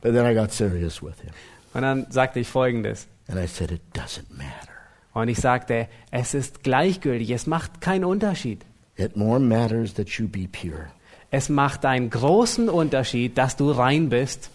But 0.03 0.13
then 0.13 0.27
I 0.27 0.35
got 0.35 0.51
serious 0.51 1.01
with 1.01 1.21
him. 1.23 1.31
Und 1.73 1.83
dann 1.83 2.07
sagte 2.11 2.41
ich 2.41 2.49
Folgendes. 2.49 3.07
And 3.29 3.39
I 3.39 3.47
said, 3.47 3.71
It 3.71 3.83
doesn't 3.95 4.37
matter. 4.37 4.73
Und 5.13 5.29
ich 5.29 5.39
sagte, 5.39 5.87
es 6.11 6.35
ist 6.35 6.65
gleichgültig, 6.65 7.31
es 7.31 7.47
macht 7.47 7.81
keinen 7.81 8.05
Unterschied. 8.05 8.67
It 8.97 9.17
more 9.17 9.39
matters 9.39 9.95
that 9.95 10.09
you 10.09 10.27
be 10.27 10.49
pure. 10.49 10.89
Es 11.31 11.49
macht 11.49 11.85
einen 11.85 12.11
großen 12.11 12.69
Unterschied, 12.69 13.39
dass 13.39 13.57
du 13.57 13.71
rein 13.71 14.09
bist. 14.09 14.51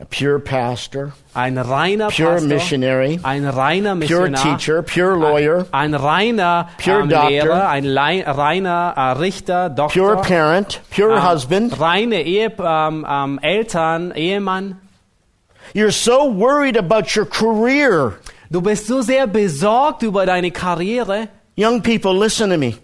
A 0.00 0.04
pure 0.04 0.38
pastor, 0.38 1.12
Ein 1.34 1.58
reiner 1.58 2.06
pure 2.08 2.34
Pastor, 2.34 2.46
missionary, 2.48 3.18
ein 3.24 3.44
reiner 3.44 3.96
pure 3.96 4.28
Missionar, 4.30 4.56
teacher, 4.58 4.82
pure 4.82 5.16
lawyer, 5.18 5.66
ein 5.72 5.92
reiner 5.92 6.68
Pure 6.80 7.00
ähm, 7.00 7.08
doctor. 7.08 7.28
Lehrer, 7.30 7.68
ein 7.68 7.82
Lei- 7.84 8.22
reiner 8.22 8.92
äh, 8.96 9.00
Richter, 9.18 9.70
Doktor, 9.70 10.12
pure 10.12 10.22
parent, 10.22 10.80
pure 10.94 11.16
ähm, 11.16 11.28
husband. 11.28 11.80
reine 11.80 12.22
Ehe, 12.22 12.52
ähm, 12.60 13.04
ähm, 13.10 13.38
Eltern, 13.42 14.12
Ehemann. 14.12 14.76
You're 15.74 15.90
so 15.90 16.32
worried 16.32 16.78
about 16.78 17.18
your 17.18 17.26
career. 17.28 18.12
Du 18.50 18.60
bist 18.62 18.86
so 18.86 19.02
sehr 19.02 19.26
besorgt 19.26 20.04
über 20.04 20.26
deine 20.26 20.52
Karriere. 20.52 21.26
Young 21.56 21.82
people, 21.82 22.16
listen 22.16 22.50
to 22.50 22.56
me. 22.56 22.76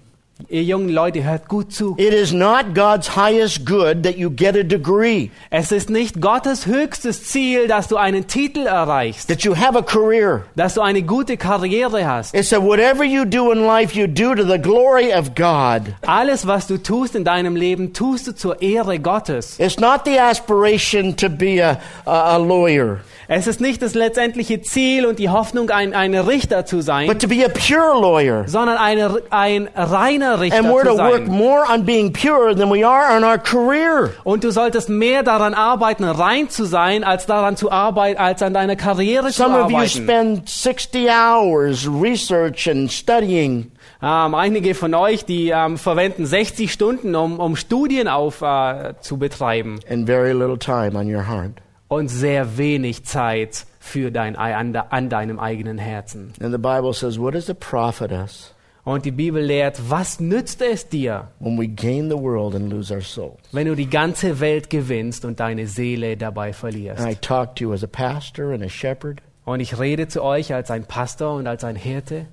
Ihr 0.48 0.64
jungen 0.64 0.88
Leute, 0.88 1.22
hört 1.22 1.48
gut 1.48 1.72
zu. 1.72 1.94
It 1.96 2.12
is 2.12 2.32
not 2.32 2.74
God's 2.74 3.14
highest 3.14 3.64
good 3.64 4.02
that 4.02 4.16
you 4.16 4.30
get 4.30 4.56
a 4.56 4.64
degree, 4.64 5.30
Es 5.50 5.70
ist 5.70 5.90
nicht 5.90 6.20
Gottes 6.20 6.66
höchstes 6.66 7.24
Ziel, 7.28 7.68
dass 7.68 7.86
du 7.86 7.96
einen 7.96 8.26
Titel 8.26 8.66
erreichst, 8.66 9.28
that 9.28 9.42
you 9.42 9.54
have 9.56 9.78
a 9.78 9.82
career. 9.82 10.42
dass 10.56 10.74
du 10.74 10.80
eine 10.80 11.02
gute 11.02 11.36
Karriere 11.36 12.04
hast. 12.04 12.34
It's 12.34 12.50
that 12.50 12.62
whatever 12.62 13.04
you 13.04 13.24
do 13.24 13.52
in 13.52 13.64
life, 13.64 13.96
you 13.96 14.08
do 14.08 14.34
to 14.34 14.42
the 14.44 14.58
glory 14.58 15.14
of 15.14 15.36
God. 15.36 15.94
Alles, 16.04 16.48
was 16.48 16.66
du 16.66 16.78
tust 16.82 17.14
in 17.14 17.22
deinem 17.24 17.54
Leben, 17.54 17.92
tust 17.92 18.26
du 18.26 18.32
zur 18.34 18.60
Ehre 18.60 18.98
Gottes. 18.98 19.60
It's 19.60 19.78
not 19.78 20.00
the 20.04 20.18
aspiration 20.18 21.16
to 21.16 21.28
be 21.28 21.62
a, 21.64 21.78
a, 22.06 22.34
a 22.34 22.36
lawyer, 22.38 22.98
Es 23.26 23.46
ist 23.46 23.60
nicht 23.60 23.80
das 23.80 23.94
letztendliche 23.94 24.60
Ziel 24.62 25.06
und 25.06 25.18
die 25.18 25.30
Hoffnung, 25.30 25.70
ein, 25.70 25.94
ein 25.94 26.14
Richter 26.14 26.66
zu 26.66 26.82
sein, 26.82 27.06
but 27.06 27.20
to 27.20 27.28
be 27.28 27.42
a 27.44 27.48
pure 27.48 27.98
lawyer. 27.98 28.46
sondern 28.48 28.76
eine, 28.76 29.22
ein 29.30 29.68
reiner 29.74 30.23
Richter 30.40 30.58
And 30.58 30.68
we're 30.68 30.82
zu 30.84 30.96
to 30.96 31.02
work 31.02 31.26
sein. 31.26 31.36
more 31.36 31.64
on 31.70 31.84
being 31.84 32.12
pure 32.12 32.54
than 32.54 32.70
we 32.70 32.84
are 32.86 33.16
on 33.16 33.24
our 33.24 33.38
career. 33.38 34.10
Und 34.24 34.44
du 34.44 34.50
solltest 34.50 34.88
mehr 34.88 35.22
daran 35.22 35.54
arbeiten, 35.54 36.04
rein 36.04 36.48
zu 36.48 36.64
sein, 36.64 37.04
als 37.04 37.26
daran 37.26 37.56
zu 37.56 37.70
arbeiten, 37.70 38.18
als 38.20 38.42
an 38.42 38.54
deiner 38.54 38.76
Karriere 38.76 39.26
zu 39.28 39.42
Some 39.42 39.54
of 39.54 39.70
you 39.70 39.76
arbeiten. 39.76 39.88
spend 40.04 40.48
60 40.48 41.08
hours 41.10 41.86
research 41.88 42.68
and 42.68 42.90
studying. 42.90 43.70
Ähm, 44.02 44.34
einige 44.34 44.74
von 44.74 44.94
euch, 44.94 45.24
die 45.24 45.48
ähm, 45.50 45.78
verwenden 45.78 46.26
60 46.26 46.72
Stunden, 46.72 47.14
um, 47.14 47.40
um 47.40 47.56
Studien 47.56 48.08
auf, 48.08 48.42
äh, 48.42 48.94
zu 49.00 49.16
betreiben 49.18 49.80
and 49.90 50.06
very 50.06 50.32
little 50.32 50.58
time 50.58 50.98
on 50.98 51.06
your 51.12 51.26
heart. 51.28 51.52
und 51.88 52.08
sehr 52.08 52.56
wenig 52.58 53.04
Zeit 53.04 53.66
für 53.78 54.10
dein, 54.10 54.36
an, 54.36 54.74
an 54.76 55.08
deinem 55.10 55.38
eigenen 55.38 55.78
Herzen. 55.78 56.32
And 56.42 56.50
the 56.52 56.58
Bible 56.58 56.92
says, 56.94 57.18
What 57.18 57.34
does 57.34 57.48
it 57.48 57.60
profit 57.60 58.10
us 58.12 58.53
Und 58.84 59.06
die 59.06 59.12
Bibel 59.12 59.42
lehrt, 59.42 59.88
was 59.88 60.20
nützt 60.20 60.60
es 60.60 60.86
dir, 60.88 61.28
when 61.40 61.58
we 61.58 61.66
gain 61.66 62.10
the 62.10 62.18
world 62.18 62.54
and 62.54 62.70
lose 62.70 62.92
our 62.92 63.00
soul? 63.00 63.38
wenn 63.52 63.66
du 63.66 63.74
die 63.74 63.88
ganze 63.88 64.40
Welt 64.40 64.68
gewinnst 64.68 65.24
und 65.24 65.40
deine 65.40 65.66
Seele 65.66 66.16
dabei 66.18 66.52
verlierst? 66.52 67.00
And 67.02 67.10
I 67.10 67.14
talk 67.14 67.56
to 67.56 67.64
you 67.64 67.72
as 67.72 67.82
a 67.82 67.86
pastor 67.86 68.52
and 68.52 68.62
a 68.62 68.68
shepherd, 68.68 69.22
Und 69.46 69.60
ich 69.60 69.78
rede 69.78 70.08
zu 70.08 70.22
euch 70.22 70.52
als 70.54 70.70
ein 70.70 70.84
Pastor 70.84 71.34
und 71.36 71.46
als 71.46 71.64
ein 71.64 71.76
Hirte, 71.76 72.26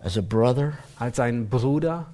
as 0.00 0.18
a 0.18 0.20
brother, 0.22 0.74
als 0.98 1.18
ein 1.18 1.48
Bruder 1.48 2.06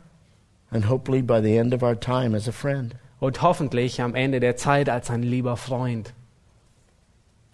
and 0.71 0.89
hopefully 0.89 1.23
by 1.23 1.41
the 1.43 1.57
end 1.57 1.75
of 1.75 1.83
our 1.83 1.99
time 1.99 2.37
as 2.37 2.47
a 2.49 2.53
friend. 2.53 2.95
und 3.19 3.43
hoffentlich 3.43 4.01
am 4.01 4.15
Ende 4.15 4.39
der 4.39 4.57
Zeit 4.57 4.89
als 4.89 5.11
ein 5.11 5.25
lieber 5.25 5.57
Freund. 5.57 6.15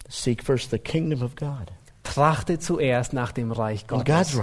Seek 0.07 0.43
first 0.43 0.69
the 0.69 0.77
kingdom 0.79 1.21
of 1.23 1.35
God 1.35 1.71
Trachte 2.13 2.57
zuerst 2.59 3.13
nach 3.13 3.31
dem 3.31 3.51
Reich 3.51 3.85
Gottes 3.87 4.37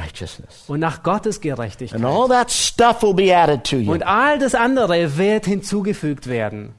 und 0.68 0.80
nach 0.80 1.02
Gottes 1.02 1.40
Gerechtigkeit. 1.40 1.98
And 1.98 2.04
all 2.04 2.28
that 2.28 2.50
stuff 2.50 3.02
will 3.02 3.14
be 3.14 3.34
added 3.34 3.64
to 3.64 3.76
you. 3.76 3.90
Und 3.92 4.06
all 4.06 4.38
das 4.38 4.54
andere 4.54 5.16
wird 5.16 5.46
hinzugefügt 5.46 6.26
werden. 6.26 6.74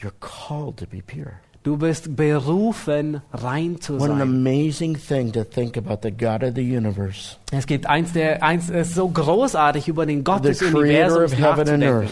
You're 0.00 0.12
called 0.20 0.78
to 0.78 0.86
be 0.86 1.02
pure. 1.02 1.34
Du 1.62 1.76
bist 1.76 2.16
berufen, 2.16 3.22
rein 3.32 3.80
zu 3.80 4.00
What 4.00 4.10
an 4.10 4.18
sein. 4.18 4.22
amazing 4.22 4.96
thing 4.98 5.30
to 5.32 5.44
think 5.44 5.76
about 5.76 5.98
the 6.02 6.10
God 6.10 6.42
of 6.42 6.56
the 6.56 6.76
universe, 6.76 7.36
Es 7.52 7.66
gibt 7.68 7.86
eins 7.86 8.12
der, 8.12 8.42
eins 8.42 8.68
ist 8.68 8.96
so 8.96 9.08
großartig 9.08 9.86
über 9.86 10.04
den 10.04 10.24
Gott 10.24 10.44
des 10.44 10.60
Universums 10.60 11.38
nachzudenken, 11.38 11.82
earth, 11.84 12.10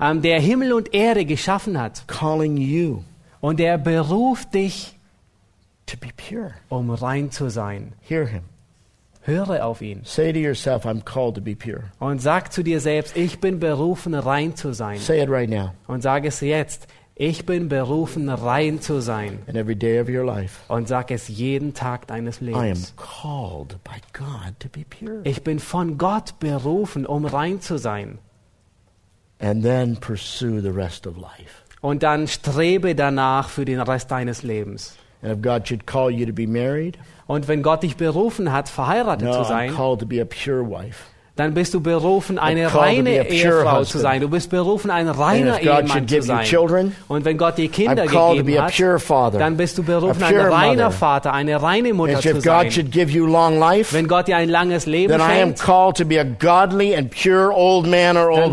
ähm, 0.00 0.22
der 0.22 0.40
Himmel 0.40 0.72
und 0.72 0.94
Erde 0.94 1.26
geschaffen 1.26 1.78
hat. 1.78 2.04
calling 2.08 2.56
you 2.56 3.02
Und 3.42 3.60
er 3.60 3.76
beruft 3.76 4.54
dich, 4.54 4.97
to 5.88 5.96
be 5.96 6.08
pure. 6.16 6.54
um 6.68 6.90
rein 6.90 7.30
zu 7.30 7.48
sein. 7.50 7.92
Hear 8.00 8.26
him. 8.26 8.42
Höre 9.22 9.64
auf 9.66 9.82
ihn 9.82 10.00
Say 10.04 10.32
to 10.32 10.38
yourself, 10.38 10.86
I'm 10.86 11.02
called 11.04 11.34
to 11.34 11.40
be 11.42 11.54
pure. 11.54 11.84
und 11.98 12.20
sag 12.22 12.52
zu 12.52 12.62
dir 12.62 12.80
selbst, 12.80 13.16
ich 13.16 13.40
bin 13.40 13.58
berufen, 13.60 14.14
rein 14.14 14.56
zu 14.56 14.72
sein. 14.72 14.98
Say 14.98 15.20
it 15.22 15.28
right 15.28 15.50
now. 15.50 15.72
Und 15.86 16.02
sag 16.02 16.24
es 16.24 16.40
jetzt, 16.40 16.86
ich 17.14 17.44
bin 17.44 17.68
berufen, 17.68 18.28
rein 18.30 18.80
zu 18.80 19.00
sein. 19.02 19.40
And 19.48 19.56
every 19.56 19.74
day 19.74 20.00
of 20.00 20.08
your 20.08 20.24
life, 20.24 20.60
Und 20.68 20.88
sag 20.88 21.10
es 21.10 21.28
jeden 21.28 21.74
Tag 21.74 22.06
deines 22.06 22.40
I 22.40 22.54
am 22.54 22.62
Lebens. 22.62 22.94
called 22.96 23.76
by 23.84 23.96
God 24.12 24.54
to 24.60 24.68
be 24.68 24.84
pure. 24.88 25.20
Ich 25.24 25.42
bin 25.42 25.58
von 25.58 25.98
Gott 25.98 26.38
berufen, 26.38 27.04
um 27.04 27.24
rein 27.26 27.60
zu 27.60 27.76
sein. 27.76 28.18
And 29.40 29.62
then 29.62 29.96
pursue 29.98 30.60
the 30.62 30.70
rest 30.70 31.06
of 31.06 31.16
life. 31.16 31.64
Und 31.80 32.02
dann 32.02 32.26
strebe 32.28 32.94
danach 32.94 33.48
für 33.50 33.64
den 33.64 33.80
Rest 33.80 34.10
deines 34.10 34.42
Lebens. 34.42 34.96
And 35.22 35.32
if 35.32 35.40
God 35.42 35.66
should 35.66 35.86
call 35.86 36.10
you 36.10 36.26
to 36.26 36.32
be 36.32 36.46
married, 36.46 36.98
Und 37.26 37.46
wenn 37.46 37.62
Gott 37.62 37.82
dich 37.82 37.96
berufen 37.96 38.52
hat, 38.52 38.68
verheiratet 38.68 39.26
no, 39.26 39.32
zu 39.32 39.40
I'm 39.40 39.48
sein, 39.48 39.74
called 39.74 40.00
to 40.00 40.06
be 40.06 40.20
a 40.20 40.24
pure 40.24 40.62
wife. 40.62 41.04
Dann 41.38 41.54
bist 41.54 41.72
du 41.72 41.80
berufen, 41.80 42.36
eine 42.36 42.74
reine 42.74 43.28
Ehefrau 43.28 43.84
zu 43.84 43.98
sein. 43.98 44.20
Du 44.20 44.28
bist 44.28 44.50
berufen, 44.50 44.90
ein 44.90 45.08
reiner 45.08 45.60
Ehemann 45.60 46.08
zu 46.08 46.22
sein. 46.22 46.44
children, 46.44 46.96
Und 47.06 47.24
wenn 47.24 47.38
Gott 47.38 47.58
dir 47.58 47.68
Kinder 47.68 48.08
gegeben 48.08 48.60
hat, 48.60 48.74
dann 49.34 49.56
bist 49.56 49.78
du 49.78 49.84
berufen, 49.84 50.20
ein 50.20 50.36
reiner 50.36 50.86
mother. 50.86 50.90
Vater, 50.90 51.32
eine 51.32 51.62
reine 51.62 51.94
Mutter 51.94 52.20
zu 52.20 52.40
sein. 52.40 52.68
life, 53.56 53.94
Wenn 53.94 54.08
Gott 54.08 54.26
dir 54.26 54.36
ein 54.36 54.48
langes 54.48 54.86
Leben 54.86 55.14
schenkt, 55.14 55.60
dann 55.64 55.94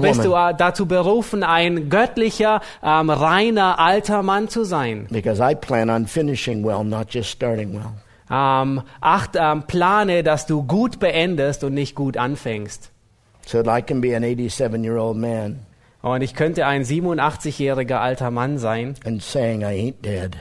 bist 0.02 0.24
du 0.24 0.36
äh, 0.36 0.54
dazu 0.56 0.86
berufen, 0.86 1.41
ein 1.41 1.89
göttlicher, 1.89 2.62
ähm, 2.84 3.10
reiner, 3.10 3.80
alter 3.80 4.21
Mann 4.21 4.48
zu 4.48 4.63
sein. 4.63 5.08
Because 5.10 5.41
I 5.41 5.56
plan 5.56 5.89
on 5.89 6.06
finishing 6.06 6.63
well, 6.63 6.84
not 6.84 7.12
just 7.12 7.32
starting 7.32 7.74
well. 7.74 7.93
Ähm, 8.31 8.81
acht, 9.01 9.31
ähm, 9.35 9.63
plane, 9.63 10.23
dass 10.23 10.45
du 10.47 10.63
gut 10.63 10.99
beendest 10.99 11.63
und 11.63 11.73
nicht 11.73 11.95
gut 11.95 12.17
anfängst. 12.17 12.91
So 13.45 13.61
that 13.61 13.77
I 13.77 13.81
can 13.83 14.01
be 14.01 14.15
an 14.15 14.23
87 14.23 14.83
year 14.83 14.97
old 14.97 15.17
man 15.17 15.59
Und 16.01 16.21
ich 16.21 16.33
könnte 16.33 16.65
ein 16.65 16.83
87-jähriger 16.83 17.97
alter 17.99 18.31
Mann 18.31 18.57
sein 18.57 18.95
and 19.05 19.21
saying, 19.21 19.61
I 19.61 19.65
ain't 19.93 20.01
dead. 20.03 20.35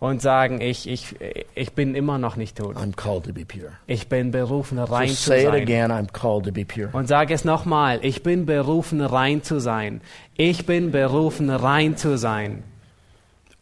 und 0.00 0.20
sagen, 0.20 0.60
ich, 0.60 0.88
ich, 0.88 1.14
ich 1.54 1.72
bin 1.74 1.94
immer 1.94 2.18
noch 2.18 2.34
nicht 2.34 2.56
tot. 2.58 2.74
I'm 2.76 2.96
called 2.96 3.26
to 3.26 3.32
be 3.32 3.44
pure. 3.44 3.70
Ich 3.86 4.08
bin 4.08 4.32
berufen, 4.32 4.80
rein 4.80 5.10
So 5.10 5.14
zu 5.14 5.22
say 5.30 5.42
it 5.42 5.52
sein. 5.52 5.62
again, 5.62 5.92
I'm 5.92 6.08
called 6.12 6.44
to 6.46 6.50
be 6.52 6.64
pure. 6.64 6.88
Und 6.92 7.06
sag 7.06 7.30
es 7.30 7.44
nochmal, 7.44 8.00
ich 8.02 8.24
bin 8.24 8.44
berufen, 8.46 9.00
rein 9.00 9.44
zu 9.44 9.60
sein. 9.60 10.00
Ich 10.36 10.66
bin 10.66 10.90
berufen, 10.90 11.50
rein 11.50 11.96
zu 11.96 12.18
sein. 12.18 12.64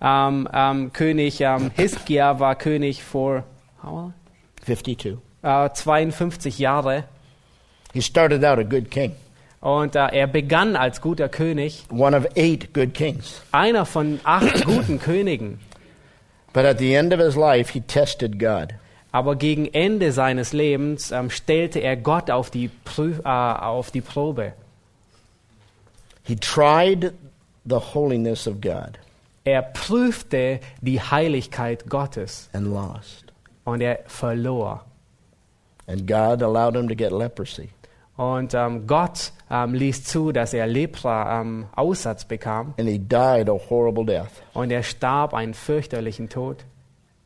Ähm, 0.00 0.48
ähm, 0.52 0.92
König 0.92 1.40
ähm, 1.40 1.70
Hiskia 1.76 2.38
war 2.40 2.56
König 2.56 3.02
vor 3.02 3.44
how, 3.82 4.12
52. 4.64 5.16
äh, 5.42 5.70
52 5.72 6.58
Jahre. 6.58 7.04
He 7.92 8.02
started 8.02 8.44
out 8.44 8.58
a 8.58 8.62
good 8.62 8.90
king, 8.90 9.12
Und 9.60 9.94
äh, 9.96 10.08
er 10.12 10.26
begann 10.26 10.76
als 10.76 11.00
guter 11.00 11.28
König, 11.28 11.84
one 11.90 12.16
of 12.16 12.26
eight 12.36 12.74
good 12.74 12.92
kings. 12.92 13.42
einer 13.52 13.86
von 13.86 14.20
acht 14.24 14.64
guten 14.64 14.98
Königen. 15.00 15.58
But 16.52 16.64
at 16.64 16.78
the 16.78 16.94
end 16.94 17.12
of 17.14 17.20
his 17.20 17.36
life, 17.36 17.72
he 17.72 17.80
tested 17.80 18.38
God. 18.38 18.74
Aber 19.16 19.34
gegen 19.36 19.66
Ende 19.72 20.12
seines 20.12 20.52
Lebens 20.52 21.10
ähm, 21.10 21.30
stellte 21.30 21.78
er 21.78 21.96
Gott 21.96 22.30
auf 22.30 22.50
die, 22.50 22.68
Prü 22.68 23.14
äh, 23.24 23.28
auf 23.28 23.90
die 23.90 24.02
Probe. 24.02 24.52
He 26.22 26.36
tried 26.36 27.14
the 27.64 27.76
holiness 27.94 28.46
of 28.46 28.60
God 28.60 28.98
Er 29.44 29.62
prüfte 29.62 30.60
die 30.82 31.00
Heiligkeit 31.00 31.88
Gottes 31.88 32.50
and 32.52 32.66
lost. 32.66 33.32
und 33.64 33.80
er 33.80 34.00
verlor. 34.06 34.84
And 35.86 36.06
God 36.06 36.42
allowed 36.42 36.74
him 36.76 36.86
to 36.86 36.94
get 36.94 37.10
leprosy. 37.10 37.70
Und 38.18 38.52
ähm, 38.52 38.86
Gott 38.86 39.32
ähm, 39.50 39.72
ließ 39.72 40.04
zu, 40.04 40.30
dass 40.32 40.52
er 40.52 40.66
Lepra 40.66 41.40
ähm, 41.40 41.66
Aussatz 41.74 42.26
bekam 42.26 42.74
And 42.78 42.86
he 42.86 42.98
died 42.98 43.48
a 43.48 43.56
horrible 43.70 44.04
death. 44.04 44.42
und 44.52 44.70
er 44.70 44.82
starb 44.82 45.32
einen 45.32 45.54
fürchterlichen 45.54 46.28
Tod. 46.28 46.64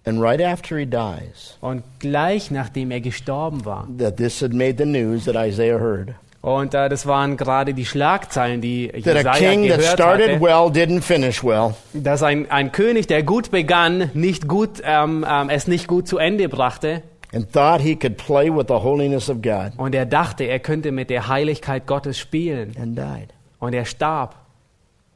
And 0.04 0.22
right 0.22 0.40
after 0.40 0.78
he 0.78 0.86
dies, 0.86 1.58
Und 1.60 1.82
gleich 1.98 2.50
nachdem 2.50 2.90
er 2.90 3.00
gestorben 3.00 3.64
war, 3.66 3.86
that 3.98 4.16
this 4.16 4.40
had 4.42 4.52
made 4.54 4.76
the 4.78 4.86
news 4.86 5.26
that 5.26 5.34
Isaiah 5.36 5.78
heard. 5.78 6.14
und 6.40 6.72
äh, 6.72 6.88
das 6.88 7.04
waren 7.06 7.36
gerade 7.36 7.74
die 7.74 7.84
Schlagzeilen, 7.84 8.62
die 8.62 8.90
Jesaja 8.94 9.22
gehört 9.54 10.00
hatte, 10.00 10.40
well 10.40 11.70
dass 11.92 12.22
ein, 12.22 12.50
ein 12.50 12.72
König, 12.72 13.06
der 13.08 13.22
gut 13.22 13.50
begann, 13.50 14.10
nicht 14.14 14.48
gut, 14.48 14.80
ähm, 14.82 15.26
ähm, 15.28 15.50
es 15.50 15.66
nicht 15.66 15.86
gut 15.86 16.08
zu 16.08 16.16
Ende 16.16 16.48
brachte. 16.48 17.02
And 17.32 17.52
thought 17.52 17.80
he 17.80 17.94
could 17.94 18.16
play 18.16 18.50
with 18.50 18.66
the 18.68 18.74
holiness 18.82 19.28
of 19.28 19.42
God 19.42 19.72
Und 19.76 19.94
er 19.94 20.06
dachte, 20.06 20.44
er 20.44 20.58
könnte 20.60 20.92
mit 20.92 21.10
der 21.10 21.28
Heiligkeit 21.28 21.86
Gottes 21.86 22.18
spielen. 22.18 22.74
and 22.80 22.96
died. 22.98 23.34
Und 23.58 23.74
er 23.74 23.84
starb. 23.84 24.34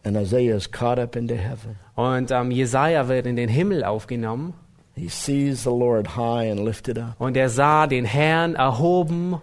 And 0.04 0.16
Isaiah 0.18 0.54
is 0.54 0.70
caught 0.70 0.98
up 0.98 1.16
into 1.16 1.34
heaven. 1.34 1.76
Und 1.94 2.30
ähm, 2.30 2.50
Jesaja 2.50 3.08
wird 3.08 3.26
in 3.26 3.36
den 3.36 3.48
Himmel 3.48 3.82
aufgenommen. 3.82 4.52
He 4.96 5.08
sees 5.08 5.64
the 5.64 5.70
Lord 5.70 6.16
high 6.16 6.50
and 6.50 6.60
lifted 6.64 6.98
up. 6.98 7.14
Und 7.18 7.36
er 7.36 7.48
sah 7.48 7.86
den 7.86 8.04
Herrn 8.04 8.54
erhoben. 8.54 9.40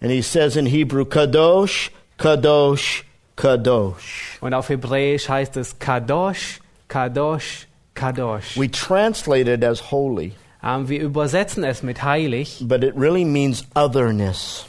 And 0.00 0.10
he 0.10 0.22
says 0.22 0.56
in 0.56 0.64
Hebrew, 0.66 1.04
Kadosh, 1.04 1.90
Kadosh, 2.16 3.04
Kadosh. 3.36 4.38
Und 4.40 4.54
auf 4.54 4.68
Hebräisch 4.70 5.28
heißt 5.28 5.56
es 5.58 5.78
Kadosh, 5.78 6.60
Kadosh, 6.88 7.66
Kadosh. 7.94 8.56
We 8.56 8.70
translate 8.70 9.46
it 9.52 9.62
as 9.62 9.90
holy, 9.90 10.32
Ähm, 10.62 10.88
wir 10.88 11.00
übersetzen 11.00 11.64
es 11.64 11.82
mit 11.82 12.02
heilig, 12.02 12.58
but 12.66 12.82
it 12.84 12.94
really 12.96 13.24
means 13.24 13.64
otherness. 13.74 14.64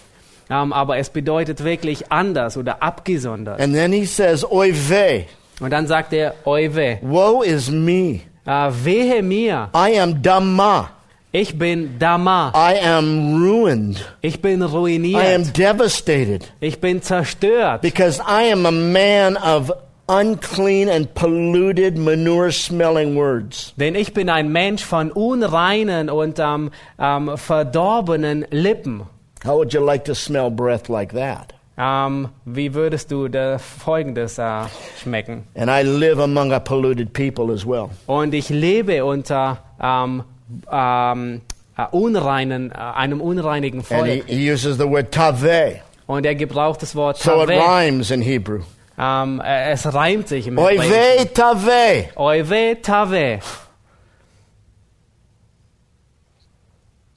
ähm, 0.50 0.74
aber 0.74 0.98
es 0.98 1.10
bedeutet 1.10 1.64
wirklich 1.64 2.12
anders 2.12 2.58
oder 2.58 2.84
abgesondert. 2.84 3.60
And 3.62 3.74
then 3.74 3.94
he 3.94 4.06
says, 4.06 4.44
Oy 4.50 4.74
vey, 4.74 5.28
Und 5.62 5.70
dann 5.72 5.88
sagt 5.88 6.12
er, 6.12 6.34
Oive, 6.46 6.98
woe 7.02 7.46
is 7.46 7.70
me. 7.72 8.22
Äh, 8.46 8.70
wehe 8.72 9.22
mir, 9.24 9.70
I 9.76 10.00
am 10.00 10.22
Dama. 10.22 10.90
ich 11.32 11.58
bin 11.58 11.98
Dama, 12.00 12.52
I 12.56 12.78
am 12.86 13.42
ruined. 13.42 14.06
ich 14.22 14.42
bin 14.42 14.62
I 14.62 14.66
am 14.66 14.72
ruiniert, 14.72 15.58
devastated 15.58 16.52
ich 16.60 16.80
bin 16.80 17.02
zerstört, 17.02 17.82
because 17.82 18.20
I 18.20 18.52
am 18.52 18.66
a 18.66 18.72
man 18.72 19.38
of 19.38 19.72
unclean 20.08 20.90
and 20.90 21.14
polluted, 21.14 21.98
manure 21.98 22.52
smelling 22.52 23.16
words. 23.16 23.74
denn 23.78 23.96
ich 23.96 24.14
bin 24.14 24.30
ein 24.30 24.52
Mensch 24.52 24.84
von 24.84 25.12
unreinen 25.12 26.10
und 26.10 26.38
ähm, 26.40 26.72
ähm, 27.00 27.38
verdorbenen 27.38 28.46
Lippen. 28.52 29.04
How 29.46 29.56
would 29.56 29.74
you 29.74 29.80
like 29.84 30.04
to 30.06 30.14
smell 30.14 30.52
breath 30.52 30.90
like 30.90 31.14
that? 31.14 31.54
Ähm, 31.84 32.30
wie 32.46 32.76
würdest 32.76 33.10
du 33.10 33.28
Folgendes 33.58 34.38
äh, 34.38 34.66
schmecken? 35.02 35.48
And 35.56 35.72
I 35.72 35.82
live 35.82 36.20
among 36.20 36.54
a 36.54 36.60
polluted 36.60 37.12
people 37.12 37.52
as 37.52 37.66
well. 37.66 37.90
Und 38.06 38.36
ich 38.36 38.50
lebe 38.50 39.04
unter 39.04 39.64
ähm, 39.82 40.24
ähm, 40.72 41.42
äh, 41.76 41.86
unreinen, 41.90 42.72
äh, 42.72 42.76
einem 42.76 43.20
unreinigen 43.20 43.84
And 43.90 44.06
he, 44.06 44.24
he 44.28 44.52
uses 44.52 44.78
the 44.78 44.88
word 44.88 45.12
tave. 45.12 45.82
Und 46.06 46.28
er 46.28 46.36
gebraucht 46.36 46.84
das 46.84 46.96
Wort 46.96 47.18
So 47.18 47.42
it 47.44 47.50
rhymes 47.50 48.12
in 48.12 48.22
Hebrew. 48.22 48.62
Äh, 49.00 49.72
es 49.72 49.92
reimt 49.92 50.28
sich 50.28 50.46
im 50.46 50.60
Hebräischen. 50.60 51.34
tave. 51.34 52.10
Oive 52.16 52.80
Tave. 52.84 53.40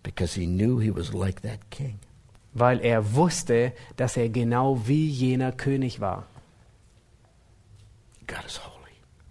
Because 0.02 0.34
he 0.40 0.46
knew 0.46 0.78
he 0.78 0.90
was 0.90 1.12
like 1.12 1.42
that 1.42 1.58
king. 1.70 1.98
Weil 2.54 2.80
er 2.80 3.14
wusste, 3.14 3.72
dass 3.96 4.16
er 4.16 4.28
genau 4.28 4.86
wie 4.86 5.08
jener 5.08 5.52
König 5.52 6.00
war. 6.00 6.24
God 8.26 8.44
is 8.46 8.60
holy. 8.64 8.74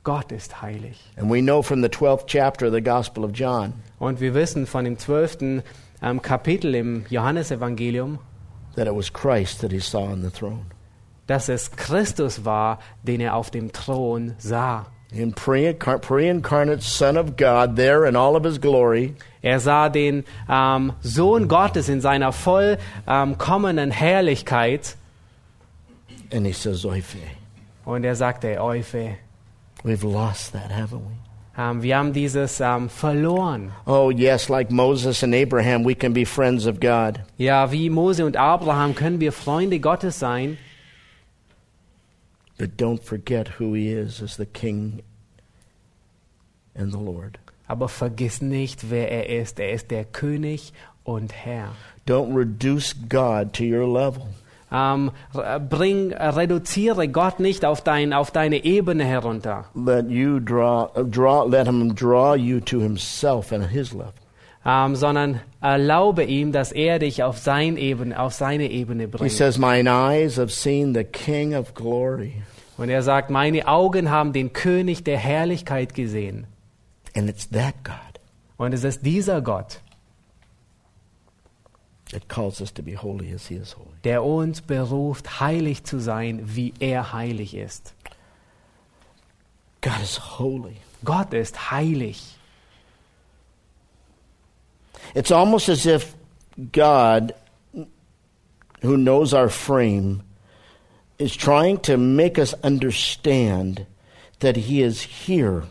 Gott 0.03 0.31
ist 0.31 0.61
heilig. 0.61 0.99
And 1.15 1.31
we 1.31 1.41
know 1.41 1.61
from 1.61 1.81
the 1.81 1.87
12th 1.89 2.27
chapter 2.27 2.67
of 2.67 2.73
the 2.73 2.81
Gospel 2.81 3.23
of 3.23 3.31
John 3.33 3.73
Und 3.99 4.19
wir 4.19 4.33
wissen 4.33 4.67
von 4.67 4.83
dem 4.85 4.97
zwölften 4.99 5.63
ähm, 6.01 6.21
Kapitel 6.21 6.75
im 6.75 7.05
Johannesevangelium, 7.09 8.19
that 8.75 8.87
it 8.87 8.93
was 8.93 9.11
Christ 9.11 9.61
that 9.61 9.71
he 9.71 9.79
saw 9.79 10.11
on 10.11 10.21
the 10.21 10.29
throne. 10.29 10.65
dass 11.27 11.47
es 11.47 11.71
Christus 11.71 12.43
war, 12.43 12.79
den 13.03 13.21
er 13.21 13.35
auf 13.35 13.49
dem 13.49 13.71
Thron 13.71 14.35
sah. 14.37 14.87
In 15.13 15.31
pre-incar- 15.33 16.01
pre-incarnate 16.01 16.81
Son 16.81 17.17
of 17.17 17.37
God 17.37 17.75
there 17.75 18.05
in 18.05 18.15
all 18.15 18.35
of 18.35 18.43
his 18.43 18.57
glory, 18.59 19.13
Er 19.43 19.59
sah 19.59 19.89
den 19.89 20.23
ähm, 20.49 20.93
Sohn 21.01 21.47
Gottes 21.47 21.87
in 21.89 22.01
seiner 22.01 22.31
vollkommenen 22.31 23.91
Herrlichkeit 23.91 24.95
and 26.31 26.45
he 26.47 26.53
says, 26.53 26.83
vey. 26.83 27.01
und 27.85 28.03
er 28.05 28.15
sagte, 28.15 28.59
Eufe, 28.59 29.17
We've 29.83 30.03
lost 30.03 30.53
that, 30.53 30.71
haven't 30.71 31.01
we? 31.05 31.61
ähm, 31.61 31.83
wir 31.83 31.97
haben 31.97 32.13
dieses 32.13 32.59
ähm, 32.61 32.89
verloren. 32.89 33.71
Oh, 33.85 34.09
yes, 34.09 34.49
like 34.49 34.71
Moses 34.71 35.21
and 35.23 35.35
Abraham, 35.35 35.83
we 35.85 35.93
can 35.93 36.13
be 36.13 36.25
friends 36.25 36.65
of 36.65 36.79
God. 36.79 37.19
Ja, 37.37 37.71
wie 37.71 37.89
Mose 37.91 38.25
und 38.25 38.35
Abraham 38.37 38.95
können 38.95 39.19
wir 39.19 39.31
Freunde 39.33 39.79
Gottes 39.79 40.17
sein, 40.17 40.57
But 42.57 42.77
don't 42.77 43.03
forget 43.03 43.59
who 43.59 43.73
he 43.73 43.89
is 43.91 44.21
as 44.21 44.35
the 44.37 44.45
King 44.45 45.01
and 46.75 46.91
the 46.91 46.99
Lord. 46.99 47.39
aber 47.67 47.87
vergiss 47.87 48.41
nicht, 48.41 48.89
wer 48.91 49.09
er 49.09 49.29
ist. 49.41 49.59
Er 49.59 49.71
ist 49.71 49.89
der 49.89 50.05
König 50.05 50.73
und 51.03 51.33
Herr. 51.33 51.69
Don't 52.07 52.35
reduce 52.35 52.93
God 53.09 53.53
to 53.53 53.63
your 53.63 53.87
level. 53.87 54.27
Ähm, 54.71 55.11
r- 55.33 55.59
bring, 55.59 56.11
äh, 56.11 56.27
reduziere 56.29 57.07
Gott 57.07 57.39
nicht 57.39 57.63
auf, 57.65 57.81
dein, 57.81 58.11
auf 58.13 58.31
deine 58.31 58.63
Ebene 58.65 59.05
herunter, 59.05 59.65
Let 59.75 60.09
you 60.09 60.39
draw, 60.39 60.89
draw, 61.09 61.43
let 61.47 61.67
him 61.67 61.93
draw 61.95 62.35
you 62.35 62.59
to 62.59 62.79
himself 62.79 63.51
and 63.51 63.69
his 63.69 63.93
level. 63.93 64.13
Ähm, 64.65 64.95
sondern 64.95 65.41
erlaube 65.61 66.23
ihm, 66.23 66.51
dass 66.51 66.71
er 66.71 66.99
dich 66.99 67.23
auf, 67.23 67.37
sein 67.37 67.77
Ebene, 67.77 68.19
auf 68.19 68.33
seine 68.33 68.69
Ebene 68.71 69.03
He 69.03 69.07
bringt. 69.07 69.31
says, 69.31 69.57
Mine 69.57 69.89
eyes 69.89 70.37
have 70.37 70.49
seen 70.51 70.93
the 70.93 71.03
King 71.03 71.53
of 71.55 71.73
glory. 71.73 72.41
Und 72.77 72.89
er 72.89 73.03
sagt, 73.03 73.29
meine 73.29 73.67
Augen 73.67 74.09
haben 74.09 74.33
den 74.33 74.51
König 74.53 75.03
der 75.03 75.17
Herrlichkeit 75.17 75.93
gesehen. 75.93 76.47
And 77.15 77.29
it's 77.29 77.47
that 77.51 77.75
God 77.83 77.93
Und 78.57 78.73
es 78.73 78.83
ist 78.83 79.05
dieser 79.05 79.41
Gott, 79.41 79.79
that 82.11 82.27
calls 82.29 82.61
us 82.61 82.73
to 82.73 82.81
be 82.81 82.95
holy 82.95 83.33
as 83.33 83.47
he 83.47 83.55
is 83.55 83.75
holy. 83.77 83.87
der 84.03 84.23
uns 84.23 84.61
beruft, 84.61 85.39
heilig 85.39 85.83
zu 85.83 85.99
sein, 85.99 86.41
wie 86.43 86.73
er 86.79 87.13
heilig 87.13 87.53
ist. 87.55 87.93
God 89.81 90.01
is 90.01 90.39
holy. 90.39 90.77
Gott 91.03 91.33
ist 91.33 91.71
heilig. 91.71 92.37
It's 95.15 95.31
almost 95.31 95.69
as 95.69 95.85
if 95.85 96.15
God, 96.71 97.33
who 98.81 98.97
knows 98.97 99.33
our 99.33 99.49
frame, 99.49 100.23
is 101.19 101.35
trying 101.35 101.77
to 101.79 101.97
make 101.97 102.39
us 102.39 102.53
understand 102.63 103.85
that 104.39 104.55
He 104.55 104.81
is 104.81 105.01
here. 105.01 105.63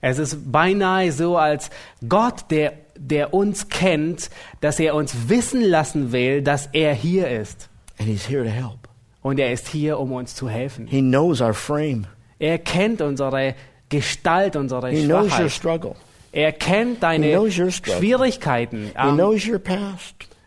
Es 0.00 0.18
ist 0.18 0.52
beinahe 0.52 1.10
so, 1.10 1.36
als 1.36 1.70
Gott, 2.08 2.50
der, 2.50 2.74
der 2.96 3.34
uns 3.34 3.68
kennt, 3.68 4.30
dass 4.60 4.78
er 4.78 4.94
uns 4.94 5.28
wissen 5.28 5.60
lassen 5.60 6.12
will, 6.12 6.40
dass 6.40 6.68
er 6.72 6.94
hier 6.94 7.28
ist. 7.28 7.68
And 7.98 8.08
He's 8.08 8.28
here 8.28 8.44
to 8.44 8.50
help. 8.50 8.88
Und 9.22 9.40
er 9.40 9.52
ist 9.52 9.66
hier, 9.66 9.98
um 9.98 10.12
uns 10.12 10.36
zu 10.36 10.48
helfen. 10.48 10.86
He 10.86 11.00
knows 11.00 11.40
our 11.40 11.52
frame. 11.52 12.06
Er 12.38 12.58
kennt 12.58 13.00
unsere 13.00 13.56
Gestalt, 13.88 14.54
unsere 14.54 14.90
He 14.90 15.04
knows 15.04 15.36
your 15.38 15.50
struggle. 15.50 15.96
Er 16.32 16.52
kennt 16.52 17.02
deine. 17.02 17.26
Schwierigkeiten. 17.50 18.90
He 18.94 19.08
Ähm, 19.08 19.18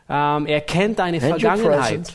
ähm, 0.10 0.46
er 0.46 0.62
kennt 0.62 1.00
deine 1.00 1.20
Vergangenheit 1.20 2.13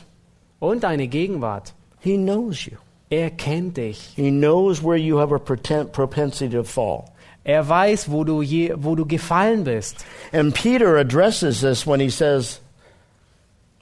und 0.58 0.82
deine 0.82 1.08
Gegenwart. 1.08 1.74
He 2.00 2.16
knows 2.16 2.66
you. 2.66 2.76
Er 3.10 3.30
kennt 3.30 3.76
dich. 3.76 4.12
He 4.16 4.30
knows 4.30 4.82
where 4.82 4.96
you 4.96 5.18
have 5.18 5.32
a 5.34 5.38
propensity 5.38 6.48
to 6.50 6.64
fall. 6.64 7.04
Er 7.44 7.68
weiß, 7.68 8.10
wo 8.10 8.24
du, 8.24 8.42
je, 8.42 8.74
wo 8.76 8.96
du 8.96 9.06
gefallen 9.06 9.62
bist. 9.64 10.04
And 10.32 10.52
Peter 10.52 10.96
addresses 10.96 11.60
this 11.60 11.86
when 11.86 12.00
he 12.00 12.10
says, 12.10 12.60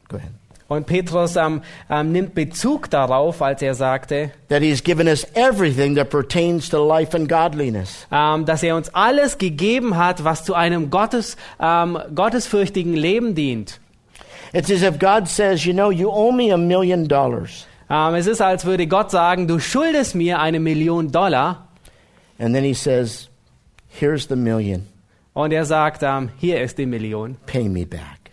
Go 0.08 0.18
ahead. 0.18 0.32
Und 0.66 0.86
Petrus 0.86 1.36
ähm, 1.36 1.60
ähm, 1.90 2.12
nimmt 2.12 2.34
Bezug 2.34 2.88
darauf, 2.90 3.42
als 3.42 3.60
er 3.60 3.74
sagte, 3.74 4.30
that 4.48 4.62
He's 4.62 4.82
given 4.82 5.06
us 5.06 5.26
everything 5.34 5.94
that 5.96 6.08
pertains 6.08 6.70
to 6.70 6.82
life 6.86 7.14
and 7.14 7.28
godliness. 7.28 8.06
ähm, 8.10 8.46
dass 8.46 8.62
er 8.62 8.74
uns 8.74 8.88
alles 8.94 9.36
gegeben 9.38 9.96
hat, 9.96 10.24
was 10.24 10.44
zu 10.44 10.54
einem 10.54 10.88
Gottes, 10.90 11.36
ähm, 11.60 11.98
gottesfürchtigen 12.14 12.94
Leben 12.94 13.34
dient. 13.34 13.78
It's 14.54 14.70
as 14.70 14.82
if 14.82 14.98
God 14.98 15.28
says, 15.28 15.64
You 15.66 15.74
know, 15.74 15.90
you 15.90 16.08
owe 16.10 16.32
me 16.32 16.52
a 16.52 16.56
million 16.56 17.08
dollars. 17.08 17.66
Ähm, 17.90 18.14
es 18.14 18.26
ist, 18.26 18.40
als 18.40 18.64
würde 18.64 18.86
Gott 18.86 19.10
sagen, 19.10 19.46
du 19.46 19.58
schuldest 19.58 20.14
mir 20.14 20.38
eine 20.40 20.60
Million 20.60 21.12
Dollar. 21.12 21.68
And 22.38 22.54
then 22.54 22.64
He 22.64 22.72
says, 22.72 23.28
Here's 23.88 24.26
the 24.28 24.36
million. 24.36 24.86
Und 25.34 25.52
er 25.52 25.66
sagt, 25.66 26.02
ähm, 26.02 26.30
hier 26.38 26.62
ist 26.62 26.78
die 26.78 26.86
Million, 26.86 27.36
Pay 27.46 27.68
me 27.68 27.84
back. 27.84 28.23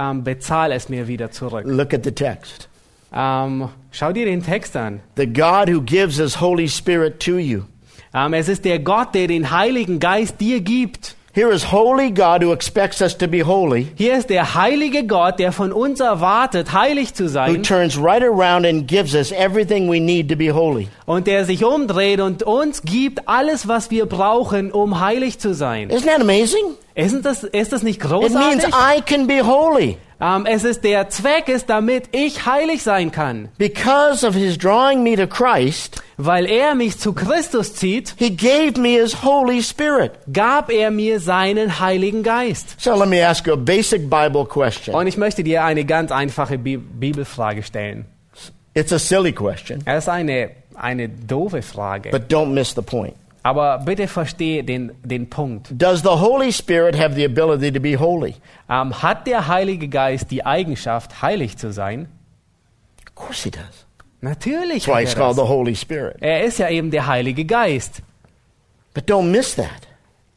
Ähm, 0.00 0.24
bezahl 0.24 0.72
es 0.72 0.88
mir 0.88 1.06
wieder 1.08 1.30
zurück. 1.30 1.64
Look 1.66 1.92
at 1.92 2.04
the 2.04 2.12
text. 2.12 2.68
Ähm, 3.12 3.68
schau 3.90 4.12
dir 4.12 4.24
den 4.24 4.42
Text 4.42 4.76
an. 4.76 5.00
The 5.16 5.26
God 5.26 5.68
who 5.68 5.82
gives 5.82 6.16
His 6.16 6.40
Holy 6.40 6.68
Spirit 6.68 7.20
to 7.20 7.38
you. 7.38 7.62
Ähm, 8.14 8.34
es 8.34 8.48
ist 8.48 8.64
der 8.64 8.78
Gott, 8.78 9.14
der 9.14 9.26
den 9.26 9.50
Heiligen 9.50 10.00
Geist 10.00 10.40
dir 10.40 10.60
gibt. 10.60 11.16
Here 11.32 11.52
is 11.52 11.70
holy 11.70 12.10
God 12.10 12.42
who 12.42 12.52
expects 12.52 13.00
us 13.00 13.16
to 13.16 13.28
be 13.28 13.46
holy, 13.46 13.86
Hier 13.94 14.18
ist 14.18 14.30
der 14.30 14.56
heilige 14.56 15.06
Gott, 15.06 15.38
der 15.38 15.52
von 15.52 15.72
uns 15.72 16.00
erwartet, 16.00 16.72
heilig 16.72 17.14
zu 17.14 17.26
who 17.26 17.28
sein 17.28 17.62
turns 17.62 17.96
right 17.96 18.24
around 18.24 18.66
and 18.66 18.88
gives 18.88 19.14
us 19.14 19.30
everything 19.30 19.88
we 19.88 20.00
need 20.00 20.28
to 20.28 20.34
be 20.34 20.52
holy. 20.52 20.88
und 21.06 21.28
der 21.28 21.44
sich 21.44 21.64
umdreht 21.64 22.20
und 22.20 22.42
uns 22.42 22.82
gibt 22.82 23.28
alles, 23.28 23.68
was 23.68 23.92
wir 23.92 24.06
brauchen, 24.06 24.72
um 24.72 24.98
heilig 24.98 25.38
zu 25.38 25.54
sein. 25.54 25.88
Isn't 25.92 26.06
that 26.06 26.20
amazing? 26.20 26.74
Ist 26.94 27.24
das, 27.24 27.44
ist 27.44 27.72
das 27.72 27.82
nicht 27.82 28.02
It 28.04 28.10
means 28.10 28.32
großartig? 28.32 28.74
I 28.74 29.00
can 29.02 29.26
be 29.26 29.42
holy. 29.46 29.96
Ähm, 30.22 30.44
es 30.44 30.64
ist 30.64 30.84
der 30.84 31.08
Zweck 31.08 31.48
ist, 31.48 31.70
damit 31.70 32.10
ich 32.12 32.44
heilig 32.44 32.82
sein 32.82 33.10
kann. 33.10 33.48
Because 33.56 34.26
of 34.26 34.34
his 34.34 34.58
drawing 34.58 35.02
me 35.02 35.16
to 35.16 35.26
Christ, 35.26 36.02
Weil 36.18 36.44
er 36.44 36.74
mich 36.74 36.98
zu 36.98 37.14
Christus 37.14 37.74
zieht, 37.74 38.14
he 38.18 38.36
gave 38.36 38.78
me 38.78 39.00
his 39.00 39.22
Holy 39.24 39.62
Spirit. 39.62 40.12
gab 40.30 40.70
er 40.70 40.90
mir 40.90 41.20
seinen 41.20 41.80
Heiligen 41.80 42.22
Geist. 42.22 42.74
So 42.78 42.94
let 42.94 43.08
me 43.08 43.26
ask 43.26 43.46
you 43.46 43.54
a 43.54 43.56
basic 43.56 44.10
Bible 44.10 44.44
question. 44.44 44.94
Und 44.94 45.06
ich 45.06 45.16
möchte 45.16 45.42
dir 45.42 45.64
eine 45.64 45.86
ganz 45.86 46.12
einfache 46.12 46.58
Bi 46.58 46.76
Bibelfrage 46.76 47.62
stellen. 47.62 48.04
It's 48.74 48.92
a 48.92 48.98
silly 48.98 49.32
question, 49.32 49.80
Es 49.86 50.04
ist 50.04 50.08
eine, 50.10 50.50
eine 50.74 51.08
doofe 51.08 51.62
Frage. 51.62 52.10
but 52.10 52.30
don't 52.30 52.52
miss 52.52 52.74
the 52.74 52.82
point. 52.82 53.14
Aber 53.42 53.78
bitte 53.78 54.06
verstehe 54.06 54.62
den, 54.64 54.92
den 55.02 55.30
Punkt. 55.30 55.68
Does 55.70 56.02
the 56.02 56.08
Holy 56.08 56.52
Spirit 56.52 56.98
have 56.98 57.14
the 57.14 57.24
ability 57.24 57.72
to 57.72 57.80
be 57.80 57.98
holy? 57.98 58.34
Ähm, 58.68 59.02
hat 59.02 59.26
der 59.26 59.48
Heilige 59.48 59.88
Geist 59.88 60.30
die 60.30 60.44
Eigenschaft, 60.44 61.22
heilig 61.22 61.56
zu 61.56 61.72
sein? 61.72 62.08
Of 63.06 63.14
course 63.14 63.44
he 63.44 63.50
does. 63.50 63.86
Natürlich. 64.20 64.84
That's 64.84 64.88
why 64.88 65.04
er, 65.04 65.14
called 65.14 65.36
the. 65.36 65.42
Holy 65.42 65.74
Spirit. 65.74 66.16
er 66.20 66.44
ist 66.44 66.58
ja 66.58 66.68
eben 66.68 66.90
der 66.90 67.06
Heilige 67.06 67.44
Geist. 67.44 68.02
But 68.92 69.08
don't 69.08 69.30
miss 69.30 69.54
that. 69.56 69.88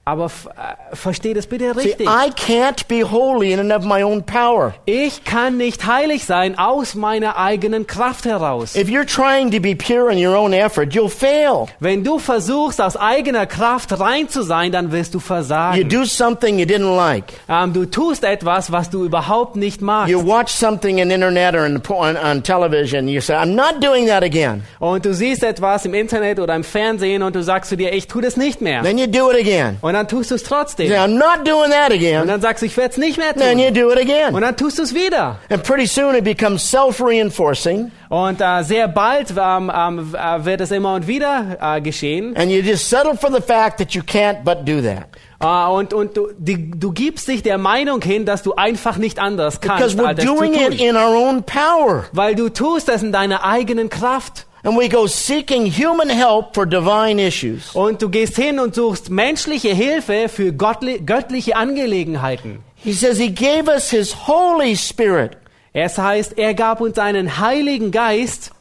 Aber 0.05 0.25
äh, 0.25 0.95
versteh 0.95 1.33
das 1.33 1.47
bitte 1.47 1.73
See, 1.73 1.79
richtig. 1.79 2.07
I 2.07 2.29
can't 2.31 2.87
be 2.89 3.09
holy 3.09 3.53
in 3.53 3.59
and 3.59 3.71
of 3.71 3.85
my 3.85 4.03
own 4.03 4.21
power. 4.23 4.73
Ich 4.85 5.23
kann 5.23 5.55
nicht 5.55 5.85
heilig 5.85 6.25
sein 6.25 6.59
aus 6.59 6.93
meiner 6.93 7.37
eigenen 7.37 7.87
Kraft 7.87 8.25
heraus. 8.25 8.75
If 8.75 8.89
you're 8.89 9.05
trying 9.05 9.49
to 9.51 9.61
be 9.61 9.73
pure 9.75 10.11
in 10.11 10.17
your 10.25 10.35
own 10.35 10.51
effort, 10.51 10.93
you'll 10.93 11.07
fail. 11.09 11.67
Wenn 11.79 12.03
du 12.03 12.19
versuchst, 12.19 12.81
aus 12.81 12.97
eigener 12.97 13.45
Kraft 13.45 13.97
rein 13.97 14.27
zu 14.27 14.41
sein, 14.41 14.73
dann 14.73 14.91
wirst 14.91 15.13
du 15.13 15.19
You 15.19 15.21
versagen. 15.25 15.87
do 15.87 16.03
something 16.03 16.59
you 16.59 16.65
didn't 16.65 16.97
like. 16.97 17.31
Ähm, 17.47 17.71
du 17.71 17.85
tust 17.85 18.25
etwas, 18.25 18.73
was 18.73 18.89
du 18.89 19.05
überhaupt 19.05 19.55
nicht 19.55 19.81
magst. 19.81 20.11
You 20.11 20.19
watch 20.27 20.51
something 20.51 20.97
in 20.97 21.11
internet 21.11 21.55
or 21.55 21.65
in, 21.65 21.81
on, 21.87 22.17
on 22.17 22.43
television. 22.43 23.07
You 23.07 23.21
say, 23.21 23.35
I'm 23.35 23.55
not 23.55 23.81
doing 23.81 24.07
that 24.07 24.21
again. 24.21 24.63
Und 24.79 25.05
du 25.05 25.13
siehst 25.13 25.43
etwas 25.43 25.85
im 25.85 25.93
Internet 25.93 26.39
oder 26.41 26.55
im 26.55 26.65
Fernsehen 26.65 27.23
und 27.23 27.37
du 27.37 27.41
sagst 27.41 27.69
zu 27.69 27.77
dir, 27.77 27.93
ich 27.93 28.09
tu 28.09 28.19
das 28.19 28.35
nicht 28.35 28.59
mehr. 28.59 28.81
Then 28.83 28.97
you 28.97 29.07
do 29.07 29.31
it 29.31 29.39
again. 29.39 29.77
Und 29.79 29.92
dann 29.93 30.07
tust 30.07 30.31
du 30.31 30.35
es 30.35 30.43
trotzdem. 30.43 30.87
say, 30.89 30.97
I'm 30.97 31.17
not 31.17 31.45
doing 31.47 31.71
that 31.71 31.89
Und 31.91 31.95
again. 31.97 32.27
dann 32.27 32.41
sagst 32.41 32.61
du, 32.61 32.65
ich 32.65 32.75
werde 32.77 32.91
es 32.91 32.97
nicht 32.97 33.17
mehr 33.17 33.33
Then 33.33 33.59
you 33.59 33.65
tun. 33.67 33.73
do 33.75 33.91
it 33.91 33.99
Und 34.01 34.11
again. 34.11 34.41
dann 34.41 34.57
tust 34.57 34.79
du 34.79 34.83
es 34.83 34.93
wieder. 34.93 35.37
And 35.49 35.63
pretty 35.63 35.85
soon 35.87 36.15
it 36.15 36.23
becomes 36.23 36.63
self-reinforcing 36.69 37.91
Und 38.09 38.41
äh, 38.41 38.63
sehr 38.63 38.87
bald 38.87 39.31
ähm, 39.31 39.71
ähm, 39.75 40.15
äh, 40.15 40.45
wird 40.45 40.61
es 40.61 40.71
immer 40.71 40.93
und 40.95 41.07
wieder 41.07 41.57
äh, 41.59 41.81
geschehen. 41.81 42.35
and 42.35 42.51
you 42.51 42.59
just 42.61 42.89
settle 42.89 43.15
for 43.17 43.31
the 43.31 43.41
fact 43.41 43.77
that 43.79 43.91
you 43.93 44.01
can't 44.01 44.43
but 44.43 44.59
do 44.67 44.81
that. 44.81 45.07
Äh, 45.39 45.71
und 45.71 45.93
und 45.93 46.15
du, 46.17 46.29
die, 46.37 46.71
du 46.71 46.91
gibst 46.91 47.27
dich 47.27 47.43
der 47.43 47.57
Meinung 47.57 48.01
hin, 48.01 48.25
dass 48.25 48.43
du 48.43 48.53
einfach 48.55 48.97
nicht 48.97 49.19
anders 49.19 49.59
Because 49.59 49.95
kannst, 49.97 49.99
we're 49.99 50.17
es 50.17 50.25
zu 50.25 50.35
doing 50.35 50.53
it 50.53 50.77
tun. 50.77 50.87
in 50.89 50.95
our 50.95 51.15
own 51.15 51.43
power. 51.43 52.05
Weil 52.13 52.35
du 52.35 52.49
tust 52.49 52.89
es 52.89 53.03
in 53.03 53.11
deiner 53.11 53.43
eigenen 53.43 53.89
Kraft. 53.89 54.45
And 54.63 54.77
we 54.77 54.87
go 54.87 55.07
seeking 55.07 55.65
human 55.65 56.09
help 56.09 56.53
for 56.53 56.65
divine 56.65 57.19
issues. 57.19 57.75
Und 57.75 58.01
du 58.01 58.09
gehst 58.09 58.37
hin 58.37 58.59
und 58.59 58.75
suchst 58.75 59.09
menschliche 59.09 59.73
Hilfe 59.73 60.29
für 60.29 60.53
göttliche 60.53 61.55
Angelegenheiten. 61.55 62.59
He 62.75 62.93
says 62.93 63.17
he 63.17 63.29
gave 63.29 63.67
us 63.67 63.89
his 63.89 64.27
Holy 64.27 64.75
Spirit. 64.77 65.37
Es 65.73 65.97
heißt, 65.97 66.37
er 66.37 66.53
gab 66.53 66.81
uns 66.81 66.97
einen 66.97 67.39
Heiligen 67.39 67.91
Geist. 67.91 68.51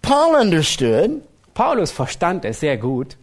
Paul 0.00 0.34
understood, 0.40 1.22
Paulus 1.54 1.90
verstand 1.90 2.44
es 2.44 2.60
sehr 2.60 2.76
gut. 2.76 3.16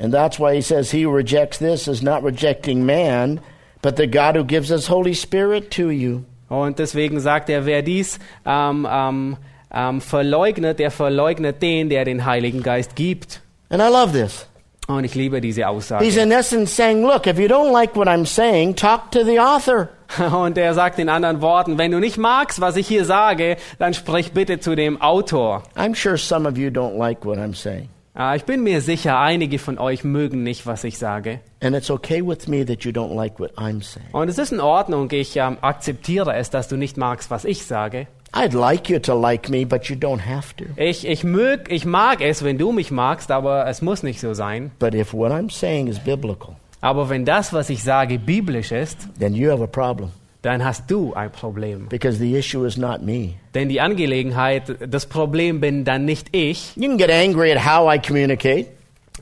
and 0.00 0.14
that's 0.14 0.38
why 0.38 0.54
he 0.54 0.62
says 0.62 0.90
he 0.90 1.02
who 1.02 1.10
rejects 1.10 1.58
this 1.58 1.86
is 1.86 2.02
not 2.02 2.22
rejecting 2.22 2.86
man, 2.86 3.40
but 3.82 3.96
the 3.96 4.06
God 4.06 4.34
who 4.34 4.44
gives 4.44 4.70
his 4.70 4.86
Holy 4.86 5.12
Spirit 5.12 5.70
to 5.72 5.90
you. 5.90 6.24
Und 6.48 6.78
deswegen 6.78 7.20
sagt 7.20 7.48
er, 7.50 7.64
wer 7.66 7.82
dies 7.82 8.18
ähm, 8.44 8.88
ähm, 8.90 9.36
ähm, 9.74 10.00
verleugnet, 10.00 10.78
der 10.78 10.90
verleugnet 10.90 11.62
den, 11.62 11.88
der 11.88 12.04
den 12.04 12.24
Heiligen 12.24 12.62
Geist 12.62 12.96
gibt. 12.96 13.40
And 13.68 13.82
I 13.82 13.86
love 13.86 14.12
this. 14.12 14.46
Und 14.88 15.04
ich 15.04 15.14
liebe 15.14 15.40
diese 15.40 15.68
Aussage. 15.68 16.04
He's 16.04 16.16
in 16.16 16.32
essence 16.32 16.74
saying, 16.74 17.02
look, 17.02 17.26
if 17.26 17.38
you 17.38 17.46
don't 17.46 17.72
like 17.72 17.94
what 17.94 18.08
I'm 18.08 18.26
saying, 18.26 18.74
talk 18.74 19.10
to 19.12 19.22
the 19.24 19.38
author. 19.38 19.88
Und 20.32 20.58
er 20.58 20.74
sagt 20.74 20.98
in 20.98 21.08
anderen 21.08 21.40
Worten, 21.40 21.78
wenn 21.78 21.92
du 21.92 22.00
nicht 22.00 22.18
magst, 22.18 22.60
was 22.60 22.74
ich 22.76 22.88
hier 22.88 23.04
sage, 23.04 23.56
dann 23.78 23.94
sprich 23.94 24.32
bitte 24.32 24.58
zu 24.58 24.74
dem 24.74 25.00
Autor. 25.00 25.62
I'm 25.76 25.94
sure 25.94 26.18
some 26.18 26.48
of 26.48 26.56
you 26.58 26.70
don't 26.70 26.98
like 26.98 27.24
what 27.24 27.38
I'm 27.38 27.54
saying. 27.54 27.88
Äh, 28.18 28.36
Ich 28.36 28.44
bin 28.44 28.64
mir 28.64 28.80
sicher, 28.80 29.20
einige 29.20 29.60
von 29.60 29.78
euch 29.78 30.02
mögen 30.02 30.42
nicht, 30.42 30.66
was 30.66 30.82
ich 30.82 30.98
sage. 30.98 31.38
And 31.62 31.76
it's 31.76 31.90
okay 31.90 32.26
with 32.26 32.48
me 32.48 32.64
that 32.66 32.82
you 32.84 32.90
don't 32.90 33.14
like 33.14 33.38
what 33.38 33.52
I'm 33.56 33.82
saying. 33.84 34.08
Und 34.10 34.28
es 34.28 34.38
ist 34.38 34.50
in 34.52 34.60
Ordnung, 34.60 35.08
ich 35.12 35.36
ähm, 35.36 35.58
akzeptiere 35.60 36.34
es, 36.34 36.50
dass 36.50 36.66
du 36.66 36.76
nicht 36.76 36.96
magst, 36.96 37.30
was 37.30 37.44
ich 37.44 37.64
sage. 37.64 38.08
I'd 38.32 38.54
like 38.54 38.88
you 38.88 39.00
to 39.00 39.14
like 39.14 39.48
me, 39.48 39.64
but 39.64 39.88
you 39.88 39.96
don't 39.96 40.20
have 40.20 40.54
to. 40.56 40.64
Ich, 40.76 41.06
ich, 41.06 41.24
mög, 41.24 41.70
ich 41.70 41.84
mag 41.84 42.20
es, 42.20 42.44
wenn 42.44 42.58
du 42.58 42.72
mich 42.72 42.90
magst, 42.90 43.30
aber 43.30 43.66
es 43.66 43.82
muss 43.82 44.02
nicht 44.02 44.20
so 44.20 44.34
sein. 44.34 44.70
But 44.78 44.94
if 44.94 45.12
what 45.12 45.32
I'm 45.32 45.50
saying 45.50 45.88
is 45.88 45.98
biblical, 45.98 46.56
Aber 46.80 47.08
wenn 47.10 47.24
das, 47.24 47.52
was 47.52 47.68
ich 47.70 47.82
sage, 47.82 48.18
biblisch 48.18 48.72
ist, 48.72 49.08
then 49.18 49.34
you 49.34 49.50
have 49.50 49.62
a 49.62 49.66
problem 49.66 50.10
dann 50.42 50.64
hast 50.64 50.90
du 50.90 51.12
ein 51.14 51.30
Problem. 51.30 51.88
because 51.88 52.18
the 52.18 52.36
issue 52.36 52.64
is 52.64 52.76
not 52.76 53.02
me. 53.02 53.34
Denn 53.54 53.68
die 53.68 53.80
Angelegenheit, 53.80 54.62
das 54.88 55.06
Problem 55.06 55.60
bin 55.60 55.84
dann 55.84 56.04
nicht 56.04 56.28
ich. 56.32 56.74
You 56.76 56.88
can 56.88 56.98
get 56.98 57.10
angry 57.10 57.52
at 57.52 57.64
how 57.66 57.92
I 57.92 57.98
communicate. 57.98 58.66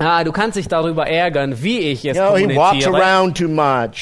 Ah, 0.01 0.23
du 0.23 0.31
kannst 0.31 0.57
dich 0.57 0.69
darüber 0.69 1.07
ärgern, 1.09 1.61
wie 1.63 1.79
ich 1.79 2.05
es 2.05 2.17
You 2.17 2.23
know, 2.23 2.33
kommuniziere. 2.35 3.03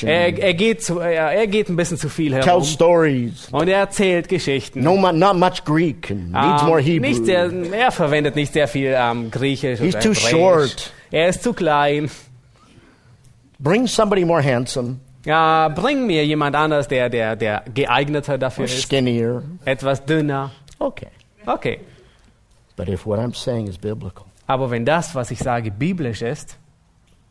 Er, 0.03 0.39
er, 0.39 0.55
geht 0.55 0.83
zu, 0.83 0.99
er, 0.99 1.33
er 1.33 1.47
geht 1.47 1.69
ein 1.71 1.77
bisschen 1.77 1.97
zu 1.97 2.09
viel 2.11 2.35
herum. 2.35 2.63
Und 3.53 3.69
er 3.69 3.79
erzählt 3.79 4.29
Geschichten. 4.29 4.83
No, 4.83 4.97
not 5.13 5.37
much 5.37 5.65
Greek 5.65 6.11
needs 6.11 6.63
Ähm, 6.63 6.67
more 6.67 6.81
Hebrew. 6.81 7.09
nicht 7.09 7.25
sehr, 7.25 7.51
er 7.73 7.91
verwendet 7.93 8.37
nicht 8.37 8.53
sehr 8.53 8.69
viel 8.69 8.95
ähm, 8.97 9.31
Griechisch 9.31 9.81
He's 9.81 9.99
too 9.99 10.13
short. 10.15 10.93
Er 11.11 11.29
ist 11.29 11.43
zu 11.43 11.53
klein. 11.55 12.11
Bring 13.59 13.87
somebody 13.87 14.25
more 14.25 14.43
handsome, 14.43 14.97
Ja, 15.25 15.69
bring 15.69 16.07
mir 16.07 16.25
jemand 16.27 16.55
anders, 16.55 16.89
der, 16.89 17.09
der, 17.09 17.37
der 17.37 17.63
geeigneter 17.75 18.37
dafür 18.39 18.65
or 18.65 18.71
ist. 18.71 18.83
skinnier. 18.83 19.43
Etwas 19.65 20.05
dünner. 20.05 20.51
Okay. 20.79 21.09
Okay. 21.47 21.81
But 22.77 22.89
if 22.89 23.07
what 23.07 23.19
I'm 23.19 23.33
saying 23.35 23.67
is 23.67 23.79
biblical, 23.79 24.27
Aber 24.47 24.71
wenn 24.71 24.85
das, 24.85 25.15
was 25.15 25.31
ich 25.31 25.39
sage, 25.39 25.71
biblisch 25.71 26.23
ist, 26.23 26.57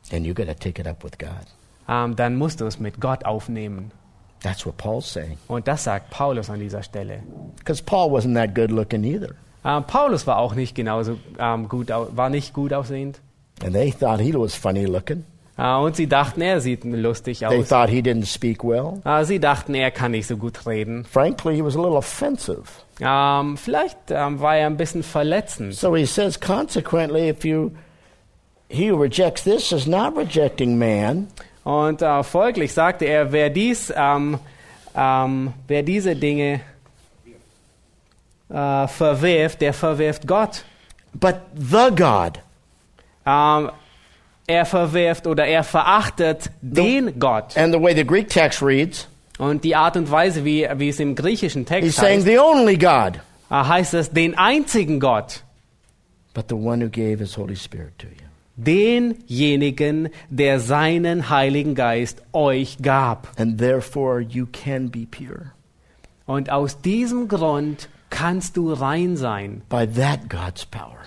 then 0.09 0.25
you 0.25 0.33
got 0.33 0.47
to 0.47 0.53
take 0.53 0.79
it 0.81 0.87
up 0.87 1.03
with 1.03 1.17
God. 1.17 1.29
ähm, 1.87 2.15
dann 2.15 2.35
musst 2.35 2.61
du 2.61 2.65
es 2.65 2.79
mit 2.79 2.99
Gott 2.99 3.25
aufnehmen. 3.25 3.91
That's 4.41 4.65
what 4.65 4.77
Paul's 4.77 5.11
saying. 5.11 5.37
Und 5.47 5.67
das 5.67 5.85
sagt 5.85 6.09
Paulus 6.11 6.49
an 6.49 6.59
dieser 6.59 6.83
Stelle. 6.83 7.23
Because 7.57 7.81
Paul 7.83 8.11
wasn't 8.11 8.35
that 8.35 8.53
good 8.53 8.69
looking 8.71 9.03
either. 9.03 9.29
Ähm, 9.63 9.83
Paulus 9.85 10.27
war 10.27 10.37
auch 10.37 10.53
nicht 10.53 10.75
genauso 10.75 11.17
ähm, 11.39 11.67
gut, 11.69 11.91
au- 11.91 12.09
war 12.15 12.29
nicht 12.29 12.53
gut 12.53 12.71
aussehend. 12.73 13.19
And 13.63 13.73
they 13.73 13.91
thought 13.91 14.19
he 14.19 14.33
was 14.33 14.53
funny 14.53 14.85
looking. 14.85 15.23
Äh, 15.57 15.75
und 15.75 15.95
sie 15.95 16.07
dachten, 16.07 16.41
er 16.41 16.59
sieht 16.61 16.83
lustig 16.83 17.39
They 17.39 17.59
aus. 17.59 17.69
thought 17.69 17.89
he 17.89 17.99
didn't 18.01 18.25
speak 18.25 18.63
well. 18.63 19.01
Äh, 19.05 19.23
sie 19.25 19.39
dachten, 19.39 19.73
er 19.73 19.91
kann 19.91 20.11
nicht 20.11 20.27
so 20.27 20.37
gut 20.37 20.65
reden. 20.65 21.05
Frankly, 21.05 21.55
he 21.55 21.63
was 21.63 21.75
a 21.75 21.79
little 21.81 21.97
offensive. 21.97 22.63
Ähm, 22.99 23.57
vielleicht 23.57 23.97
ähm, 24.09 24.39
war 24.39 24.55
er 24.57 24.67
ein 24.67 24.77
bisschen 24.77 25.03
verletzend. 25.03 25.73
So 25.75 25.95
he 25.95 26.05
says, 26.05 26.39
consequently, 26.39 27.29
if 27.29 27.43
you 27.45 27.71
he 28.69 28.91
who 28.91 29.01
rejects 29.01 29.43
this 29.43 29.71
is 29.71 29.85
not 29.87 30.15
rejecting 30.17 30.77
man, 30.77 31.27
Und 31.63 32.01
äh, 32.03 32.21
folglich 32.23 32.73
sagte 32.73 33.05
er, 33.05 33.31
wer 33.31 33.49
dies, 33.49 33.91
ähm, 33.95 34.37
ähm, 34.95 35.53
wer 35.67 35.81
diese 35.83 36.15
Dinge, 36.15 36.61
äh, 38.49 38.87
verwirft, 38.87 39.61
der 39.61 39.73
verwirft 39.73 40.27
Gott. 40.27 40.63
But 41.13 41.37
the 41.55 41.89
God, 41.95 42.39
er 44.47 44.65
verwirft 44.65 45.27
oder 45.27 45.45
er 45.45 45.63
verachtet 45.63 46.51
den 46.61 47.19
Gott. 47.19 47.57
and 47.57 47.73
the 47.73 47.81
way 47.81 47.95
the 47.95 48.05
Greek 48.05 48.29
text 48.29 48.61
reads, 48.61 49.07
Und 49.37 49.63
die 49.63 49.75
Art 49.75 49.97
und 49.97 50.09
Weise, 50.09 50.45
wie, 50.45 50.67
wie 50.77 50.89
es 50.89 50.99
im 50.99 51.13
griechischen 51.15 51.61
he's 51.63 51.67
Text 51.67 51.97
saying 51.97 52.19
heißt, 52.19 52.27
the 52.27 52.39
only 52.39 52.77
God, 52.77 53.19
äh, 53.49 53.53
heißt 53.55 53.93
es 53.95 54.11
den 54.11 54.37
einzigen 54.37 54.99
Gott. 54.99 55.43
but 56.33 56.45
the 56.49 56.55
one 56.55 56.83
who 56.83 56.89
gave 56.89 57.17
his 57.19 57.37
Holy 57.37 57.55
Spirit 57.55 57.97
to 57.99 58.07
you. 58.07 58.13
Denjenigen, 58.57 60.09
der 60.29 60.59
seinen 60.59 61.29
Heiligen 61.29 61.75
Geist 61.75 62.21
euch 62.33 62.77
gab. 62.81 63.29
And 63.37 63.57
therefore 63.57 64.21
you 64.21 64.45
can 64.51 64.89
be 64.89 65.05
pure 65.05 65.51
Und 66.25 66.49
aus 66.49 66.81
diesem 66.81 67.27
Grund 67.27 67.89
kannst 68.09 68.57
du 68.57 68.71
rein 68.73 69.17
sein. 69.17 69.61
by 69.69 69.85
that 69.87 70.29
God's 70.29 70.65
power. 70.65 70.97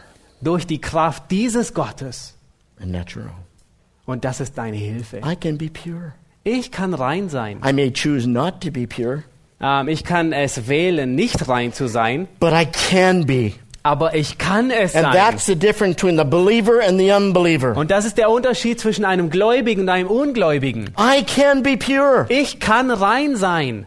Durch 0.41 0.67
die 0.67 0.81
Kraft 0.81 1.25
dieses 1.31 1.75
Gottes. 1.75 2.35
And 2.81 2.95
own. 2.95 3.31
Und 4.07 4.25
das 4.25 4.41
ist 4.41 4.57
deine 4.57 4.77
Hilfe. 4.77 5.19
I 5.19 5.37
can 5.37 5.59
be 5.59 5.69
pure. 5.69 6.15
Ich 6.45 6.71
kann 6.71 6.95
rein 6.95 7.29
sein. 7.29 7.61
I 7.65 7.73
may 7.73 7.93
choose 7.93 8.29
not 8.29 8.61
to 8.63 8.71
be 8.71 8.87
pure, 8.87 9.25
Ähm, 9.61 9.89
ich 9.89 10.05
kann 10.05 10.33
es 10.33 10.69
wählen, 10.69 11.15
nicht 11.17 11.49
rein 11.49 11.73
zu 11.73 11.89
sein. 11.89 12.29
but 12.41 12.53
I 12.53 12.65
can 12.67 13.27
be. 13.27 13.53
Aber 13.83 14.15
ich 14.15 14.39
kann 14.39 14.71
es 14.71 14.95
And 14.95 15.05
sein. 15.05 15.13
that's 15.13 15.47
the 15.47 15.57
difference 15.57 15.97
between 15.97 16.17
the 16.17 16.25
believer 16.25 16.81
and 16.87 16.99
the 16.99 17.11
unbeliever. 17.13 17.77
Und 17.77 17.91
das 17.91 18.05
ist 18.05 18.19
der 18.19 18.31
Unterschied 18.31 18.79
zwischen 18.81 19.05
einem 19.05 19.31
Gläubigen 19.31 19.83
und 19.83 19.89
einem 19.89 20.09
Ungläubigen. 20.09 20.91
I 20.99 21.23
can 21.25 21.63
be 21.63 21.77
pure. 21.77 22.27
Ich 22.29 22.61
kann 22.61 22.91
rein 22.91 23.37
sein. 23.37 23.87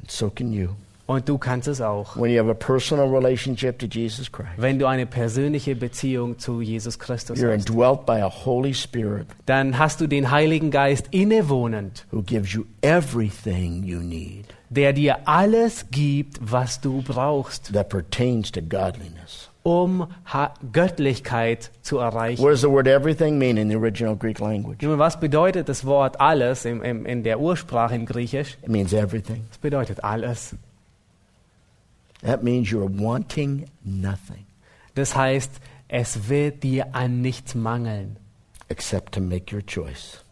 And 0.00 0.10
so 0.10 0.30
can 0.30 0.52
you. 0.52 0.68
Und 1.06 1.28
du 1.28 1.38
kannst 1.38 1.68
es 1.68 1.80
auch. 1.80 2.16
When 2.16 2.32
you 2.32 2.40
have 2.40 2.50
a 2.50 2.54
personal 2.54 3.08
relationship 3.08 3.78
to 3.78 3.86
Jesus 3.86 4.30
Christ, 4.32 4.50
Wenn 4.56 4.78
du 4.78 4.86
eine 4.86 5.06
persönliche 5.06 5.76
Beziehung 5.76 6.38
zu 6.38 6.60
Jesus 6.60 6.98
Christus 6.98 7.38
you're 7.38 7.54
hast, 7.56 7.68
indwelt 7.68 8.04
by 8.06 8.20
a 8.20 8.28
Holy 8.44 8.74
Spirit 8.74 9.26
dann 9.46 9.78
hast 9.78 10.00
du 10.00 10.08
den 10.08 10.30
Heiligen 10.32 10.70
Geist 10.72 11.06
innewohnend, 11.12 12.06
who 12.10 12.22
gives 12.22 12.52
you 12.52 12.64
everything 12.80 13.84
you 13.84 14.00
need 14.00 14.46
der 14.68 14.92
dir 14.92 15.28
alles 15.28 15.86
gibt, 15.92 16.38
was 16.40 16.80
du 16.80 17.00
brauchst, 17.02 17.72
that 17.72 17.88
pertains 17.88 18.50
to 18.50 18.60
godliness. 18.60 19.48
um 19.62 20.08
ha 20.32 20.54
Göttlichkeit 20.72 21.70
zu 21.82 21.98
erreichen. 21.98 22.42
What 22.42 22.50
does 22.52 22.62
the 22.62 22.68
word 22.70 22.88
everything 22.88 23.38
mean 23.38 23.56
in 23.56 23.68
the 23.68 23.76
original 23.76 24.16
Greek 24.16 24.40
language? 24.40 24.84
Nun, 24.84 24.98
Was 24.98 25.20
bedeutet 25.20 25.68
das 25.68 25.84
Wort 25.84 26.20
alles 26.20 26.64
im, 26.64 26.82
im, 26.82 27.06
in 27.06 27.22
der 27.22 27.38
Ursprache 27.38 27.94
im 27.94 28.06
Griechisch? 28.06 28.58
It 28.62 28.68
means 28.68 28.92
everything. 28.92 29.44
Es 29.50 29.58
bedeutet 29.58 30.02
alles. 30.02 30.56
That 32.22 32.42
means 32.42 32.68
you're 32.68 32.88
wanting 32.88 33.66
nothing 33.84 34.46
Das 34.94 35.14
heißt, 35.14 35.50
es 35.88 36.28
wird 36.28 36.62
dir 36.62 36.94
an 36.94 37.20
nichts 37.20 37.54
mangeln, 37.54 38.16
except 38.68 39.14
to 39.14 39.20
make 39.20 39.54
your 39.54 39.62
choice. 39.64 40.22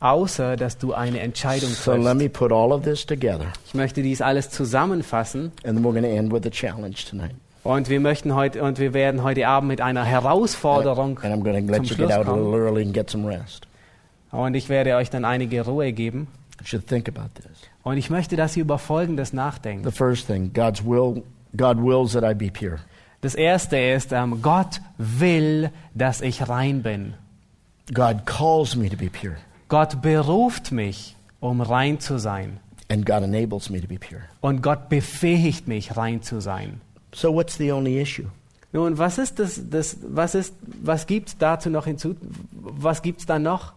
außer 0.00 0.56
dass 0.56 0.78
du 0.78 0.92
eine 0.94 1.20
Entscheidung 1.20 1.70
So 1.70 1.92
let 1.92 2.02
triffst. 2.02 2.18
me 2.18 2.28
put 2.28 2.52
all 2.52 2.72
of 2.72 2.82
this 2.84 3.04
together, 3.06 3.46
Ich 3.66 3.74
möchte 3.74 4.02
dies 4.02 4.20
alles 4.22 4.50
zusammenfassen 4.50 5.52
and 5.64 5.76
then 5.76 5.78
we're 5.84 5.92
going 5.92 6.02
to 6.04 6.08
end 6.08 6.32
with 6.32 6.46
a 6.46 6.50
challenge 6.50 7.04
tonight. 7.08 7.34
und 7.64 7.88
wir 7.88 8.00
möchten 8.00 8.34
heute 8.34 8.62
und 8.62 8.78
wir 8.78 8.92
werden 8.94 9.22
heute 9.22 9.46
Abend 9.48 9.68
mit 9.68 9.80
einer 9.80 10.04
Herausforderung 10.04 11.18
And 11.22 11.34
I'm 11.34 11.42
going 11.42 11.66
to 11.66 11.72
zum 11.72 11.82
let 11.82 11.82
you 11.90 11.96
get 11.96 12.06
Schluss 12.06 12.12
out 12.12 12.26
a 12.26 12.30
kommen. 12.30 12.44
little 12.50 12.60
early 12.66 12.82
and 12.84 12.94
get 12.94 13.10
some 13.10 13.26
rest. 13.28 13.66
und 14.30 14.54
ich 14.54 14.68
werde 14.68 14.94
euch 14.96 15.10
dann 15.10 15.24
einige 15.24 15.62
Ruhe 15.64 15.92
geben 15.92 16.28
You 16.60 16.66
should 16.66 16.86
think 16.86 17.08
about 17.08 17.30
this. 17.34 17.68
Und 17.84 17.96
ich 17.96 18.10
möchte, 18.10 18.34
dass 18.36 18.56
ihr 18.56 18.62
über 18.62 18.78
Folgendes 18.78 19.32
nachdenkt. 19.32 19.84
The 19.84 19.92
first 19.92 20.26
thing, 20.26 20.52
God's 20.52 20.84
will, 20.84 21.22
God 21.56 21.78
wills 21.78 22.12
that 22.14 22.24
I 22.24 22.34
be 22.34 22.50
pure. 22.50 22.78
Das 23.20 23.34
erste 23.34 23.78
ist, 23.78 24.12
ähm, 24.12 24.42
Gott 24.42 24.80
will, 24.98 25.70
dass 25.94 26.20
ich 26.20 26.48
rein 26.48 26.82
bin. 26.82 27.14
God 27.92 28.26
calls 28.26 28.74
me 28.76 28.88
to 28.90 28.96
be 28.96 29.08
pure, 29.10 29.36
Gott 29.68 30.02
beruft 30.02 30.72
mich, 30.72 31.16
um 31.40 31.60
rein 31.60 32.00
zu 32.00 32.18
sein. 32.18 32.58
and 32.90 33.06
God 33.06 33.22
enables 33.22 33.70
me 33.70 33.80
to 33.80 33.86
be 33.86 33.98
pure. 33.98 34.22
Und 34.40 34.62
Gott 34.62 34.88
befähigt 34.88 35.68
mich, 35.68 35.96
rein 35.96 36.22
zu 36.22 36.40
sein. 36.40 36.80
So 37.14 37.32
what's 37.32 37.56
the 37.56 37.72
only 37.72 38.00
issue? 38.00 38.26
Nun, 38.72 38.98
was 38.98 39.18
ist 39.18 39.38
das, 39.38 39.60
das 39.70 39.96
was 40.02 40.34
ist, 40.34 40.54
was 40.82 41.06
gibt's 41.06 41.36
dazu 41.38 41.70
noch 41.70 41.84
hinzu? 41.86 42.16
Was 42.52 43.02
gibt's 43.02 43.24
da 43.24 43.38
noch? 43.38 43.72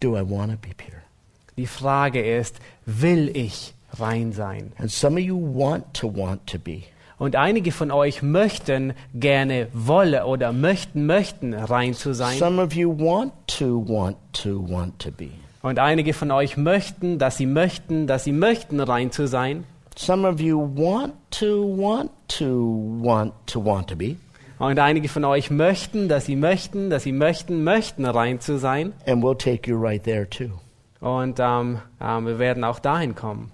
Do 0.00 0.16
I 0.16 0.22
want 0.22 0.50
to 0.52 0.56
be 0.58 0.74
pure? 0.74 0.99
Die 1.56 1.66
Frage 1.66 2.20
ist, 2.20 2.60
will 2.86 3.30
ich 3.34 3.74
rein 3.98 4.32
sein? 4.32 4.72
And 4.78 4.90
some 4.90 5.20
of 5.20 5.26
you 5.26 5.36
want 5.36 5.94
to 5.94 6.14
want 6.14 6.46
to 6.46 6.58
be. 6.58 6.82
Und 7.18 7.36
einige 7.36 7.70
von 7.70 7.90
euch 7.90 8.22
möchten 8.22 8.94
gerne 9.14 9.68
wolle 9.74 10.24
oder 10.24 10.52
möchten 10.52 11.04
möchten 11.04 11.52
rein 11.52 11.92
zu 11.92 12.14
sein. 12.14 12.38
Some 12.38 12.62
of 12.62 12.72
you 12.72 12.90
want 12.98 13.32
to 13.58 13.84
want 13.86 14.16
to 14.32 14.66
want 14.66 14.98
to 15.00 15.10
be. 15.10 15.28
Und 15.60 15.78
einige 15.78 16.14
von 16.14 16.30
euch 16.30 16.56
möchten, 16.56 17.18
dass 17.18 17.36
sie 17.36 17.44
möchten, 17.44 18.06
dass 18.06 18.24
sie 18.24 18.32
möchten 18.32 18.80
rein 18.80 19.10
zu 19.10 19.28
sein. 19.28 19.64
Some 19.96 20.26
of 20.26 20.40
you 20.40 20.58
want 20.58 21.12
to 21.30 21.76
want 21.76 22.10
to 22.38 22.46
want 23.02 23.34
to 23.46 23.62
want 23.62 23.90
to 23.90 23.96
be. 23.96 24.16
Und 24.58 24.78
einige 24.78 25.08
von 25.08 25.24
euch 25.24 25.50
möchten, 25.50 26.08
dass 26.08 26.24
sie 26.24 26.36
möchten, 26.36 26.88
dass 26.88 27.02
sie 27.02 27.12
möchten, 27.12 27.64
möchten 27.64 28.06
rein 28.06 28.40
zu 28.40 28.58
sein. 28.58 28.94
And 29.06 29.22
we'll 29.22 29.36
take 29.36 29.68
you 29.70 29.76
right 29.78 30.02
there 30.02 30.26
too. 30.28 30.50
Und 31.00 31.38
ähm, 31.40 31.80
ähm, 32.00 32.26
wir 32.26 32.38
werden 32.38 32.64
auch 32.64 32.78
dahin 32.78 33.14
kommen. 33.14 33.52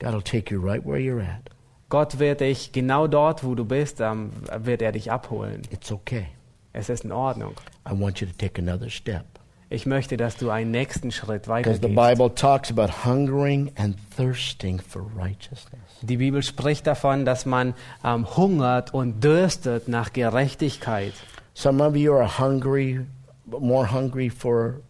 God 0.00 0.12
will 0.12 0.22
take 0.22 0.54
you 0.54 0.60
right 0.60 0.84
where 0.84 0.98
you're 0.98 1.20
at. 1.20 1.50
Gott 1.90 2.18
wird 2.18 2.40
dich 2.40 2.72
genau 2.72 3.06
dort, 3.06 3.44
wo 3.44 3.54
du 3.54 3.64
bist, 3.64 4.00
ähm, 4.00 4.30
wird 4.58 4.82
er 4.82 4.92
dich 4.92 5.10
abholen. 5.10 5.62
It's 5.70 5.90
okay. 5.90 6.26
Es 6.72 6.88
ist 6.88 7.04
in 7.04 7.12
Ordnung. 7.12 7.54
I 7.88 7.98
want 7.98 8.20
you 8.20 8.26
to 8.26 8.32
take 8.36 8.60
another 8.60 8.90
step. 8.90 9.24
Ich 9.70 9.84
möchte, 9.84 10.16
dass 10.16 10.36
du 10.36 10.48
einen 10.48 10.70
nächsten 10.70 11.10
Schritt 11.10 11.42
Because 11.42 11.80
the 11.82 11.94
weitergehst. 11.94 12.18
Bible 12.18 12.34
talks 12.34 12.70
about 12.70 13.04
hungering 13.04 13.70
and 13.76 13.96
thirsting 14.16 14.80
for 14.80 15.02
righteousness. 15.14 15.80
Die 16.00 16.16
Bibel 16.16 16.42
spricht 16.42 16.86
davon, 16.86 17.26
dass 17.26 17.44
man 17.44 17.74
ähm, 18.02 18.26
hungert 18.36 18.94
und 18.94 19.22
dürstet 19.22 19.88
nach 19.88 20.12
Gerechtigkeit. 20.12 21.12
Some 21.54 21.84
of 21.86 21.96
you 21.96 22.14
are 22.14 22.38
hungry, 22.38 23.04
more 23.46 23.90
hungry 23.90 24.30
for, 24.30 24.80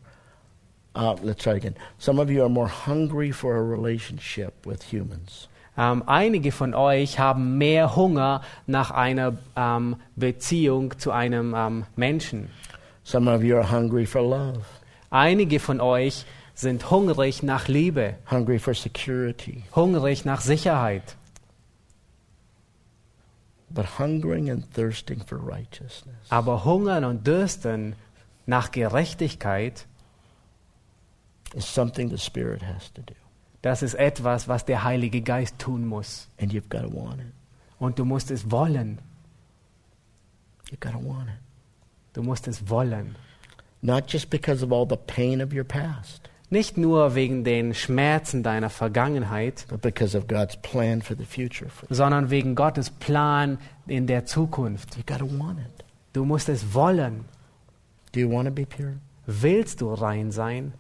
uh, 0.95 1.17
let's 1.23 1.43
try 1.43 1.55
again. 1.55 1.75
Some 1.99 2.19
of 2.19 2.31
you 2.31 2.43
are 2.43 2.49
more 2.49 2.69
hungry 2.69 3.33
for 3.33 3.57
a 3.57 3.63
relationship 3.63 4.67
with 4.67 4.83
humans. 4.93 5.49
Ähm, 5.77 6.03
einige 6.07 6.51
von 6.51 6.75
euch 6.75 7.21
haben 7.21 7.57
mehr 7.57 7.95
Hunger 7.95 8.43
nach 8.67 8.91
einer 8.91 9.39
ähm, 9.55 9.97
Beziehung 10.17 10.99
zu 10.99 11.13
einem 11.13 11.55
ähm, 11.57 11.85
Menschen. 11.95 12.51
Some 13.05 13.31
of 13.33 13.43
you 13.45 13.57
are 13.57 13.71
hungry 13.71 14.05
for 14.05 14.23
love, 14.23 14.63
Einige 15.11 15.61
von 15.61 15.81
euch 15.81 16.27
sind 16.55 16.91
hungrig 16.91 17.43
nach 17.45 17.69
Liebe, 17.69 18.15
hungry 18.31 18.59
for 18.59 18.75
security. 18.75 19.63
hungrig 19.75 20.25
nach 20.25 20.41
Sicherheit. 20.41 21.15
But 23.71 23.99
hungering 23.99 24.51
and 24.51 24.65
thirsting 24.75 25.21
for 25.25 25.39
righteousness 25.39 26.17
Aber 26.31 26.65
hungern 26.65 27.05
und 27.05 27.27
dürsten 27.27 27.95
nach 28.47 28.71
Gerechtigkeit, 28.73 29.87
is 31.55 31.65
something 31.65 32.11
the 32.11 32.19
Spirit 32.19 32.63
has 32.63 32.93
to 32.95 33.03
do. 33.03 33.15
das 33.63 33.83
ist 33.83 33.95
etwas, 33.95 34.49
was 34.49 34.65
der 34.65 34.85
Heilige 34.85 35.23
Geist 35.23 35.59
tun 35.59 35.87
muss. 35.87 36.29
And 36.41 36.53
you've 36.53 36.69
got 36.69 36.83
to 36.83 36.93
want 36.93 37.21
it. 37.21 37.33
Und 37.79 37.99
du 37.99 38.05
musst 38.05 38.31
es 38.31 38.51
wollen. 38.51 38.99
You've 40.71 40.81
got 40.81 40.93
to 40.93 40.99
want 40.99 41.29
it. 41.29 41.41
Du 42.13 42.23
musst 42.23 42.49
es 42.49 42.69
wollen. 42.69 43.17
Not 43.81 44.11
just 44.11 44.31
because 44.31 44.65
of 44.65 44.73
all 44.73 44.87
the 44.89 44.97
pain 44.97 45.41
of 45.41 45.53
your 45.53 45.65
past, 45.65 46.29
Nicht 46.51 46.79
nur 46.79 47.15
wegen 47.15 47.45
den 47.45 47.75
Schmerzen 47.75 48.43
deiner 48.43 48.71
Vergangenheit, 48.71 49.67
but 49.69 49.83
because 49.83 50.17
of 50.17 50.27
God's 50.29 50.57
plan 50.57 51.03
for 51.03 51.15
the 51.15 51.27
future. 51.27 51.69
For 51.69 51.87
sondern 51.95 52.31
wegen 52.31 52.55
Gottes 52.55 52.89
Plan 52.89 53.59
in 53.87 54.07
der 54.07 54.25
Zukunft. 54.25 54.97
You 54.97 55.03
got 55.05 55.19
to 55.19 55.27
want 55.27 55.59
it. 55.59 55.85
Du 56.15 56.25
musst 56.25 56.49
es 56.49 56.73
wollen. 56.73 57.27
Do 58.13 58.21
you 58.21 58.33
want 58.33 58.49
to 58.49 58.55
be 58.55 58.65
pure? 58.65 58.95
Willst 59.27 59.83
du 59.83 59.93
rein 59.93 60.31
sein? 60.31 60.73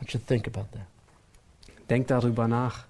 Want 0.00 0.14
you 0.14 0.20
to 0.20 0.26
think 0.26 0.46
about 0.46 0.70
that. 0.72 0.86
Denk 1.88 2.06
darüber 2.08 2.48
nach. 2.48 2.84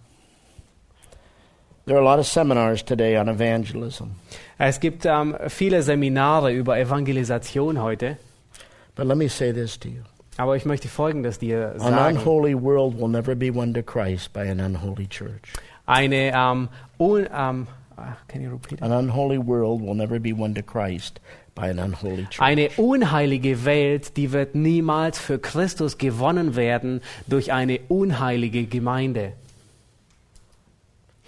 There 1.87 1.97
are 1.97 2.03
a 2.03 2.05
lot 2.05 2.19
of 2.19 2.27
seminars 2.27 2.85
today 2.85 3.17
on 3.17 3.29
evangelism, 3.29 4.11
Es 4.59 4.79
gibt 4.79 5.07
ähm, 5.07 5.35
viele 5.49 5.83
Seminare 5.83 6.53
über 6.53 6.79
Evangelisation 6.79 7.83
heute, 7.83 8.19
but 8.95 9.07
let 9.07 9.17
me 9.17 9.29
say 9.29 9.53
this 9.53 9.79
to 9.79 9.89
you: 9.89 10.03
aber 10.37 10.55
ich 10.57 10.65
möchte 10.67 10.89
Folgendes 10.89 11.39
dir 11.39 11.73
an 11.73 11.81
sagen. 11.81 12.17
unholy 12.19 12.55
world 12.55 13.01
will 13.01 13.09
never 13.09 13.35
be 13.35 13.53
won 13.53 13.75
to 13.75 13.83
Christ 13.83 14.33
by 14.33 14.49
an 14.49 14.61
unholy 14.61 15.09
church. 15.09 15.55
Eine, 15.87 16.33
ähm, 16.33 16.69
un, 16.99 17.27
ähm, 17.35 17.67
ah, 17.97 18.17
can 18.29 18.43
you 18.43 18.51
repeat 18.51 18.79
it? 18.79 18.83
An 18.83 18.93
unholy 18.93 19.39
world 19.39 19.83
will 19.83 19.95
never 19.95 20.19
be 20.19 20.33
won 20.33 20.55
to 20.55 20.63
Christ 20.63 21.21
by 21.55 21.69
an 21.69 21.79
unholy 21.79 22.27
church. 22.27 22.41
Eine 22.41 22.71
unheilige 22.77 23.65
Welt, 23.65 24.17
die 24.17 24.33
wird 24.33 24.55
niemals 24.55 25.19
für 25.19 25.39
Christus 25.39 25.99
gewonnen 25.99 26.57
werden 26.57 27.01
durch 27.27 27.53
eine 27.53 27.81
unheilige 27.89 28.67
Gemeinde. 28.67 29.33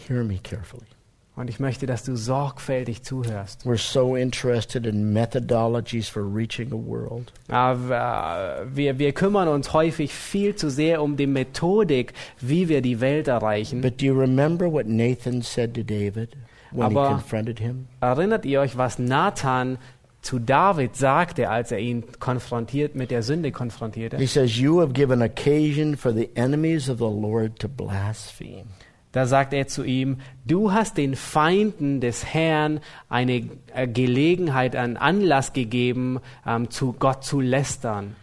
Hear 0.08 0.24
me 0.24 0.38
carefully. 0.42 0.86
Und 1.34 1.48
ich 1.48 1.58
möchte, 1.58 1.86
dass 1.86 2.04
du 2.04 2.14
sorgfältig 2.14 3.04
zuhörst. 3.04 3.64
We're 3.64 3.78
so 3.78 4.16
interested 4.16 4.84
in 4.84 5.14
methodologies 5.14 6.06
for 6.06 6.22
reaching 6.22 6.72
a 6.72 6.76
world. 6.76 7.32
Aber 7.48 8.66
wir, 8.70 8.98
wir 8.98 9.12
kümmern 9.12 9.48
uns 9.48 9.72
häufig 9.72 10.12
viel 10.12 10.54
zu 10.56 10.68
sehr 10.68 11.02
um 11.02 11.16
die 11.16 11.26
Methodik, 11.26 12.12
wie 12.38 12.68
wir 12.68 12.82
die 12.82 13.00
Welt 13.00 13.28
erreichen. 13.28 13.80
But 13.80 13.98
do 13.98 14.04
you 14.04 14.14
remember 14.14 14.70
what 14.70 14.86
Nathan 14.86 15.40
said 15.40 15.72
to 15.74 15.82
David 15.82 16.36
Aber- 16.80 17.08
confronted 17.08 17.58
him? 17.58 17.86
Erinnert 18.00 18.44
ihr 18.44 18.60
euch, 18.60 18.76
was 18.76 18.98
Nathan 18.98 19.78
zu 20.22 20.38
David 20.38 20.96
sagte, 20.96 21.50
als 21.50 21.72
er 21.72 21.78
ihn 21.78 22.04
konfrontiert 22.20 22.94
mit 22.94 23.10
der 23.10 23.22
Sünde 23.22 23.50
konfrontierte? 23.52 24.16
He 24.18 24.26
says, 24.26 24.56
You 24.56 24.80
have 24.80 24.92
given 24.92 25.20
occasion 25.22 25.96
for 25.96 26.12
the 26.12 26.30
enemies 26.34 26.88
of 26.88 26.98
the 26.98 27.04
Lord 27.04 27.58
to 27.58 27.68
blaspheme. 27.68 28.66
Da 29.10 29.26
sagt 29.26 29.52
er 29.52 29.66
zu 29.66 29.84
ihm, 29.84 30.18
du 30.46 30.72
hast 30.72 30.96
den 30.96 31.16
Feinden 31.16 32.00
des 32.00 32.24
Herrn 32.24 32.80
eine 33.10 33.50
äh, 33.74 33.86
Gelegenheit, 33.86 34.74
einen 34.74 34.96
Anlass 34.96 35.52
gegeben, 35.52 36.18
ähm, 36.46 36.70
zu 36.70 36.94
Gott 36.98 37.22
zu 37.22 37.40
lästern. 37.40 38.16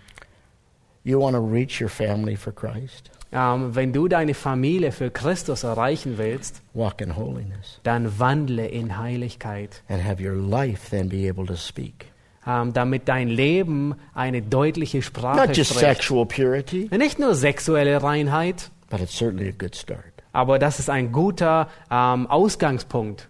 You 1.03 1.21
want 1.21 1.35
to 1.35 1.45
reach 1.45 1.79
your 1.79 1.89
family 1.89 2.35
for 2.35 2.53
Christ? 2.53 3.11
Ähm, 3.31 3.75
wenn 3.75 3.93
du 3.93 4.07
deine 4.07 4.33
Familie 4.33 4.91
für 4.91 5.11
Christus 5.11 5.63
erreichen 5.63 6.17
willst, 6.17 6.61
Walk 6.73 6.99
in 7.01 7.15
holiness 7.15 7.79
dann 7.83 8.17
wandle 8.17 8.65
in 8.67 8.97
Heiligkeit, 8.97 9.83
and 9.87 10.03
have 10.03 10.21
your 10.23 10.35
life 10.35 10.89
then 10.89 11.09
be 11.09 11.29
able 11.29 11.45
to 11.45 11.55
speak. 11.55 12.07
ähm, 12.47 12.73
damit 12.73 13.07
dein 13.07 13.27
Leben 13.27 13.93
eine 14.15 14.41
deutliche 14.41 15.03
Sprache 15.03 15.45
Not 15.47 15.55
just 15.57 15.71
spricht. 15.75 15.85
sexual 15.97 16.25
purity, 16.25 16.89
Nicht 16.97 17.19
nur 17.19 17.35
sexuelle 17.35 18.01
Reinheit, 18.01 18.71
but 18.89 18.99
it's 18.99 19.15
certainly 19.15 19.49
a 19.49 19.53
good 19.55 19.75
start. 19.75 20.05
aber 20.33 20.57
das 20.57 20.79
ist 20.79 20.89
ein 20.89 21.11
guter 21.11 21.67
ähm, 21.91 22.25
Ausgangspunkt. 22.25 23.27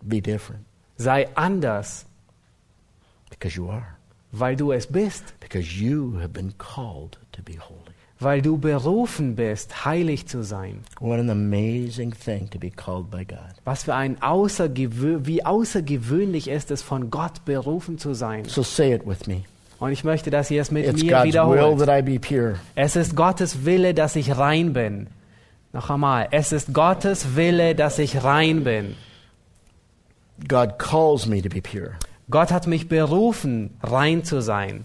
Be 0.00 0.22
different 0.22 0.64
Sei 0.96 1.28
anders, 1.34 2.06
because 3.28 3.56
you 3.56 3.68
are. 3.68 3.84
weil 4.32 4.56
du 4.56 4.72
es 4.72 4.86
bist. 4.86 5.38
Because 5.40 5.68
you 5.68 6.16
have 6.18 6.28
been 6.30 6.54
called 6.56 7.18
to 7.32 7.42
be 7.42 7.58
holy. 7.58 7.83
Weil 8.24 8.42
du 8.42 8.58
berufen 8.58 9.36
bist, 9.36 9.84
heilig 9.84 10.26
zu 10.26 10.42
sein. 10.42 10.82
What 11.00 11.20
an 11.20 11.30
amazing 11.30 12.12
thing 12.12 12.50
to 12.50 12.58
be 12.58 12.70
called 12.70 13.10
by 13.10 13.24
God. 13.24 13.38
Was 13.64 13.84
für 13.84 13.94
ein 13.94 14.20
außergewö 14.20 15.20
wie 15.24 15.44
außergewöhnlich 15.44 16.48
ist 16.48 16.70
es, 16.70 16.82
von 16.82 17.10
Gott 17.10 17.44
berufen 17.44 17.98
zu 17.98 18.14
sein. 18.14 18.44
So 18.46 18.62
say 18.62 18.94
it 18.94 19.06
with 19.06 19.26
me. 19.26 19.42
Und 19.78 19.92
ich 19.92 20.04
möchte, 20.04 20.30
dass 20.30 20.50
ihr 20.50 20.62
es 20.62 20.70
mit 20.70 20.86
It's 20.86 21.02
mir 21.02 21.10
God's 21.10 21.22
will 21.22 21.28
wiederholt. 21.28 21.78
that 21.80 21.88
I 21.88 22.02
be 22.02 22.18
pure. 22.18 22.56
Es 22.74 22.96
ist 22.96 23.14
Gottes 23.14 23.64
Wille, 23.64 23.92
dass 23.94 24.16
ich 24.16 24.36
rein 24.36 24.72
bin. 24.72 25.08
Noch 25.72 25.90
einmal, 25.90 26.28
es 26.30 26.52
ist 26.52 26.72
Gottes 26.72 27.36
Wille, 27.36 27.74
dass 27.74 27.98
ich 27.98 28.22
rein 28.24 28.64
bin. 28.64 28.94
God 30.48 30.78
calls 30.78 31.26
me 31.26 31.42
to 31.42 31.48
be 31.48 31.60
pure. 31.60 31.92
Gott 32.30 32.50
hat 32.50 32.66
mich 32.66 32.88
berufen, 32.88 33.76
rein 33.82 34.24
zu 34.24 34.40
sein. 34.40 34.84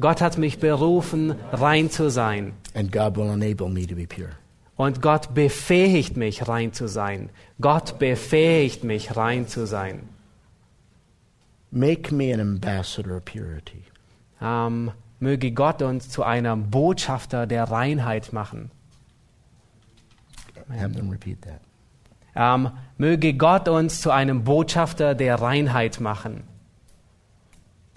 Gott 0.00 0.20
hat 0.20 0.38
mich 0.38 0.58
berufen, 0.58 1.34
rein 1.52 1.90
zu 1.90 2.10
sein. 2.10 2.52
And 2.74 2.90
God 2.90 3.16
will 3.16 3.30
enable 3.30 3.68
me 3.68 3.86
to 3.86 3.94
be 3.94 4.06
pure. 4.06 4.30
Und 4.76 5.02
Gott 5.02 5.34
befähigt 5.34 6.16
mich, 6.16 6.48
rein 6.48 6.72
zu 6.72 6.88
sein. 6.88 7.28
Gott 7.60 7.98
befähigt 7.98 8.82
mich, 8.82 9.16
rein 9.16 9.46
zu 9.46 9.66
sein. 9.66 10.08
Make 11.70 12.14
me 12.14 12.32
an 12.32 12.40
ambassador 12.40 13.18
of 13.18 13.24
purity. 13.24 13.84
Ähm, 14.40 14.90
möge 15.18 15.52
Gott 15.52 15.82
uns 15.82 16.08
zu 16.08 16.22
einem 16.22 16.70
Botschafter 16.70 17.46
der 17.46 17.64
Reinheit 17.64 18.32
machen. 18.32 18.70
Have 20.70 20.92
them 20.92 21.10
repeat 21.10 21.42
that. 21.42 21.60
Ähm, 22.34 22.70
möge 22.96 23.34
Gott 23.34 23.68
uns 23.68 24.00
zu 24.00 24.10
einem 24.10 24.44
Botschafter 24.44 25.14
der 25.14 25.40
Reinheit 25.40 26.00
machen. 26.00 26.44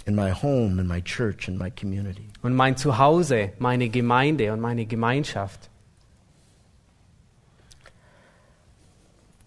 In 0.05 0.15
my 0.15 0.31
home, 0.31 0.79
in 0.79 0.87
my 0.87 1.01
church, 1.01 1.47
in 1.47 1.57
my 1.57 1.71
community. 1.71 2.27
Und 2.41 2.55
mein 2.55 2.75
Zuhause, 2.75 3.53
meine 3.59 3.89
Gemeinde 3.89 4.51
und 4.51 4.59
meine 4.59 4.85
Gemeinschaft. 4.85 5.69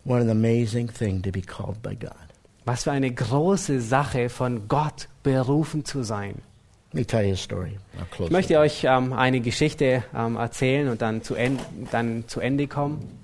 What 0.04 0.22
an 0.22 0.30
amazing 0.30 0.88
thing 0.88 1.20
to 1.22 1.30
be 1.30 1.42
called 1.42 1.82
by 1.82 1.94
God. 1.94 2.14
Was 2.64 2.84
für 2.84 2.92
eine 2.92 3.12
große 3.12 3.80
Sache, 3.80 4.28
von 4.28 4.68
Gott 4.68 5.08
berufen 5.22 5.84
zu 5.84 6.02
sein. 6.04 6.42
Let 6.92 6.94
me 6.94 7.04
tell 7.04 7.24
you 7.24 7.34
a 7.34 7.36
story. 7.36 7.78
I'll 7.98 8.06
close. 8.10 8.28
Ich 8.28 8.32
möchte 8.32 8.58
euch 8.58 8.84
ähm, 8.84 9.12
eine 9.12 9.40
Geschichte 9.40 10.04
ähm, 10.14 10.36
erzählen 10.36 10.88
und 10.88 11.02
dann 11.02 11.22
zu, 11.22 11.34
en 11.34 11.58
dann 11.90 12.24
zu 12.28 12.40
Ende 12.40 12.66
kommen. 12.66 13.18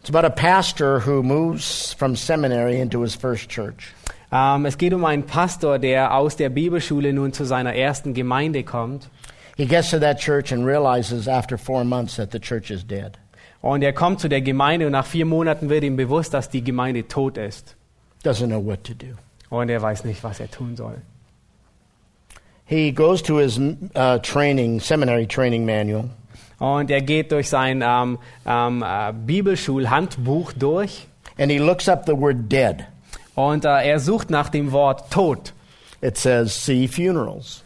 It's 0.00 0.08
about 0.08 0.24
a 0.24 0.30
pastor 0.30 1.00
who 1.00 1.22
moves 1.22 1.92
from 1.92 2.16
seminary 2.16 2.80
into 2.80 3.02
his 3.02 3.14
first 3.14 3.50
church. 3.50 3.92
Ähm, 4.32 4.66
es 4.66 4.78
geht 4.78 4.94
um 4.94 5.04
einen 5.04 5.24
Pastor, 5.24 5.78
der 5.78 6.14
aus 6.14 6.36
der 6.36 6.50
Bibelschule 6.50 7.12
nun 7.12 7.32
zu 7.32 7.44
seiner 7.44 7.74
ersten 7.74 8.14
Gemeinde 8.14 8.62
kommt. 8.62 9.08
He 9.56 9.66
gets 9.66 9.90
to 9.90 9.98
that 9.98 10.18
church 10.18 10.52
and 10.52 10.64
realizes 10.64 11.28
after 11.28 11.58
four 11.58 11.84
months 11.84 12.16
that 12.16 12.32
the 12.32 12.40
church 12.40 12.70
is 12.70 12.86
dead. 12.86 13.18
Und 13.60 13.82
er 13.82 13.92
kommt 13.92 14.20
zu 14.20 14.28
der 14.28 14.40
Gemeinde 14.40 14.86
und 14.86 14.92
nach 14.92 15.04
vier 15.04 15.26
Monaten 15.26 15.68
wird 15.68 15.84
ihm 15.84 15.96
bewusst, 15.96 16.32
dass 16.32 16.48
die 16.48 16.64
Gemeinde 16.64 17.06
tot 17.08 17.36
ist. 17.36 17.76
Doesn't 18.24 18.46
know 18.46 18.64
what 18.64 18.84
to 18.84 18.94
do. 18.94 19.16
Und 19.50 19.68
er 19.68 19.82
weiß 19.82 20.04
nicht, 20.04 20.22
was 20.24 20.40
er 20.40 20.50
tun 20.50 20.76
soll. 20.76 21.02
He 22.64 22.92
goes 22.92 23.22
to 23.22 23.38
his 23.38 23.58
uh, 23.58 24.18
training, 24.22 24.80
seminary 24.80 25.26
training 25.26 25.66
manual, 25.66 26.08
Und 26.60 26.90
er 26.90 27.00
geht 27.00 27.32
durch 27.32 27.48
sein 27.48 27.82
ähm, 27.84 28.18
ähm, 28.46 28.84
äh, 28.86 29.12
Bibelschulhandbuch 29.12 30.52
durch 30.52 31.06
and 31.36 31.50
he 31.50 31.58
looks 31.58 31.88
up 31.88 32.06
the 32.06 32.16
word 32.16 32.48
dead. 32.48 32.86
Und 33.34 33.64
äh, 33.64 33.88
er 33.88 34.00
sucht 34.00 34.30
nach 34.30 34.48
dem 34.48 34.72
Wort 34.72 35.10
tot. 35.10 35.52
It 36.02 36.16
says, 36.16 36.52
see 36.64 36.88
funerals. 36.88 37.62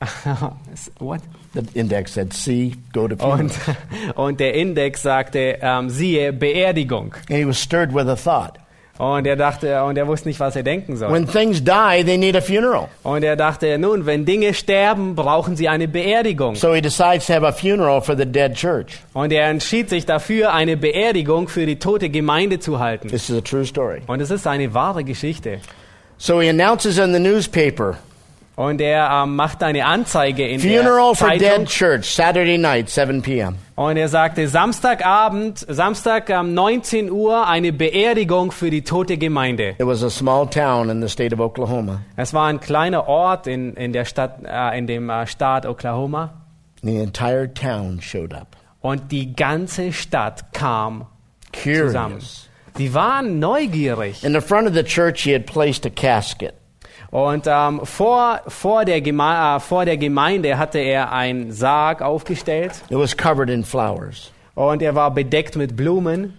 What? 0.98 1.20
The 1.54 1.62
index 1.74 2.14
said, 2.14 2.32
see, 2.32 2.76
go 2.92 3.08
to 3.08 3.14
Und, 3.24 3.52
funerals. 3.52 3.78
und 4.16 4.40
der 4.40 4.54
Index 4.54 5.02
sagte, 5.02 5.58
ähm, 5.60 5.90
siehe, 5.90 6.32
Beerdigung. 6.32 7.14
And 7.28 7.38
he 7.38 7.46
was 7.46 7.58
stirred 7.58 7.94
with 7.94 8.08
a 8.08 8.16
thought. 8.16 8.58
Und 8.98 9.26
er 9.26 9.36
dachte, 9.36 9.82
und 9.84 9.96
er 9.96 10.06
wusste 10.06 10.28
nicht, 10.28 10.38
was 10.38 10.54
er 10.54 10.62
denken 10.62 10.96
soll. 10.96 11.10
When 11.10 11.26
things 11.26 11.64
die, 11.64 12.04
they 12.04 12.18
need 12.18 12.36
a 12.36 12.40
funeral. 12.40 12.88
Und 13.02 13.24
er 13.24 13.36
dachte, 13.36 13.78
nun, 13.78 14.04
wenn 14.04 14.24
Dinge 14.24 14.52
sterben, 14.52 15.14
brauchen 15.14 15.56
sie 15.56 15.68
eine 15.68 15.88
Beerdigung. 15.88 16.54
So 16.56 16.74
he 16.74 16.82
decides 16.82 17.26
to 17.26 17.32
have 17.32 17.46
a 17.46 17.52
funeral 17.52 18.02
for 18.02 18.16
the 18.16 18.26
dead 18.26 18.54
church. 18.54 19.00
Und 19.14 19.32
er 19.32 19.48
entschied 19.48 19.88
sich 19.88 20.04
dafür, 20.04 20.52
eine 20.52 20.76
Beerdigung 20.76 21.48
für 21.48 21.64
die 21.64 21.78
tote 21.78 22.10
Gemeinde 22.10 22.60
zu 22.60 22.78
halten. 22.80 23.08
This 23.08 23.30
is 23.30 23.36
a 23.36 23.40
true 23.40 23.64
story. 23.64 24.02
Und 24.06 24.20
es 24.20 24.30
ist 24.30 24.46
eine 24.46 24.74
wahre 24.74 25.04
Geschichte. 25.04 25.60
So 26.18 26.40
he 26.40 26.48
announces 26.48 26.98
in 26.98 27.12
the 27.12 27.18
newspaper, 27.18 27.96
Und 28.54 28.82
er 28.82 29.08
ähm, 29.10 29.34
macht 29.34 29.62
eine 29.62 29.86
Anzeige 29.86 30.46
in 30.46 30.60
funeral 30.60 30.84
der 30.84 31.14
for 31.14 31.28
Zeitung. 31.28 31.38
dead 31.38 31.68
church, 31.68 32.04
Saturday 32.14 32.58
night, 32.58 32.90
7 32.90 33.22
p.m. 33.22 33.56
Und 33.76 33.96
er 33.96 34.08
sagte, 34.08 34.46
Samstagabend, 34.46 35.64
Samstag 35.68 36.28
um 36.38 36.52
19 36.52 37.10
Uhr, 37.10 37.46
eine 37.48 37.72
Beerdigung 37.72 38.52
für 38.52 38.68
die 38.68 38.82
tote 38.82 39.16
Gemeinde. 39.16 39.70
It 39.78 39.86
was 39.86 40.02
a 40.04 40.10
small 40.10 40.46
town 40.46 40.90
in 40.90 41.00
the 41.00 41.08
state 41.08 41.34
of 41.34 41.40
Oklahoma. 41.40 42.02
Es 42.16 42.34
war 42.34 42.48
ein 42.48 42.60
kleiner 42.60 43.08
Ort 43.08 43.46
in, 43.46 43.72
in 43.74 43.94
der 43.94 44.04
Stadt, 44.04 44.40
äh, 44.44 44.78
in 44.78 44.86
dem 44.86 45.08
äh, 45.08 45.26
Staat 45.26 45.64
Oklahoma. 45.64 46.34
The 46.82 46.98
entire 46.98 47.52
town 47.54 48.00
showed 48.02 48.34
up. 48.34 48.56
Und 48.82 49.12
die 49.12 49.34
ganze 49.34 49.92
Stadt 49.94 50.52
kam 50.52 51.06
zusammen. 51.52 52.18
Curious. 52.18 52.48
Die 52.76 52.92
waren 52.92 53.38
neugierig. 53.38 54.24
In 54.24 54.32
the 54.34 54.40
front 54.40 54.68
of 54.68 54.74
the 54.74 54.82
church, 54.82 55.22
he 55.22 55.32
had 55.32 55.46
placed 55.46 55.86
a 55.86 55.90
casket. 55.90 56.54
Und 57.12 57.44
ähm, 57.46 57.82
vor, 57.84 58.40
vor, 58.48 58.86
der 58.86 59.02
Geme 59.02 59.56
äh, 59.56 59.60
vor 59.60 59.84
der 59.84 59.98
Gemeinde 59.98 60.56
hatte 60.56 60.78
er 60.78 61.12
einen 61.12 61.52
Sarg 61.52 62.00
aufgestellt 62.00 62.72
It 62.88 62.96
was 62.96 63.14
covered 63.14 63.50
in 63.50 63.64
flowers. 63.64 64.32
und 64.54 64.80
er 64.80 64.94
war 64.94 65.10
bedeckt 65.12 65.54
mit 65.54 65.76
Blumen. 65.76 66.32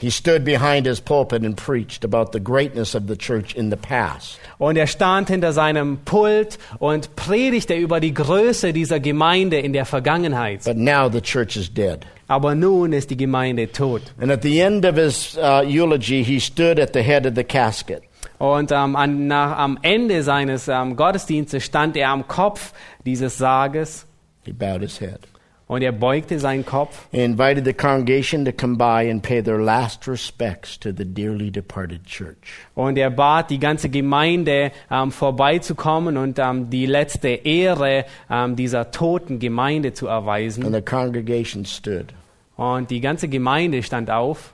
He 0.00 0.10
stood 0.10 0.44
behind 0.44 0.86
his 0.86 1.00
pulpit 1.00 1.44
and 1.44 1.56
preached 1.56 2.04
about 2.04 2.32
the 2.32 2.40
greatness 2.40 2.94
of 2.94 3.04
the 3.08 3.16
church 3.16 3.54
in 3.56 3.70
the 3.70 3.76
past. 3.76 4.38
Und 4.58 4.76
er 4.76 4.86
stand 4.86 5.28
hinter 5.30 5.52
seinem 5.52 5.98
Pult 6.04 6.58
und 6.78 7.16
predigte 7.16 7.74
über 7.74 7.98
die 7.98 8.14
Größe 8.14 8.72
dieser 8.72 9.00
Gemeinde 9.00 9.58
in 9.58 9.72
der 9.72 9.84
Vergangenheit. 9.84 10.62
But 10.64 10.76
now 10.76 11.08
the 11.10 11.20
church 11.20 11.56
is 11.56 11.72
dead. 11.72 12.06
Aber 12.28 12.54
nun 12.54 12.92
ist 12.92 13.10
die 13.10 13.16
Gemeinde 13.16 13.70
tot. 13.70 14.02
And 14.20 14.30
at 14.30 14.42
the 14.42 14.60
end 14.60 14.84
of 14.84 14.96
his 14.96 15.36
uh, 15.36 15.62
eulogy, 15.64 16.22
he 16.22 16.38
stood 16.38 16.78
at 16.78 16.92
the 16.92 17.02
head 17.02 17.26
of 17.26 17.34
the 17.34 17.44
casket. 17.44 18.02
Und 18.38 18.72
ähm, 18.72 18.96
an, 18.96 19.26
nach, 19.26 19.58
am 19.58 19.78
Ende 19.82 20.22
seines 20.22 20.68
ähm, 20.68 20.96
Gottesdienstes 20.96 21.64
stand 21.64 21.96
er 21.96 22.10
am 22.10 22.26
Kopf 22.28 22.72
dieses 23.04 23.38
Sarges 23.38 24.06
He 24.44 24.52
bowed 24.52 24.82
his 24.82 25.00
head. 25.00 25.20
Und 25.66 25.80
er 25.80 25.92
beugte 25.92 26.38
seinen 26.38 26.66
Kopf 26.66 27.06
He 27.10 27.24
invited 27.24 27.64
the 27.64 27.72
congregation 27.72 28.44
to 28.44 28.52
come 28.52 28.76
by 28.76 29.10
and 29.10 29.22
pay 29.22 29.42
their 29.42 29.58
last 29.58 30.06
respects 30.06 30.78
to 30.78 30.90
the 30.94 31.06
dearly 31.06 31.50
departed 31.50 32.04
church. 32.04 32.36
und 32.74 32.98
er 32.98 33.10
bat 33.10 33.48
die 33.48 33.58
ganze 33.58 33.88
Gemeinde 33.88 34.72
ähm, 34.90 35.10
vorbeizukommen 35.10 36.18
und 36.18 36.38
ähm, 36.38 36.68
die 36.68 36.84
letzte 36.84 37.28
Ehre 37.28 38.04
ähm, 38.28 38.56
dieser 38.56 38.90
toten 38.90 39.38
Gemeinde 39.38 39.94
zu 39.94 40.06
erweisen. 40.06 40.66
And 40.66 40.74
the 40.74 40.82
congregation 40.82 41.64
stood 41.64 42.12
Und 42.56 42.90
die 42.90 43.00
ganze 43.00 43.28
Gemeinde 43.28 43.82
stand 43.82 44.10
auf 44.10 44.52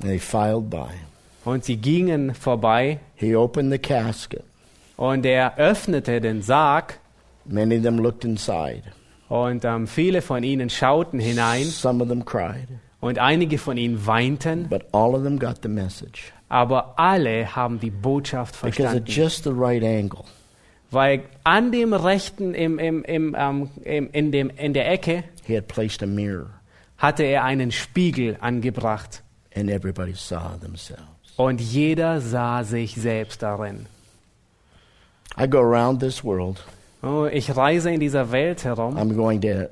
and 0.00 0.08
they 0.10 0.18
filed 0.18 0.68
by. 0.68 0.88
Und 1.44 1.64
sie 1.64 1.76
gingen 1.76 2.34
vorbei 2.34 3.00
He 3.14 3.34
opened 3.36 3.72
the 3.72 3.78
casket. 3.78 4.42
und 4.96 5.24
er 5.26 5.56
öffnete 5.58 6.20
den 6.20 6.42
Sarg 6.42 6.98
Many 7.46 7.78
of 7.78 7.82
them 7.82 7.98
looked 7.98 8.24
inside. 8.24 8.82
und 9.28 9.64
ähm, 9.64 9.86
viele 9.86 10.22
von 10.22 10.42
ihnen 10.42 10.70
schauten 10.70 11.18
hinein 11.20 11.64
Some 11.64 12.02
of 12.02 12.08
them 12.08 12.24
cried, 12.24 12.68
und 13.00 13.18
einige 13.18 13.58
von 13.58 13.76
ihnen 13.76 14.06
weinten, 14.06 14.68
but 14.68 14.84
all 14.92 15.14
of 15.14 15.22
them 15.22 15.38
got 15.38 15.56
the 15.62 15.68
message 15.68 16.32
aber 16.48 16.98
alle 16.98 17.54
haben 17.54 17.78
die 17.78 17.90
Botschaft 17.90 18.60
because 18.60 18.82
at 18.88 19.04
verstanden. 19.04 19.06
just 19.06 19.44
the 19.44 19.50
right 19.52 19.82
angle, 19.84 20.24
Weil 20.90 21.22
an 21.44 21.70
dem 21.70 21.92
rechten, 21.94 22.52
im, 22.54 22.80
im, 22.80 23.04
im, 23.04 23.36
ähm, 23.38 23.70
im, 23.84 24.10
in, 24.10 24.32
dem, 24.32 24.50
in 24.50 24.72
der 24.74 24.90
Ecke, 24.90 25.22
he 25.46 25.54
had 25.56 25.68
placed 25.68 26.02
a 26.02 26.06
mirror 26.06 26.50
hatte 26.98 27.22
er 27.22 27.44
einen 27.44 27.70
Spiegel 27.70 28.36
angebracht. 28.40 29.22
and 29.54 29.70
everybody 29.70 30.12
saw 30.14 30.56
themselves. 30.60 31.04
Und 31.40 31.60
jeder 31.60 32.20
sah 32.20 32.64
sich 32.64 32.96
selbst 32.96 33.42
darin. 33.42 33.86
I 35.38 35.48
go 35.48 35.60
around 35.60 36.00
this 36.00 36.22
world. 36.22 36.62
Oh, 37.02 37.26
ich 37.32 37.56
reise 37.56 37.90
in 37.90 37.98
dieser 37.98 38.30
Welt 38.30 38.64
herum. 38.64 38.98
I'm 38.98 39.14
going 39.16 39.40
to 39.40 39.70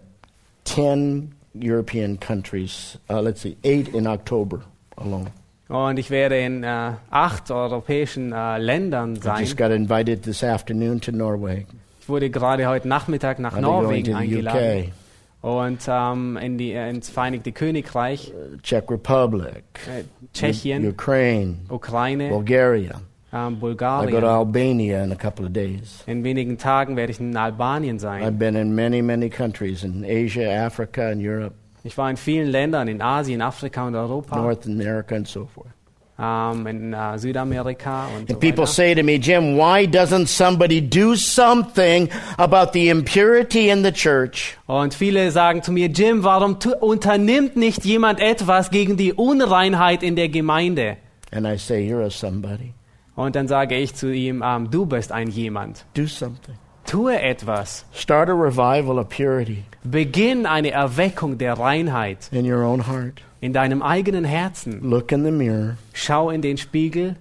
10 0.64 1.35
European 1.55 2.19
countries, 2.19 2.99
uh, 3.11 3.21
let's 3.21 3.43
see, 3.43 3.59
eight 3.64 3.89
in 3.89 4.07
October 4.07 4.61
alone. 4.97 5.27
Und 5.69 5.99
ich 5.99 6.09
werde 6.09 6.39
in 6.39 6.64
äh, 6.64 6.93
acht 7.11 7.51
europäischen 7.51 8.33
äh, 8.33 8.57
Ländern 8.57 9.16
I 9.16 9.21
sein. 9.21 9.41
just 9.41 9.59
got 9.59 9.71
invited 9.71 10.23
this 10.23 10.43
afternoon 10.43 10.99
to 11.03 11.12
Norway. 11.12 11.66
Ich 12.01 12.09
wurde 12.09 12.31
gerade 12.31 12.66
heute 12.66 12.89
Nachmittag 12.89 13.39
nach 13.41 13.53
going 13.53 13.62
Norwegen 13.62 14.14
eingeladen. 14.14 14.93
Und 15.41 15.80
ähm, 15.86 16.36
in 16.36 16.59
die, 16.59 16.72
äh, 16.72 16.91
ins 16.91 17.11
Vereinigte 17.11 17.53
Königreich, 17.53 18.32
uh, 18.34 18.57
Czech 18.62 18.91
Republic, 18.91 19.64
äh, 19.86 20.03
Tschechien, 20.32 20.89
Ukraine, 20.89 21.59
Ukraine, 21.68 22.28
Bulgaria. 22.28 23.01
ähm, 23.32 23.55
I 23.55 23.61
go 23.61 23.74
to 23.74 23.76
Bulgarien. 23.76 24.24
Albania 24.24 25.05
in 25.05 25.12
a 25.12 25.16
couple 25.16 25.47
of 25.47 25.53
days. 25.53 26.03
In 26.07 26.24
wenigen 26.24 26.59
Tagen 26.59 26.97
werde 26.97 27.12
ich 27.12 27.20
in 27.20 27.36
Albanien 27.36 27.99
sein. 27.99 28.22
I've 28.22 28.39
been 28.39 28.57
in 28.57 28.74
many, 28.74 29.03
many 29.03 29.28
countries 29.28 29.84
in 29.84 30.05
Asia, 30.05 30.51
Africa, 30.66 31.11
and 31.11 31.22
Europe, 31.22 31.55
Ich 31.84 31.97
war 31.97 32.11
in 32.11 32.16
vielen 32.16 32.49
Ländern, 32.49 32.89
in 32.89 33.01
Asien, 33.01 33.41
Afrika 33.41 33.86
und 33.86 33.95
Europa, 33.95 34.36
North 34.36 34.66
America, 34.66 35.14
and 35.14 35.26
so 35.28 35.47
forth. 35.47 35.70
Ähm, 36.19 36.66
in 36.66 36.93
äh, 36.93 37.19
Südamerika 37.19 38.07
und 38.16 38.29
so 38.29 38.35
people 38.35 38.62
weiter. 38.62 38.66
say 38.66 38.95
to 38.95 39.03
me, 39.03 39.16
Jim, 39.16 39.57
why 39.57 39.87
doesn't 39.87 40.27
somebody 40.27 40.81
do 40.81 41.14
something 41.14 42.09
about 42.37 42.73
the 42.73 42.89
impurity 42.89 43.71
in 43.71 43.85
the 43.85 43.93
church? 43.93 44.57
Und 44.66 44.95
viele 44.95 45.31
sagen 45.31 45.62
zu 45.62 45.73
mir, 45.73 45.89
Jim, 45.89 46.25
warum 46.25 46.59
unternimmt 46.81 47.57
nicht 47.57 47.85
jemand 47.85 48.21
etwas 48.21 48.71
gegen 48.71 48.97
die 48.97 49.12
Unreinheit 49.12 50.03
in 50.03 50.16
der 50.16 50.29
Gemeinde? 50.29 50.97
And 51.31 51.47
I 51.47 51.57
say, 51.57 51.87
You're 51.89 52.05
a 52.05 52.11
somebody. 52.11 52.75
Und 53.14 53.35
dann 53.35 53.49
sage 53.49 53.77
ich 53.77 53.95
zu 53.95 54.12
ihm, 54.12 54.43
ähm, 54.47 54.71
du 54.71 54.87
bist 54.87 55.11
ein 55.12 55.29
jemand. 55.29 55.85
Do 55.95 56.07
something. 56.07 56.55
Tue 56.87 57.21
etwas. 57.21 57.85
Start 57.93 58.31
a 58.31 58.33
revival 58.33 58.99
of 58.99 59.09
purity 59.09 59.64
Beginn 59.85 60.47
eine 60.47 60.71
Erweckung 60.71 61.37
der 61.37 61.59
Reinheit 61.59 62.29
in 62.33 62.51
your 62.51 62.62
own 62.62 62.87
heart. 62.87 63.21
In 63.41 63.53
deinem 63.53 63.82
eigenen 63.82 64.24
Herzen. 64.24 64.80
Look 64.82 65.12
in 65.12 65.24
the 65.24 65.30
mirror 65.30 65.76
Schau 65.93 66.30
in 66.30 66.43
den 66.43 66.57
Spiegel 66.59 67.16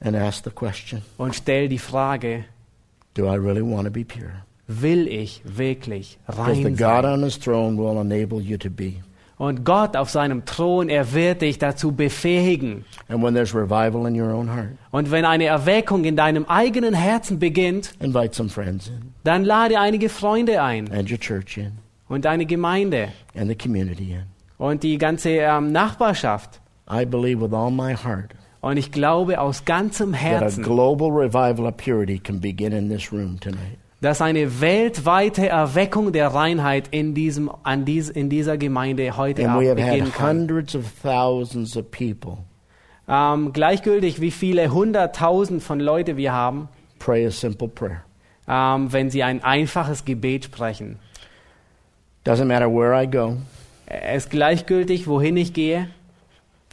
and 0.00 0.14
ask 0.16 0.44
the 0.44 0.50
question 0.50 1.02
und 1.16 1.34
stell 1.34 1.68
die 1.68 1.78
Frage, 1.78 2.44
Do 3.14 3.24
I 3.32 3.36
really 3.36 3.62
want 3.62 3.84
to 3.86 3.90
be 3.90 4.04
pure? 4.04 4.42
will 4.68 5.06
ich 5.08 5.40
wirklich 5.44 6.18
Because 6.26 6.54
the 6.56 6.64
rein 6.64 6.76
God 6.76 7.02
sein? 7.02 7.04
on 7.06 7.22
his 7.22 7.38
throne 7.38 7.76
will 7.78 7.98
enable 8.00 8.40
you 8.40 8.56
to 8.58 8.68
be. 8.70 8.94
Und 9.38 9.64
Gott 9.66 9.96
auf 9.98 10.08
seinem 10.08 10.46
Thron, 10.46 10.88
er 10.88 11.12
wird 11.12 11.42
dich 11.42 11.58
dazu 11.58 11.92
befähigen. 11.92 12.86
And 13.08 13.22
when 13.22 13.34
there's 13.34 13.54
revival 13.54 14.06
in 14.06 14.18
your 14.18 14.32
own 14.34 14.48
heart, 14.48 14.70
Und 14.92 15.10
wenn 15.10 15.26
eine 15.26 15.44
Erweckung 15.44 16.04
in 16.04 16.16
deinem 16.16 16.46
eigenen 16.46 16.94
Herzen 16.94 17.38
beginnt, 17.38 17.92
invite 18.00 18.34
some 18.34 18.48
friends 18.48 18.88
in, 18.88 19.12
dann 19.24 19.44
lade 19.44 19.78
einige 19.78 20.08
Freunde 20.08 20.62
ein 20.62 20.90
and 20.90 21.10
your 21.10 21.18
church 21.18 21.58
in, 21.58 21.72
und 22.08 22.24
deine 22.24 22.46
Gemeinde 22.46 23.08
and 23.34 23.48
the 23.48 23.54
community 23.54 24.12
in. 24.12 24.22
Und 24.58 24.82
die 24.82 24.98
ganze 24.98 25.30
ähm, 25.30 25.72
Nachbarschaft. 25.72 26.60
I 26.90 27.04
believe 27.04 27.40
with 27.40 27.52
all 27.52 27.70
my 27.70 27.94
heart 27.94 28.30
Und 28.60 28.76
ich 28.78 28.90
glaube 28.90 29.40
aus 29.40 29.64
ganzem 29.64 30.12
that 30.12 30.20
a 30.20 30.24
Herzen, 30.40 30.62
global 30.64 31.10
revival 31.10 31.66
of 31.66 31.76
purity 31.76 32.18
can 32.18 32.40
begin 32.40 32.72
in 32.72 32.88
this 32.88 33.12
room 33.12 33.38
tonight. 33.40 33.78
dass 34.00 34.20
eine 34.20 34.60
weltweite 34.60 35.48
Erweckung 35.48 36.12
der 36.12 36.28
Reinheit 36.28 36.88
in, 36.90 37.14
diesem, 37.14 37.50
an 37.62 37.84
dies, 37.84 38.08
in 38.10 38.28
dieser 38.28 38.56
Gemeinde 38.58 39.16
heute 39.16 39.42
And 39.48 39.56
Abend 39.56 39.76
beginnen 39.76 40.12
kann. 40.12 40.38
hundreds 40.40 40.74
of 40.76 40.84
thousands 41.02 41.76
of 41.76 41.90
people 41.90 42.38
Ähm, 43.08 43.52
gleichgültig, 43.52 44.20
wie 44.20 44.30
viele 44.32 44.72
hunderttausend 44.72 45.62
von 45.62 45.78
Leute 45.80 46.16
wir 46.16 46.32
haben, 46.32 46.68
pray 46.98 47.24
a 47.26 47.30
simple 47.30 47.68
prayer. 47.68 48.02
ähm, 48.48 48.92
wenn 48.92 49.10
sie 49.10 49.22
ein 49.22 49.42
einfaches 49.44 50.04
Gebet 50.04 50.44
sprechen. 50.44 50.98
Doesn't 52.24 52.46
matter 52.46 52.68
where 52.68 53.00
I 53.00 53.06
go. 53.08 53.36
Es 53.86 54.24
ist 54.24 54.30
gleichgültig, 54.30 55.06
wohin 55.06 55.36
ich 55.36 55.52
gehe. 55.52 55.88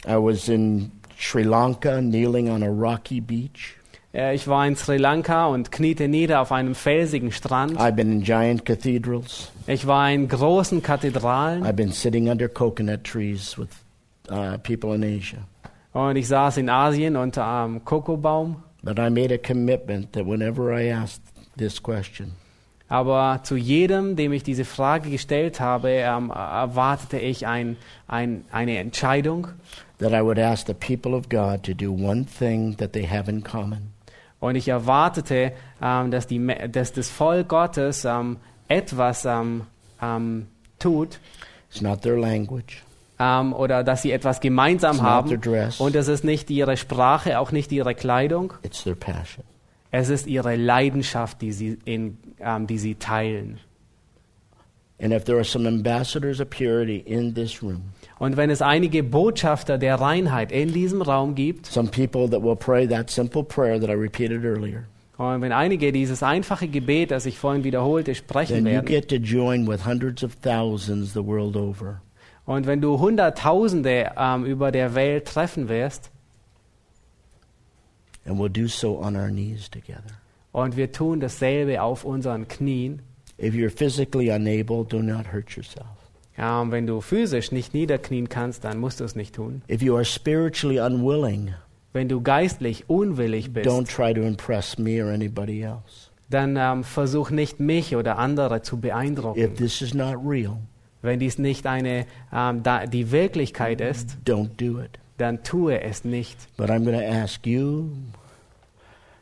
I 0.06 0.14
was 0.16 0.48
in 0.48 0.90
Sri 1.18 1.42
Lanka 1.44 2.00
kneeling 2.00 2.50
on 2.50 2.62
a 2.62 2.68
rocky 2.68 3.20
beach. 3.20 3.76
Äh, 4.12 4.34
Ich 4.34 4.46
war 4.48 4.66
in 4.66 4.76
Sri 4.76 4.96
Lanka 4.98 5.46
und 5.46 5.70
kniete 5.72 6.08
nieder 6.08 6.40
auf 6.40 6.52
einem 6.52 6.74
felsigen 6.74 7.30
Strand. 7.32 7.78
I've 7.78 7.92
been 7.92 8.10
in 8.12 8.22
giant 8.22 8.64
cathedrals. 8.64 9.50
Ich 9.66 9.86
war 9.86 10.10
in 10.10 10.28
großen 10.28 10.82
Kathedralen 10.82 11.64
I've 11.64 11.72
been 11.76 11.92
sitting 11.92 12.28
under 12.28 12.48
coconut 12.48 13.04
trees 13.04 13.56
with 13.56 13.68
uh, 14.30 14.58
people 14.58 14.94
in 14.94 15.02
Asia. 15.04 15.38
und 15.92 16.16
ich 16.16 16.26
saß 16.28 16.56
in 16.58 16.68
Asien 16.68 17.16
unter 17.16 17.46
einem 17.46 17.84
Kokobaum. 17.84 18.56
But 18.82 18.98
I 18.98 19.08
made 19.08 19.32
a 19.32 19.38
commitment 19.38 20.12
that 20.12 20.26
whenever 20.26 20.72
I 20.78 20.88
asked 20.90 21.22
this 21.56 21.80
question, 21.82 22.32
Aber 22.88 23.40
zu 23.44 23.56
jedem, 23.56 24.14
dem 24.14 24.32
ich 24.32 24.42
diese 24.42 24.64
Frage 24.64 25.10
gestellt 25.10 25.58
habe, 25.58 25.88
ähm, 25.90 26.30
erwartete 26.30 27.18
ich 27.18 27.46
ein, 27.46 27.76
ein, 28.06 28.44
eine 28.52 28.78
Entscheidung. 28.78 29.48
that 29.98 30.12
I 30.12 30.20
would 30.22 30.38
ask 30.38 30.66
the 30.66 30.74
people 30.74 31.14
of 31.14 31.28
God 31.28 31.62
to 31.62 31.72
do 31.72 31.90
one 31.92 32.24
thing 32.26 32.76
that 32.76 32.92
they 32.92 33.06
have 33.06 33.30
in 33.30 33.42
common. 33.42 33.92
Und 34.40 34.56
ich 34.56 34.68
erwartete, 34.68 35.52
ähm, 35.80 36.10
dass, 36.10 36.26
die, 36.26 36.44
dass 36.70 36.92
das 36.92 37.08
Volk 37.08 37.48
Gottes 37.48 38.04
ähm, 38.04 38.36
etwas 38.68 39.24
ähm, 39.24 39.62
ähm, 40.02 40.46
tut 40.78 41.18
It's 41.70 41.80
not 41.80 42.02
their 42.02 42.18
language. 42.18 42.82
ähm, 43.18 43.52
oder 43.54 43.82
dass 43.82 44.02
sie 44.02 44.12
etwas 44.12 44.40
gemeinsam 44.40 44.96
It's 44.96 45.02
haben. 45.02 45.40
Und 45.78 45.96
es 45.96 46.08
ist 46.08 46.24
nicht 46.24 46.50
ihre 46.50 46.76
Sprache, 46.76 47.38
auch 47.38 47.52
nicht 47.52 47.72
ihre 47.72 47.94
Kleidung. 47.94 48.52
It's 48.62 48.84
their 48.84 48.94
passion. 48.96 49.44
Es 49.96 50.08
ist 50.08 50.26
ihre 50.26 50.56
Leidenschaft, 50.56 51.40
die 51.40 51.52
sie, 51.52 51.78
in, 51.84 52.18
ähm, 52.40 52.66
die 52.66 52.78
sie 52.78 52.96
teilen. 52.96 53.60
And 55.00 55.12
if 55.12 55.22
there 55.22 55.36
are 55.36 55.44
some 55.44 55.68
ambassadors 55.68 56.40
of 56.40 56.50
purity 56.50 56.96
in 57.06 57.32
this 57.34 57.62
room, 57.62 57.82
Und 58.18 58.36
wenn 58.36 58.50
es 58.50 58.60
einige 58.60 59.04
Botschafter 59.04 59.78
der 59.78 60.00
Reinheit 60.00 60.50
in 60.50 60.72
diesem 60.72 61.00
Raum 61.00 61.36
gibt, 61.36 61.66
some 61.66 61.88
people 61.88 62.28
that 62.28 62.42
will 62.42 62.56
pray 62.56 62.88
that 62.88 63.08
simple 63.08 63.44
prayer 63.44 63.78
that 63.78 63.88
I 63.88 63.92
repeated 63.92 64.44
earlier, 64.44 64.82
und 65.16 65.42
wenn 65.42 65.52
einige 65.52 65.92
dieses 65.92 66.24
einfache 66.24 66.66
Gebet, 66.66 67.12
das 67.12 67.24
ich 67.24 67.38
vorhin 67.38 67.62
wiederholte, 67.62 68.16
sprechen 68.16 68.64
then 68.64 68.66
you 68.66 68.72
werden, 68.72 68.86
get 68.86 69.08
to 69.08 69.16
join 69.16 69.64
with 69.68 69.86
hundreds 69.86 70.24
of 70.24 70.34
thousands 70.42 71.12
the 71.12 71.24
world 71.24 71.54
over. 71.54 72.00
und 72.46 72.66
wenn 72.66 72.80
du 72.80 72.98
Hunderttausende 72.98 74.10
ähm, 74.18 74.44
über 74.44 74.72
der 74.72 74.96
Welt 74.96 75.26
treffen 75.26 75.68
wirst, 75.68 76.10
And 78.26 78.38
we'll 78.38 78.48
do 78.52 78.66
so 78.68 78.98
on 78.98 79.16
our 79.16 79.28
knees 79.28 79.68
together. 79.70 80.02
und 80.52 80.76
wir 80.76 80.92
tun 80.92 81.20
dasselbe 81.20 81.82
auf 81.82 82.04
unseren 82.04 82.46
Knien, 82.48 83.00
If 83.38 83.54
you're 83.54 83.70
physically 83.70 84.30
unable, 84.30 84.84
do 84.84 85.02
not 85.02 85.32
hurt 85.32 85.50
yourself. 85.56 85.86
ähm, 86.38 86.70
wenn 86.70 86.86
du 86.86 87.00
physisch 87.00 87.50
nicht 87.52 87.74
niederknien 87.74 88.28
kannst, 88.28 88.64
dann 88.64 88.78
musst 88.78 89.00
du 89.00 89.04
es 89.04 89.14
nicht 89.16 89.34
tun. 89.34 89.62
If 89.68 89.82
you 89.82 89.94
are 89.96 90.04
spiritually 90.04 90.78
unwilling, 90.80 91.54
Wenn 91.92 92.08
du 92.08 92.20
geistlich 92.22 92.84
unwillig 92.88 93.52
bist, 93.52 93.68
don't 93.68 93.86
try 93.88 94.14
to 94.14 94.22
impress 94.22 94.78
me 94.78 95.04
or 95.04 95.10
anybody 95.12 95.62
else. 95.62 96.10
dann 96.30 96.56
ähm, 96.56 96.82
versuch 96.84 97.30
nicht 97.30 97.60
mich 97.60 97.94
oder 97.96 98.18
andere 98.18 98.62
zu 98.62 98.76
If 98.76 98.82
beeindrucken. 98.82 99.54
this 99.56 99.82
is 99.82 99.92
not 99.94 100.16
real, 100.24 100.58
Wenn 101.02 101.18
dies 101.20 101.38
nicht 101.38 101.66
eine, 101.66 102.06
ähm, 102.32 102.62
die 102.92 103.10
Wirklichkeit 103.12 103.80
ist, 103.80 104.16
don't 104.24 104.50
do 104.56 104.80
it. 104.80 104.98
Dann 105.18 105.42
tue 105.42 105.80
es 105.80 106.04
nicht. 106.04 106.36
But 106.56 106.70
I'm 106.70 106.84
going 106.84 106.98
to 106.98 107.04
ask 107.04 107.46
you 107.46 107.90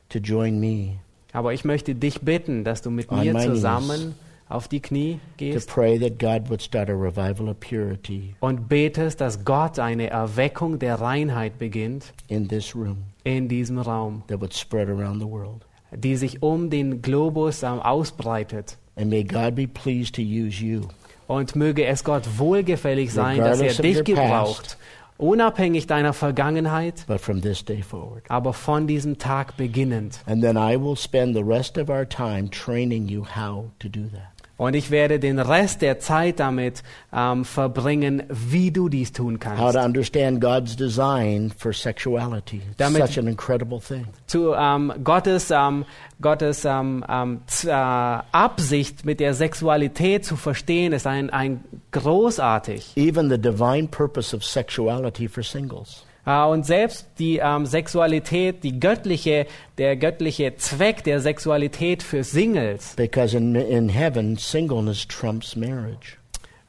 to 0.08 0.18
join 0.18 0.60
me 0.60 0.98
Aber 1.32 1.54
ich 1.54 1.64
möchte 1.64 1.94
dich 1.94 2.20
bitten, 2.20 2.64
dass 2.64 2.82
du 2.82 2.90
mit 2.90 3.10
On 3.10 3.20
mir 3.20 3.36
zusammen 3.38 4.14
auf 4.48 4.68
die 4.68 4.80
Knie 4.80 5.14
to 5.14 5.20
gehst 5.38 5.68
pray 5.70 5.98
that 5.98 6.18
God 6.18 6.50
would 6.50 6.62
start 6.62 6.90
a 6.90 6.92
revival 6.92 7.48
of 7.48 7.58
purity 7.58 8.34
und 8.40 8.68
betest, 8.68 9.20
dass 9.20 9.44
Gott 9.44 9.78
eine 9.78 10.10
Erweckung 10.10 10.78
der 10.78 11.00
Reinheit 11.00 11.58
beginnt 11.58 12.12
in 12.28 12.48
this 12.48 12.74
room 12.76 12.98
in 13.24 13.48
diesem 13.48 13.78
Raum, 13.78 14.22
that 14.26 14.40
would 14.40 14.54
spread 14.54 14.88
around 14.88 15.20
the 15.20 15.26
world. 15.26 15.64
die 15.90 16.16
sich 16.16 16.42
um 16.42 16.70
den 16.70 17.02
Globus 17.02 17.62
ähm, 17.62 17.80
ausbreitet. 17.80 18.76
And 18.96 19.08
may 19.08 19.24
God 19.24 19.54
be 19.54 19.66
pleased 19.66 20.14
to 20.16 20.22
use 20.22 20.62
you 20.62 20.82
Und 21.28 21.56
möge 21.56 21.86
es 21.86 22.04
Gott 22.04 22.24
wohlgefällig 22.36 23.10
sein, 23.10 23.38
dass 23.38 23.60
er 23.60 23.70
Regardless 23.70 24.04
dich 24.04 24.04
gebraucht, 24.04 24.76
unabhängig 25.22 25.86
deiner 25.86 26.12
Vergangenheit, 26.12 27.04
but 27.06 27.20
from 27.20 27.40
this 27.40 27.64
day 27.64 27.82
forward. 27.82 28.24
aber 28.28 28.52
von 28.52 28.86
diesem 28.86 29.18
Tag 29.18 29.56
beginnend. 29.56 30.20
And 30.26 30.42
then 30.42 30.56
I 30.56 30.76
will 30.76 30.96
spend 30.96 31.36
the 31.36 31.44
rest 31.44 31.78
of 31.78 31.88
our 31.88 32.06
time 32.08 32.50
training 32.50 33.08
you 33.08 33.24
how 33.24 33.70
to 33.78 33.88
do 33.88 34.08
that. 34.12 34.31
Und 34.62 34.74
ich 34.74 34.92
werde 34.92 35.18
den 35.18 35.40
Rest 35.40 35.82
der 35.82 35.98
Zeit 35.98 36.38
damit 36.38 36.84
ähm, 37.12 37.44
verbringen, 37.44 38.22
wie 38.28 38.70
du 38.70 38.88
dies 38.88 39.10
tun 39.10 39.34
How 39.34 39.40
kannst. 39.40 39.74
to 39.74 39.80
understand 39.80 40.40
God's 40.40 40.76
design 40.76 41.52
for 41.56 41.72
sexuality. 41.72 42.62
Damit- 42.76 43.04
such 43.04 43.18
an 43.18 43.26
incredible 43.26 43.80
thing. 43.80 44.06
Zu 44.28 44.52
ähm, 44.54 44.92
Gottes, 45.02 45.50
ähm, 45.50 45.84
Gottes 46.20 46.64
ähm, 46.64 47.04
ähm, 47.08 47.40
äh, 47.64 47.70
Absicht 47.70 49.04
mit 49.04 49.18
der 49.18 49.34
Sexualität 49.34 50.24
zu 50.24 50.36
verstehen, 50.36 50.92
ist 50.92 51.08
ein, 51.08 51.30
ein 51.30 51.64
großartig. 51.90 52.92
Even 52.96 53.30
the 53.30 53.38
divine 53.38 53.88
purpose 53.88 54.32
of 54.36 54.44
sexuality 54.44 55.26
for 55.26 55.42
singles. 55.42 56.04
Äh, 56.24 56.42
und 56.44 56.64
selbst 56.66 57.06
die 57.18 57.38
ähm, 57.38 57.66
Sexualität, 57.66 58.62
die 58.62 58.78
göttliche, 58.78 59.46
der 59.78 59.96
göttliche 59.96 60.56
Zweck 60.56 61.02
der 61.04 61.20
Sexualität 61.20 62.02
für 62.02 62.22
Singles, 62.24 62.94
Because 62.96 63.36
in, 63.36 63.54
in 63.54 63.88
heaven, 63.88 64.36
singleness 64.36 65.06
trumps 65.08 65.56
marriage. 65.56 66.16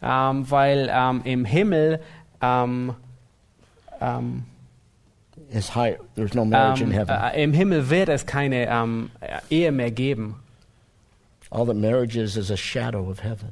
ähm, 0.02 0.50
weil 0.50 0.90
ähm, 0.92 1.22
im 1.24 1.46
Himmel 1.46 2.00
ähm, 2.42 2.94
ähm, 4.02 4.44
It's 5.52 5.76
high. 5.76 5.98
There's 6.16 6.34
no 6.34 6.46
marriage 6.46 6.82
in 6.82 6.92
ähm, 6.92 6.98
heaven. 6.98 7.16
äh, 7.16 7.44
im 7.44 7.54
Himmel 7.54 7.90
wird 7.92 8.10
es 8.10 8.26
keine 8.26 8.98
Ehe 9.52 9.72
mehr 9.72 9.92
geben. 9.92 10.40
All 11.52 11.66
that 11.68 11.76
marriage 11.76 12.16
is 12.20 12.36
is 12.36 12.50
a 12.50 12.58
shadow 12.58 13.08
of 13.08 13.22
heaven. 13.24 13.50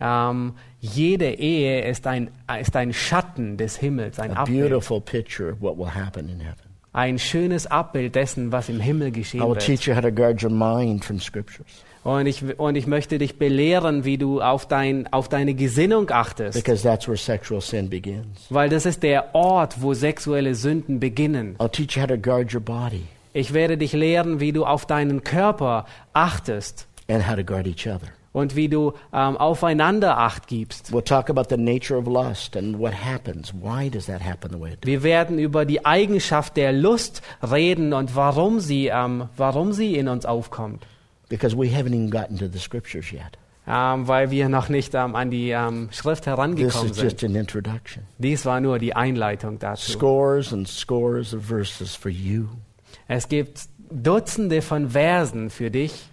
Ähm, 0.00 0.54
jede 0.80 1.30
Ehe 1.34 1.82
ist 1.82 2.06
ein, 2.06 2.30
ist 2.60 2.74
ein 2.76 2.92
Schatten 2.92 3.56
des 3.56 3.76
Himmels, 3.76 4.18
ein 4.18 4.30
A 4.36 4.40
Abbild, 4.42 4.68
beautiful 4.70 5.00
picture 5.00 5.52
of 5.52 5.60
what 5.60 5.76
will 5.78 5.90
happen 5.94 6.28
in 6.28 6.40
heaven. 6.40 6.56
ein 6.92 7.18
schönes 7.18 7.66
Abbild 7.66 8.14
dessen, 8.14 8.50
was 8.50 8.68
im 8.68 8.80
Himmel 8.80 9.08
I 9.08 9.12
geschehen 9.12 9.40
will 9.42 9.50
wird. 9.50 9.60
teach 9.64 9.86
you 9.86 9.94
how 9.94 10.00
to 10.00 10.10
guard 10.10 10.42
your 10.42 10.50
mind 10.50 11.04
from 11.04 11.20
scriptures. 11.20 11.66
Und 12.02 12.24
ich, 12.26 12.42
und 12.58 12.76
ich 12.76 12.86
möchte 12.86 13.18
dich 13.18 13.38
belehren, 13.38 14.06
wie 14.06 14.16
du 14.16 14.40
auf, 14.40 14.66
dein, 14.66 15.06
auf 15.12 15.28
deine 15.28 15.52
Gesinnung 15.52 16.08
achtest, 16.10 16.54
Because 16.64 16.82
that's 16.82 17.06
where 17.06 17.18
sexual 17.18 17.60
sin 17.60 17.90
begins. 17.90 18.46
weil 18.48 18.70
das 18.70 18.86
ist 18.86 19.02
der 19.02 19.34
Ort, 19.34 19.82
wo 19.82 19.92
sexuelle 19.92 20.54
Sünden 20.54 20.98
beginnen. 20.98 21.56
I'll 21.58 21.70
teach 21.70 21.96
you 21.96 22.02
how 22.02 22.08
to 22.08 22.16
guard 22.16 22.54
your 22.54 22.62
body 22.62 23.02
Ich 23.34 23.52
werde 23.52 23.76
dich 23.76 23.92
lehren, 23.92 24.40
wie 24.40 24.52
du 24.52 24.64
auf 24.64 24.86
deinen 24.86 25.22
Körper 25.24 25.84
achtest 26.14 26.86
and 27.08 27.28
how 27.28 27.36
to 27.36 27.44
guard 27.44 27.66
each 27.66 27.86
other. 27.86 28.08
Und 28.32 28.54
wie 28.56 28.68
du 28.68 28.92
ähm, 29.12 29.36
aufeinander 29.36 30.18
Acht 30.18 30.46
gibst. 30.46 30.92
We'll 30.92 31.02
talk 31.04 31.30
about 31.30 31.44
the 31.48 31.56
nature 31.56 31.98
of 31.98 32.06
lust 32.06 32.56
and 32.56 32.78
what 32.78 32.92
happens. 32.92 33.52
Why 33.52 33.90
does 33.90 34.06
that 34.06 34.22
happen 34.24 34.50
the 34.52 34.60
way 34.60 34.72
it 34.72 34.82
does? 34.84 34.86
Wir 34.88 35.02
werden 35.02 35.38
über 35.38 35.64
die 35.64 35.84
Eigenschaft 35.84 36.56
der 36.56 36.72
Lust 36.72 37.22
reden 37.42 37.92
und 37.92 38.14
warum 38.14 38.60
sie, 38.60 38.86
ähm, 38.88 39.28
warum 39.36 39.72
sie 39.72 39.96
in 39.96 40.08
uns 40.08 40.24
aufkommt. 40.26 40.86
Because 41.28 41.56
we 41.56 41.66
haven't 41.66 41.88
even 41.94 42.10
gotten 42.10 42.36
to 42.38 42.46
the 42.46 42.58
scriptures 42.58 43.12
yet. 43.12 43.38
ähm, 43.68 44.08
weil 44.08 44.30
wir 44.30 44.48
noch 44.48 44.68
nicht 44.68 44.94
ähm, 44.94 45.14
an 45.14 45.30
die 45.30 45.50
ähm, 45.50 45.88
Schrift 45.92 46.24
This 46.24 46.32
herangekommen 46.32 46.90
is 46.90 46.96
sind. 46.96 47.04
just 47.04 47.24
an 47.24 47.34
introduction. 47.36 48.02
Dies 48.18 48.44
war 48.46 48.60
nur 48.60 48.78
die 48.78 48.94
Einleitung 48.96 49.58
dazu. 49.58 49.92
Scores 49.92 50.52
and 50.52 50.66
scores 50.66 51.32
of 51.34 51.44
verses 51.44 51.94
for 51.94 52.10
you, 52.10 52.46
Es 53.06 53.28
gibt 53.28 53.68
Dutzende 53.92 54.62
von 54.62 54.90
Versen 54.90 55.50
für 55.50 55.70
dich, 55.70 56.09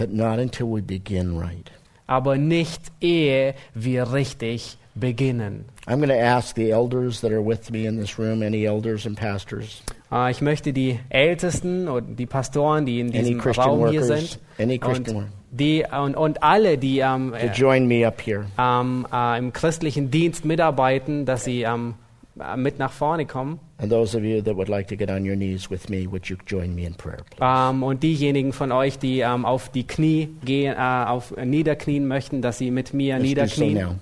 but 0.00 0.10
not 0.10 0.38
until 0.38 0.66
we 0.66 0.80
begin 0.80 1.38
right. 1.38 1.70
aber 2.06 2.38
nicht 2.38 2.90
ehe 3.00 3.54
wir 3.74 4.12
richtig 4.12 4.78
beginnen. 4.94 5.66
I'm 5.86 5.98
going 5.98 6.08
to 6.08 6.18
ask 6.18 6.56
the 6.56 6.72
elders 6.72 7.20
that 7.20 7.30
are 7.32 7.42
with 7.42 7.70
me 7.70 7.86
in 7.86 7.96
this 8.00 8.18
room, 8.18 8.42
any 8.42 8.66
elders 8.66 9.06
and 9.06 9.16
pastors, 9.16 9.82
Äh, 10.12 10.30
ich 10.30 10.40
möchte 10.40 10.72
die 10.72 10.98
Ältesten 11.08 11.88
und 11.88 12.16
die 12.16 12.26
Pastoren, 12.26 12.84
die 12.86 13.00
in 13.00 13.08
any 13.10 13.18
diesem 13.18 13.38
Christian 13.40 13.68
Raum 13.68 13.90
hier 13.90 14.00
workers, 14.02 14.30
sind, 14.32 14.40
any 14.58 14.78
Christian 14.78 15.06
und, 15.08 15.14
workers, 15.14 15.32
die, 15.52 15.84
und, 16.04 16.16
und 16.16 16.42
alle, 16.42 16.78
die 16.78 16.98
ähm, 16.98 17.30
to 17.30 17.36
äh, 17.36 17.52
join 17.52 17.86
me 17.86 18.06
up 18.06 18.20
here. 18.24 18.46
ähm, 18.58 19.06
äh, 19.12 19.38
im 19.38 19.52
christlichen 19.52 20.10
Dienst 20.10 20.44
mitarbeiten, 20.44 21.26
dass 21.26 21.44
sie 21.44 21.62
ähm, 21.62 21.94
äh, 22.40 22.56
mit 22.56 22.78
nach 22.78 22.92
vorne 22.92 23.26
kommen. 23.26 23.60
And 23.82 23.90
those 23.90 24.14
of 24.14 24.24
you 24.24 24.42
that 24.42 24.54
would 24.56 24.68
like 24.68 24.88
to 24.88 24.96
get 24.96 25.10
on 25.10 25.24
your 25.24 25.36
knees 25.36 25.70
with 25.70 25.88
me, 25.88 26.06
would 26.06 26.28
you 26.28 26.36
join 26.46 26.74
me 26.74 26.84
in 26.84 26.94
prayer, 26.94 27.24
please? 27.30 27.84
Und 27.84 28.02
diejenigen 28.02 28.52
von 28.52 28.72
euch, 28.72 28.98
die 28.98 29.20
ähm, 29.20 29.46
auf 29.46 29.70
die 29.70 29.86
Knie 29.86 30.28
gehen, 30.44 30.74
äh, 30.76 31.04
auf 31.06 31.34
äh, 31.36 31.46
niederknien 31.46 32.06
möchten, 32.06 32.42
dass 32.42 32.58
sie 32.58 32.70
mit 32.70 32.92
mir 32.92 33.14
Let's 33.18 33.22
so 33.56 33.62
niederknien. 33.64 34.00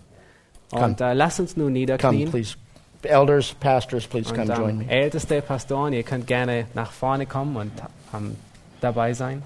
Come. 0.70 0.84
Und 0.84 1.00
äh, 1.00 1.12
lasst 1.14 1.38
uns 1.38 1.56
nun 1.56 1.66
Come, 1.66 1.78
niederknien. 1.78 2.30
please. 2.30 2.56
Elders, 3.02 3.54
pastors, 3.60 4.06
please 4.08 4.28
Und 4.30 4.36
come 4.36 4.52
join 4.52 4.70
ähm, 4.70 4.78
me. 4.78 4.90
älteste 4.90 5.40
Pastoren, 5.40 5.92
ihr 5.92 6.02
könnt 6.02 6.26
gerne 6.26 6.66
nach 6.74 6.90
vorne 6.90 7.26
kommen 7.26 7.56
und 7.56 7.70
ähm, 8.12 8.34
dabei 8.80 9.12
sein. 9.12 9.42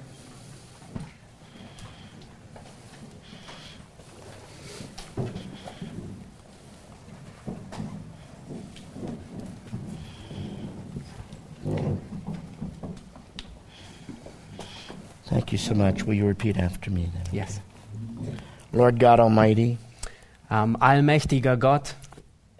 Thank 15.33 15.51
you 15.53 15.59
so 15.59 15.75
much. 15.75 16.05
Will 16.07 16.15
you 16.15 16.27
repeat 16.27 16.59
after 16.59 16.91
me 16.91 17.09
then? 17.13 17.23
Yes. 17.33 17.61
Lord 18.73 18.99
God 19.01 19.19
Almighty, 19.21 19.79
Ähm, 20.51 20.77
allmächtiger 20.81 21.57
Gott, 21.57 21.95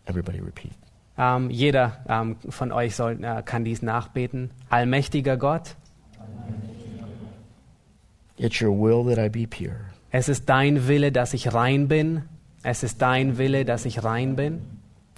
everybody 0.07 0.41
repeat. 0.41 0.73
ähm, 1.19 1.51
jeder 1.51 1.99
ähm, 2.09 2.37
von 2.49 2.73
euch 2.73 2.97
soll, 2.97 3.23
äh, 3.23 3.43
kann 3.43 3.65
dies 3.65 3.83
nachbeten. 3.83 4.51
Allmächtiger 4.71 5.37
Gott, 5.37 5.77
It's 8.39 8.61
your 8.63 8.73
will 8.73 9.05
that 9.15 9.19
I 9.23 9.29
be 9.29 9.47
pure. 9.47 9.77
es 10.11 10.29
ist 10.31 10.49
dein 10.49 10.89
Wille, 10.89 11.13
dass 11.13 11.35
ich 11.35 11.53
rein 11.53 11.89
bin. 11.89 12.23
Es 12.63 12.83
ist 12.83 13.03
dein 13.03 13.37
Wille, 13.39 13.65
dass 13.67 13.85
ich 13.85 14.03
rein 14.03 14.37
bin. 14.37 14.63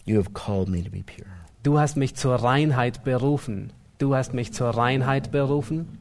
You 0.04 0.18
have 0.18 0.30
called 0.32 0.68
me 0.68 0.82
to 0.82 0.90
be 0.90 1.02
pure. 1.04 1.28
Du 1.62 1.78
hast 1.78 1.96
mich 1.96 2.14
zur 2.16 2.34
Reinheit 2.36 3.04
berufen. 3.04 3.72
Du 3.98 4.14
hast 4.16 4.34
mich 4.34 4.52
zur 4.52 4.70
Reinheit 4.70 5.30
berufen. 5.30 5.98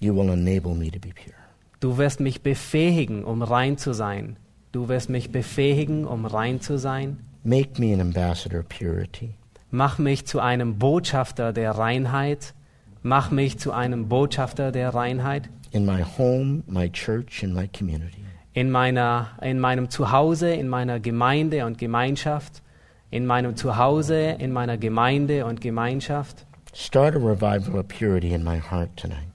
You 0.00 0.14
will 0.14 0.30
enable 0.30 0.74
me 0.74 0.90
to 0.90 0.98
be 0.98 1.10
pure. 1.14 1.34
Du 1.80 1.98
wirst 1.98 2.20
mich 2.20 2.42
befähigen, 2.42 3.24
um 3.24 3.42
rein 3.42 3.78
zu 3.78 3.92
sein. 3.92 4.36
Du 4.72 4.88
wirst 4.88 5.10
mich 5.10 5.30
befähigen, 5.30 6.04
um 6.04 6.26
rein 6.26 6.60
zu 6.60 6.78
sein. 6.78 7.18
Make 7.44 7.80
me 7.80 7.94
an 7.94 8.00
ambassador 8.00 8.60
of 8.60 8.68
purity. 8.68 9.34
Mach 9.70 9.98
mich 9.98 10.26
zu 10.26 10.40
einem 10.40 10.78
Botschafter 10.78 11.52
der 11.52 11.72
Reinheit. 11.72 12.54
Mach 13.02 13.30
mich 13.30 13.58
zu 13.58 13.72
einem 13.72 14.08
Botschafter 14.08 14.72
der 14.72 14.94
Reinheit. 14.94 15.48
in 15.72 15.84
my 15.84 16.02
home, 16.02 16.62
my 16.66 16.88
church, 16.88 17.42
and 17.42 17.54
my 17.54 17.68
community. 17.68 18.24
In, 18.54 18.70
meiner, 18.70 19.28
in 19.42 19.60
meinem 19.60 19.90
Zuhause, 19.90 20.50
in 20.50 20.68
meiner 20.68 20.98
Gemeinde 21.00 21.66
und 21.66 21.76
Gemeinschaft. 21.78 22.62
In 23.10 23.26
meinem 23.26 23.56
Zuhause, 23.56 24.36
in 24.38 24.52
meiner 24.52 24.78
Gemeinde 24.78 25.44
und 25.44 25.60
Gemeinschaft. 25.60 26.46
Start 26.72 27.14
a 27.14 27.18
revival 27.18 27.78
of 27.78 27.86
purity 27.88 28.32
in 28.32 28.42
my 28.42 28.58
heart 28.58 28.96
tonight. 28.96 29.28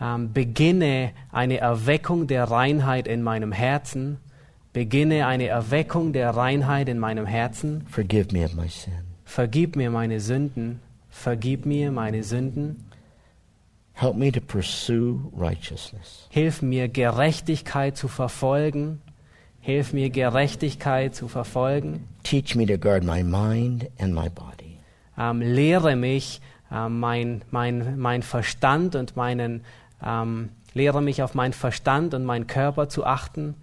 Ähm, 0.00 0.32
beginne 0.32 1.10
eine 1.32 1.58
Erweckung 1.58 2.26
der 2.26 2.44
Reinheit 2.44 3.08
in 3.08 3.22
meinem 3.22 3.52
Herzen, 3.52 4.18
beginne 4.72 5.26
eine 5.26 5.46
Erweckung 5.46 6.12
der 6.12 6.30
Reinheit 6.30 6.88
in 6.88 6.98
meinem 6.98 7.26
Herzen, 7.26 7.86
Forgive 7.88 8.28
me 8.32 8.44
of 8.44 8.54
my 8.54 8.68
sin. 8.68 8.92
vergib 9.24 9.74
mir 9.76 9.90
meine 9.90 10.20
Sünden, 10.20 10.80
vergib 11.08 11.64
mir 11.66 11.90
meine 11.92 12.22
Sünden, 12.22 12.84
Help 13.94 14.16
me 14.16 14.30
to 14.30 14.40
pursue 14.42 15.20
righteousness. 15.34 16.26
hilf 16.28 16.60
mir 16.60 16.88
Gerechtigkeit 16.88 17.96
zu 17.96 18.08
verfolgen, 18.08 19.00
hilf 19.60 19.94
mir 19.94 20.10
Gerechtigkeit 20.10 21.14
zu 21.14 21.28
verfolgen, 21.28 22.06
Teach 22.22 22.54
me 22.54 22.66
to 22.66 22.76
guard 22.76 23.02
my 23.04 23.22
mind 23.22 23.88
and 23.98 24.12
my 24.14 24.28
body. 24.28 24.78
ähm, 25.16 25.40
lehre 25.40 25.96
mich 25.96 26.42
ähm, 26.70 27.00
mein, 27.00 27.40
mein, 27.50 27.98
mein 27.98 28.22
Verstand 28.22 28.94
und 28.96 29.16
meinen, 29.16 29.62
ähm, 30.04 30.50
lehre 30.74 31.02
mich 31.02 31.22
auf 31.22 31.34
meinen 31.34 31.52
Verstand 31.52 32.14
und 32.14 32.24
meinen 32.24 32.46
Körper 32.46 32.88
zu 32.88 33.04
achten, 33.04 33.54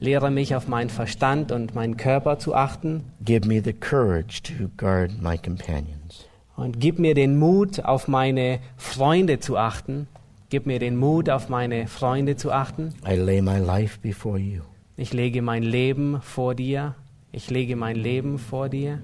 lehre 0.00 0.30
mich 0.30 0.54
auf 0.54 0.68
meinen 0.68 0.90
Verstand 0.90 1.52
und 1.52 1.74
meinen 1.74 1.96
Körper 1.96 2.38
zu 2.38 2.54
achten 2.54 3.04
Give 3.24 3.46
me 3.46 3.60
the 3.62 3.72
courage 3.72 4.42
to 4.42 4.68
guard 4.76 5.20
my 5.22 5.36
companions. 5.38 6.26
und 6.56 6.78
gib 6.80 6.98
mir 6.98 7.14
den 7.14 7.36
Mut, 7.38 7.84
auf 7.84 8.06
meine 8.08 8.60
Freunde 8.76 9.40
zu 9.40 9.56
achten. 9.56 10.06
Gib 10.50 10.66
mir 10.66 10.78
den 10.78 10.96
Mut, 10.96 11.30
auf 11.30 11.48
meine 11.48 11.88
Freunde 11.88 12.36
zu 12.36 12.52
achten. 12.52 12.94
I 13.08 13.14
lay 13.16 13.40
my 13.42 13.58
life 13.58 13.98
before 14.00 14.38
you. 14.38 14.62
Ich 14.96 15.12
lege 15.12 15.42
mein 15.42 15.64
Leben 15.64 16.20
vor 16.22 16.54
dir. 16.54 16.94
Ich 17.32 17.50
lege 17.50 17.74
mein 17.74 17.96
Leben 17.96 18.38
vor 18.38 18.68
dir. 18.68 19.00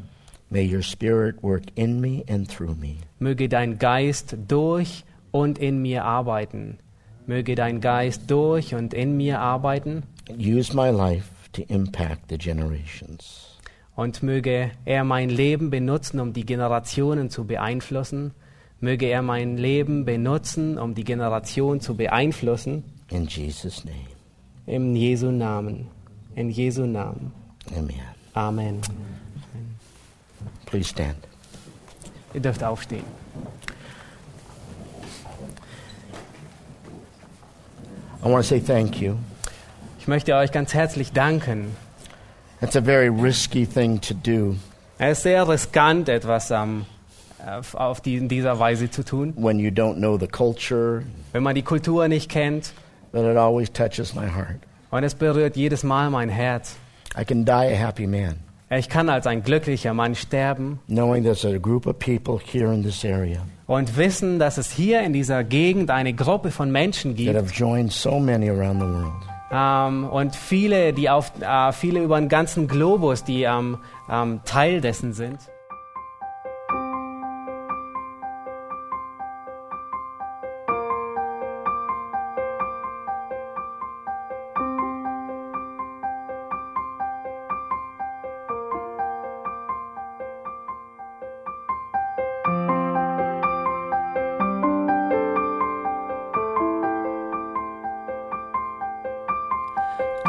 May 0.50 0.72
your 0.72 0.82
Spirit 0.82 1.42
work 1.42 1.62
in 1.74 2.00
me 2.00 2.22
and 2.28 2.48
through 2.48 2.76
me. 2.76 2.96
Möge 3.18 3.48
dein 3.48 3.78
Geist 3.78 4.36
durch 4.46 5.04
und 5.30 5.58
in 5.58 5.82
mir 5.82 6.04
arbeiten. 6.04 6.78
Möge 7.26 7.54
dein 7.54 7.80
Geist 7.80 8.30
durch 8.30 8.74
und 8.74 8.94
in 8.94 9.16
mir 9.16 9.40
arbeiten. 9.40 10.02
Use 10.38 10.74
my 10.74 10.90
life 10.90 11.28
to 11.52 11.62
impact 11.68 12.28
the 12.28 12.38
generations. 12.38 13.58
Und 13.96 14.22
möge 14.22 14.70
er 14.84 15.04
mein 15.04 15.28
Leben 15.28 15.70
benutzen, 15.70 16.20
um 16.20 16.32
die 16.32 16.46
Generationen 16.46 17.30
zu 17.30 17.44
beeinflussen. 17.44 18.32
Möge 18.80 19.06
er 19.06 19.20
mein 19.20 19.58
Leben 19.58 20.04
benutzen, 20.04 20.78
um 20.78 20.94
die 20.94 21.04
Generation 21.04 21.80
zu 21.80 21.96
beeinflussen. 21.96 22.84
In 23.10 23.26
Jesus' 23.26 23.84
name. 23.84 23.96
Im 24.66 24.96
Jesu 24.96 25.30
Namen. 25.30 25.88
In 26.34 26.48
Jesu 26.48 26.86
Namen. 26.86 27.32
Amen. 27.76 28.00
Amen. 28.34 28.80
Please 30.66 30.88
stand. 30.88 31.16
Ihr 32.32 32.40
dürft 32.40 32.62
aufstehen. 32.62 33.04
I 38.22 38.28
want 38.28 38.44
to 38.44 38.48
say 38.48 38.60
thank 38.60 39.00
you. 39.00 39.16
Ich 39.98 40.06
möchte 40.06 40.34
euch 40.34 40.52
ganz 40.52 40.74
herzlich 40.74 41.12
danken. 41.12 41.74
That's 42.60 42.76
a 42.76 42.82
very 42.82 43.08
risky 43.08 43.66
thing 43.66 44.00
to 44.02 44.12
do 44.14 44.56
Es 44.98 45.18
ist 45.18 45.22
sehr 45.22 45.48
riskant, 45.48 46.10
etwas 46.10 46.52
auf, 46.52 47.74
auf 47.74 48.02
die, 48.02 48.16
in 48.16 48.28
dieser 48.28 48.58
Weise 48.58 48.90
zu 48.90 49.02
tun, 49.02 49.32
when 49.36 49.58
you 49.58 49.70
don't 49.70 49.96
know 49.96 50.18
the 50.18 50.26
culture, 50.26 51.02
wenn 51.32 51.42
man 51.42 51.54
die 51.54 51.62
Kultur 51.62 52.06
nicht 52.08 52.30
kennt. 52.30 52.72
but 53.12 53.24
it 53.24 53.36
always 53.36 53.70
touches 53.72 54.14
my 54.14 54.26
heart. 54.28 54.58
Und 54.90 55.04
es 55.04 55.14
berührt 55.14 55.56
jedes 55.56 55.82
Mal 55.82 56.10
mein 56.10 56.28
Herz. 56.28 56.76
I 57.18 57.24
can 57.24 57.44
die 57.44 57.52
a 57.52 57.74
happy 57.74 58.06
man 58.06 58.40
Ich 58.72 58.88
kann 58.88 59.08
als 59.08 59.26
ein 59.26 59.42
glücklicher 59.42 59.94
Mann 59.94 60.14
sterben 60.14 60.78
knowing 60.86 61.24
there's 61.24 61.44
a 61.44 61.58
group 61.58 61.88
of 61.88 61.98
people 61.98 62.38
here 62.38 62.72
in 62.72 62.84
this 62.84 63.04
area 63.04 63.40
und 63.66 63.96
wissen, 63.96 64.38
dass 64.38 64.58
es 64.58 64.70
hier 64.70 65.00
in 65.00 65.12
dieser 65.12 65.42
Gegend 65.42 65.90
eine 65.90 66.14
Gruppe 66.14 66.52
von 66.52 66.70
Menschen 66.70 67.16
that 67.16 67.18
gibt 67.18 67.36
have 67.36 67.52
joined 67.52 67.90
so 67.92 68.20
many 68.20 68.48
around 68.48 68.80
the 68.80 68.86
world. 68.86 69.12
ähm, 69.50 70.04
und 70.08 70.36
viele, 70.36 70.92
die 70.92 71.10
auf, 71.10 71.32
äh, 71.40 71.72
viele 71.72 72.00
über 72.00 72.20
den 72.20 72.28
ganzen 72.28 72.68
Globus, 72.68 73.24
die 73.24 73.42
ähm, 73.42 73.78
ähm, 74.08 74.40
Teil 74.44 74.80
dessen 74.80 75.12
sind. 75.14 75.38